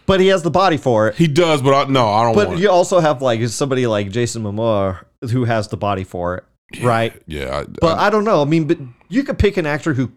but 0.07 0.19
he 0.19 0.27
has 0.29 0.43
the 0.43 0.51
body 0.51 0.77
for 0.77 1.07
it 1.09 1.15
He 1.15 1.29
does, 1.29 1.63
but 1.63 1.73
I, 1.73 1.89
no, 1.91 2.09
I 2.09 2.25
don't 2.25 2.35
But 2.35 2.59
you 2.59 2.67
it. 2.67 2.71
also 2.71 2.99
have 2.99 3.23
like 3.23 3.47
somebody 3.49 3.87
like 3.87 4.11
Jason 4.11 4.43
Momoa 4.43 5.05
who 5.31 5.45
has 5.45 5.69
the 5.69 5.77
body 5.77 6.03
for 6.03 6.35
it, 6.39 6.45
right? 6.83 7.13
Yeah, 7.29 7.59
I, 7.61 7.65
But 7.81 7.99
I, 7.99 8.11
don't 8.11 8.25
know. 8.25 8.43
I 8.43 8.45
mean, 8.45 8.65
but 8.67 8.79
you 9.09 9.23
could 9.23 9.39
pick 9.39 9.57
an 9.57 9.67
actor 9.67 9.95
who, 9.95 10.11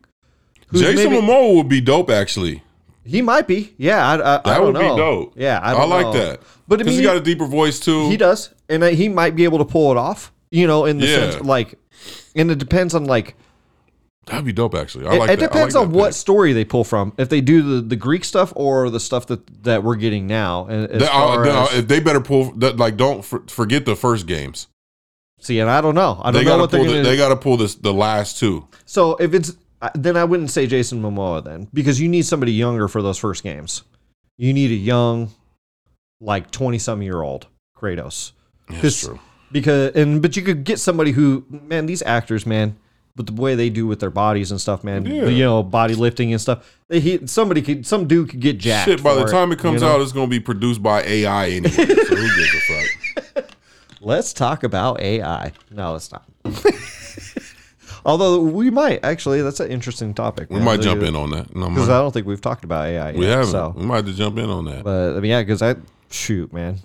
Jason 0.73 1.11
maybe, 1.11 1.21
Momoa 1.27 1.55
would 1.57 1.69
be 1.69 1.79
dope. 1.81 2.09
Actually, 2.09 2.63
he 3.05 3.21
might 3.21 3.47
be. 3.47 3.73
Yeah, 3.77 4.05
I, 4.05 4.13
I, 4.15 4.15
I 4.15 4.17
that 4.17 4.43
don't 4.45 4.65
would 4.65 4.73
know. 4.73 4.95
be 4.95 5.01
dope. 5.01 5.33
Yeah, 5.37 5.59
I, 5.61 5.73
I, 5.73 5.85
like 5.85 6.05
know. 6.07 6.13
that. 6.13 6.41
But 6.67 6.79
I 6.79 6.83
because 6.83 6.93
mean, 6.93 6.99
he 6.99 7.03
got 7.03 7.17
a 7.17 7.21
deeper 7.21 7.45
voice 7.45 7.79
too. 7.79 8.09
he 8.09 8.17
does, 8.17 8.53
and 8.67 8.83
he 8.83 9.07
might 9.09 9.35
be 9.35 9.43
able 9.43 9.59
to 9.59 9.65
pull 9.65 9.91
it 9.91 9.97
off. 9.97 10.31
You 10.51 10.67
know, 10.67 10.85
in 10.85 10.97
the 10.99 11.05
Yeah. 11.07 11.31
sense 11.31 11.43
like, 11.43 11.75
and 12.35 12.49
it 12.51 12.57
depends 12.57 12.93
on 12.95 13.05
like 13.05 13.35
That'd 14.27 14.43
be 14.43 14.53
dope. 14.53 14.73
Actually, 14.73 15.05
I 15.05 15.13
it, 15.15 15.19
like 15.19 15.29
it 15.29 15.39
that. 15.39 15.43
I 15.43 15.47
depends 15.53 15.75
like 15.75 15.85
on 15.85 15.91
what 15.93 16.07
pick. 16.07 16.13
story 16.15 16.53
they 16.53 16.65
pull 16.65 16.83
from. 16.83 17.13
If 17.17 17.29
they 17.29 17.41
do 17.41 17.61
the, 17.61 17.81
the 17.81 17.95
Greek 17.95 18.23
stuff 18.25 18.51
or 18.55 18.89
the 18.89 18.99
stuff 18.99 19.27
that 19.27 19.63
that 19.63 19.83
we're 19.83 19.95
getting 19.97 20.25
now. 20.25 20.65
And 20.65 20.89
They, 20.99 21.07
uh, 21.07 21.43
they- 21.43 21.49
uh, 21.51 21.81
they 21.81 21.99
better 21.99 22.21
pull, 22.21 22.51
that, 22.53 22.77
like, 22.77 22.97
don't 22.97 23.23
for, 23.23 23.43
forget 23.47 23.85
the 23.85 23.95
first 23.95 24.25
games. 24.25 24.65
see, 25.39 25.59
and 25.59 25.69
I 25.69 25.79
don't 25.79 25.93
know. 25.93 26.19
I 26.23 26.31
don't 26.31 26.43
They 26.43 26.49
know 26.49 26.57
what 26.57 26.71
they're 26.71 26.79
pull. 26.83 26.89
gonna, 26.89 27.03
they 27.03 27.17
gotta 27.17 27.35
pull 27.35 27.57
this 27.57 27.75
the 27.75 27.93
last 27.93 28.39
two. 28.39 28.67
So 28.85 29.15
if 29.17 29.35
it's 29.35 29.53
then 29.93 30.17
I 30.17 30.23
wouldn't 30.23 30.51
say 30.51 30.67
Jason 30.67 31.01
Momoa 31.01 31.43
then 31.43 31.67
because 31.73 31.99
you 31.99 32.07
need 32.07 32.25
somebody 32.25 32.53
younger 32.53 32.87
for 32.87 33.01
those 33.01 33.17
first 33.17 33.43
games. 33.43 33.83
You 34.37 34.53
need 34.53 34.71
a 34.71 34.75
young, 34.75 35.31
like 36.19 36.51
twenty 36.51 36.77
some 36.79 37.01
year 37.01 37.21
old 37.21 37.47
Kratos. 37.77 38.31
That's 38.69 39.01
true. 39.01 39.19
Because 39.51 39.95
and 39.95 40.21
but 40.21 40.35
you 40.35 40.41
could 40.41 40.63
get 40.63 40.79
somebody 40.79 41.11
who 41.11 41.45
man 41.49 41.85
these 41.85 42.01
actors 42.01 42.45
man 42.45 42.77
with 43.15 43.27
the 43.27 43.41
way 43.41 43.55
they 43.55 43.69
do 43.69 43.87
with 43.87 43.99
their 43.99 44.09
bodies 44.09 44.51
and 44.51 44.59
stuff 44.59 44.83
man 44.83 45.05
Yeah. 45.05 45.27
you 45.27 45.43
know 45.43 45.63
body 45.63 45.95
lifting 45.95 46.33
and 46.33 46.41
stuff 46.41 46.79
they 46.89 46.99
he, 46.99 47.27
somebody 47.27 47.61
could 47.61 47.85
some 47.87 48.07
dude 48.07 48.29
could 48.29 48.39
get 48.41 48.57
jacked. 48.57 48.89
Shit, 48.89 49.03
by 49.03 49.13
the 49.15 49.25
time 49.25 49.51
it 49.51 49.59
comes 49.59 49.81
you 49.81 49.87
know? 49.87 49.95
out, 49.95 50.01
it's 50.01 50.11
gonna 50.11 50.27
be 50.27 50.39
produced 50.39 50.83
by 50.83 51.03
AI 51.03 51.47
anyway. 51.49 51.69
so 51.69 51.83
who 51.83 52.35
gives 52.35 52.55
a 52.55 52.59
fuck? 53.33 53.49
let's 54.01 54.33
talk 54.33 54.63
about 54.63 54.99
AI. 54.99 55.51
No, 55.71 55.95
it's 55.95 56.11
not. 56.11 56.25
Although 58.05 58.41
we 58.41 58.69
might 58.69 59.03
actually, 59.03 59.41
that's 59.41 59.59
an 59.59 59.71
interesting 59.71 60.13
topic. 60.13 60.49
We 60.51 60.59
might 60.59 60.81
jump 60.81 61.01
in 61.01 61.15
on 61.15 61.31
that. 61.31 61.55
No, 61.55 61.69
because 61.69 61.87
mind. 61.87 61.91
I 61.91 61.97
don't 62.01 62.11
think 62.11 62.27
we've 62.27 62.41
talked 62.41 62.63
about 62.63 62.85
AI. 62.85 63.09
Yet, 63.11 63.15
we 63.19 63.25
haven't. 63.25 63.47
So, 63.47 63.73
We 63.75 63.83
might 63.85 63.97
have 63.97 64.05
to 64.05 64.13
jump 64.13 64.37
in 64.37 64.49
on 64.49 64.65
that. 64.65 64.83
but 64.83 65.17
I 65.17 65.19
mean, 65.19 65.31
yeah, 65.31 65.41
because 65.41 65.61
I 65.61 65.75
shoot, 66.11 66.53
man, 66.53 66.79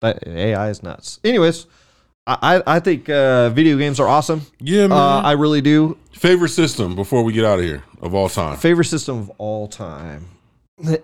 that 0.00 0.26
AI 0.26 0.70
is 0.70 0.82
nuts. 0.82 1.20
Anyways, 1.22 1.66
I 2.26 2.62
I, 2.66 2.80
think 2.80 3.08
uh, 3.08 3.50
video 3.50 3.76
games 3.76 4.00
are 4.00 4.08
awesome. 4.08 4.42
yeah, 4.58 4.86
man. 4.88 4.92
Uh, 4.98 5.20
I 5.22 5.32
really 5.32 5.60
do. 5.60 5.96
Favorite 6.12 6.48
system 6.50 6.96
before 6.96 7.22
we 7.22 7.32
get 7.32 7.44
out 7.44 7.58
of 7.58 7.64
here 7.64 7.84
of 8.00 8.14
all 8.14 8.28
time. 8.28 8.56
Favorite 8.56 8.86
system 8.86 9.18
of 9.18 9.30
all 9.38 9.68
time. 9.68 10.26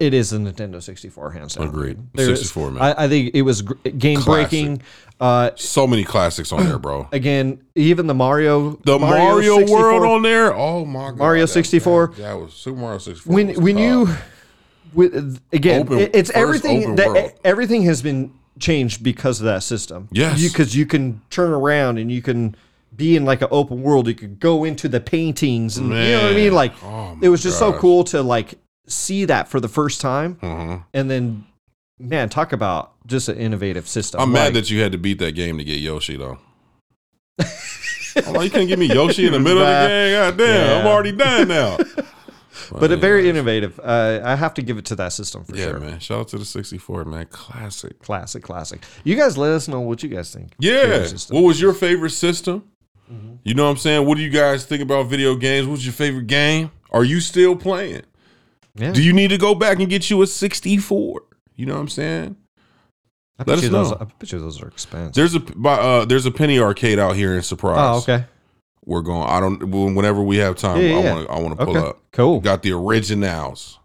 It 0.01 0.15
is 0.15 0.31
the 0.31 0.39
Nintendo 0.39 0.83
64, 0.83 1.31
hands 1.31 1.55
down. 1.55 1.69
Agreed. 1.69 1.99
There 2.15 2.29
is- 2.31 2.41
64, 2.41 2.73
man. 2.73 2.83
I, 2.83 3.05
I 3.05 3.09
think 3.09 3.35
it 3.35 3.43
was 3.43 3.63
game 3.63 4.21
breaking. 4.23 4.83
Uh, 5.21 5.51
so 5.55 5.87
many 5.87 6.03
classics 6.03 6.51
on 6.51 6.65
there, 6.65 6.79
bro. 6.79 7.07
again, 7.13 7.63
even 7.75 8.07
the 8.07 8.15
Mario, 8.15 8.79
The 8.85 8.99
Mario, 8.99 9.59
64 9.59 9.79
World 9.83 10.05
on 10.07 10.23
there. 10.23 10.55
Oh 10.55 10.85
my 10.87 11.09
god. 11.11 11.19
Mario 11.19 11.45
64. 11.47 12.15
Yeah, 12.17 12.29
that 12.29 12.41
was 12.41 12.55
Super 12.55 12.79
Mario 12.79 12.99
64. 12.99 13.35
when 13.35 13.63
when 13.63 13.77
tough. 13.77 13.83
you 13.85 14.09
with 14.95 15.41
again 15.53 15.83
Open- 15.83 15.99
it- 15.99 16.11
it's 16.15 16.31
everything 16.31 16.97
that 16.97 17.09
world. 17.09 17.33
everything 17.45 17.83
has 17.83 18.03
been 18.03 18.33
changed 18.59 19.03
because 19.03 19.41
of 19.41 19.45
that 19.47 19.63
system 19.63 20.09
Yes. 20.11 20.43
because 20.43 20.75
you, 20.77 20.85
can 20.85 21.21
turn 21.31 21.51
around 21.53 21.99
and 21.99 22.11
you 22.11 22.21
can 22.23 22.55
be 22.95 23.17
in 23.17 23.25
like 23.25 23.41
an 23.41 23.49
open 23.51 23.83
world 23.83 24.07
you 24.09 24.15
could 24.15 24.41
go 24.41 24.65
into 24.65 24.89
the 24.89 25.01
paintings 25.01 25.79
and 25.79 25.89
you 25.91 25.95
know 25.95 26.23
what 26.25 26.33
i 26.33 26.35
mean 26.35 26.53
like 26.53 26.73
Oh 26.83 27.17
it 27.23 27.29
was 27.31 27.43
just 27.43 27.59
so 27.59 27.73
cool 27.73 28.05
to 28.05 28.21
like 28.23 28.57
see 28.87 29.25
that 29.27 29.49
for 29.49 29.61
the 29.61 29.69
first 29.69 30.01
time 30.01 30.35
Mhm. 30.43 30.85
and 30.93 31.11
then 31.11 31.47
man 32.01 32.29
talk 32.29 32.53
about 32.53 32.93
just 33.07 33.29
an 33.29 33.37
innovative 33.37 33.87
system 33.87 34.21
I'm 34.21 34.33
Like, 34.33 34.43
mad 34.43 34.55
that 34.55 34.71
you 34.71 34.81
had 34.81 34.93
to 34.93 34.99
beat 34.99 35.19
that 35.19 35.33
game 35.33 35.59
to 35.59 35.65
get 35.65 35.79
Yoshi 35.79 36.17
though. 36.17 36.39
I'm 38.27 38.35
like, 38.35 38.45
you 38.45 38.51
can't 38.51 38.69
give 38.69 38.79
me 38.79 38.87
Yoshi 38.87 39.27
in 39.27 39.33
the 39.33 39.39
middle 39.39 39.63
of 39.63 39.69
the 39.69 39.89
game. 39.89 40.13
God 40.15 40.37
damn, 40.37 40.81
I'm 40.81 40.87
already 40.87 41.13
done 41.13 41.49
now. 41.49 41.79
but 42.73 42.91
a 42.91 42.97
very 42.97 43.29
innovative 43.29 43.79
uh, 43.81 44.21
i 44.23 44.35
have 44.35 44.55
to 44.55 44.63
give 44.63 44.79
it 44.79 44.85
to 44.85 44.95
that 44.97 45.13
system 45.13 45.45
for 45.45 45.57
sure. 45.57 45.65
Yeah, 45.65 45.71
sure 45.71 45.81
man. 45.81 45.99
Shout 45.99 46.21
out 46.21 46.29
to 46.29 46.39
the 46.39 46.45
64, 46.45 47.05
man. 47.05 47.27
Classic. 47.27 47.99
classic 48.01 48.43
classic 48.43 48.83
you 49.05 49.17
guys 49.17 49.37
let 49.39 49.51
us 49.51 49.69
know 49.69 49.81
what 49.81 50.03
you 50.03 50.09
guys 50.09 50.33
think 50.33 50.53
Yeah. 50.59 51.07
What 51.31 51.43
was 51.43 51.61
your 51.61 51.73
favorite 51.73 52.11
system? 52.11 52.71
Mm-hmm. 53.11 53.37
You 53.43 53.55
know 53.55 53.65
what 53.65 53.71
I'm 53.71 53.77
saying? 53.77 54.07
What 54.07 54.17
do 54.17 54.23
you 54.23 54.31
guys 54.31 54.67
think 54.67 54.83
about 54.83 55.07
video 55.07 55.35
games? 55.35 55.67
What's 55.67 55.85
your 55.85 55.93
favorite 55.93 56.29
game? 56.29 56.71
Are 56.91 57.05
you 57.05 57.21
still 57.21 57.57
playing? 57.57 58.03
yeah 58.77 58.93
Do 58.93 59.03
you 59.03 59.13
need 59.13 59.29
to 59.29 59.39
go 59.39 59.55
back 59.55 59.79
and 59.81 59.89
get 59.89 60.11
you 60.11 60.23
a 60.23 60.27
64? 60.27 61.23
You 61.61 61.67
know 61.67 61.75
what 61.75 61.81
I'm 61.81 61.89
saying? 61.91 62.37
I 63.39 63.43
Let 63.43 63.47
bet, 63.47 63.57
us 63.59 63.63
you 63.65 63.69
those, 63.69 63.91
know. 63.91 63.99
I 64.01 64.05
bet 64.05 64.33
you 64.33 64.39
those 64.39 64.63
are 64.63 64.69
expensive. 64.69 65.13
There's 65.13 65.35
a 65.35 65.41
by, 65.41 65.75
uh, 65.75 66.05
there's 66.07 66.25
a 66.25 66.31
penny 66.31 66.59
arcade 66.59 66.99
out 66.99 67.17
here 67.17 67.35
in 67.37 67.43
Surprise. 67.43 67.77
oh, 67.79 67.99
okay. 67.99 68.25
We're 68.87 69.03
going. 69.03 69.29
I 69.29 69.41
don't. 69.41 69.95
Whenever 69.95 70.23
we 70.23 70.39
have 70.39 70.57
time, 70.57 70.81
Yeah, 70.81 70.97
I 70.97 71.13
want 71.15 71.27
to. 71.27 71.33
I 71.35 71.39
want 71.39 71.59
to 71.59 71.65
pull 71.67 71.77
Okay. 71.77 71.87
up. 71.87 71.99
Cool. 72.13 72.41
Got 72.41 72.63
the 72.63 72.73
originals. 72.73 73.79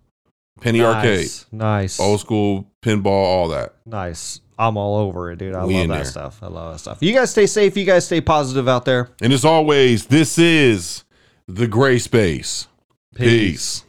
Penny 0.61 0.81
arcade, 0.81 1.19
nice. 1.19 1.45
Nice. 1.51 1.99
old 1.99 2.21
school 2.21 2.71
pinball, 2.81 3.07
all 3.07 3.49
that. 3.49 3.73
Nice. 3.85 4.39
I'm 4.57 4.77
all 4.77 4.95
over 4.95 5.29
it, 5.31 5.37
dude. 5.39 5.53
I 5.53 5.65
We 5.65 5.79
love 5.79 5.87
that 5.89 5.93
there. 5.95 6.05
stuff. 6.05 6.39
I 6.41 6.47
love 6.47 6.71
that 6.73 6.79
stuff. 6.79 6.99
You 7.01 7.13
guys 7.13 7.29
stay 7.31 7.45
safe. 7.45 7.75
You 7.75 7.83
guys 7.85 8.05
stay 8.05 8.21
positive 8.21 8.69
out 8.69 8.85
there. 8.85 9.09
And 9.21 9.33
as 9.33 9.43
always, 9.43 10.05
this 10.05 10.37
is 10.37 11.03
the 11.45 11.67
gray 11.67 11.99
space. 11.99 12.67
Peace. 13.15 13.83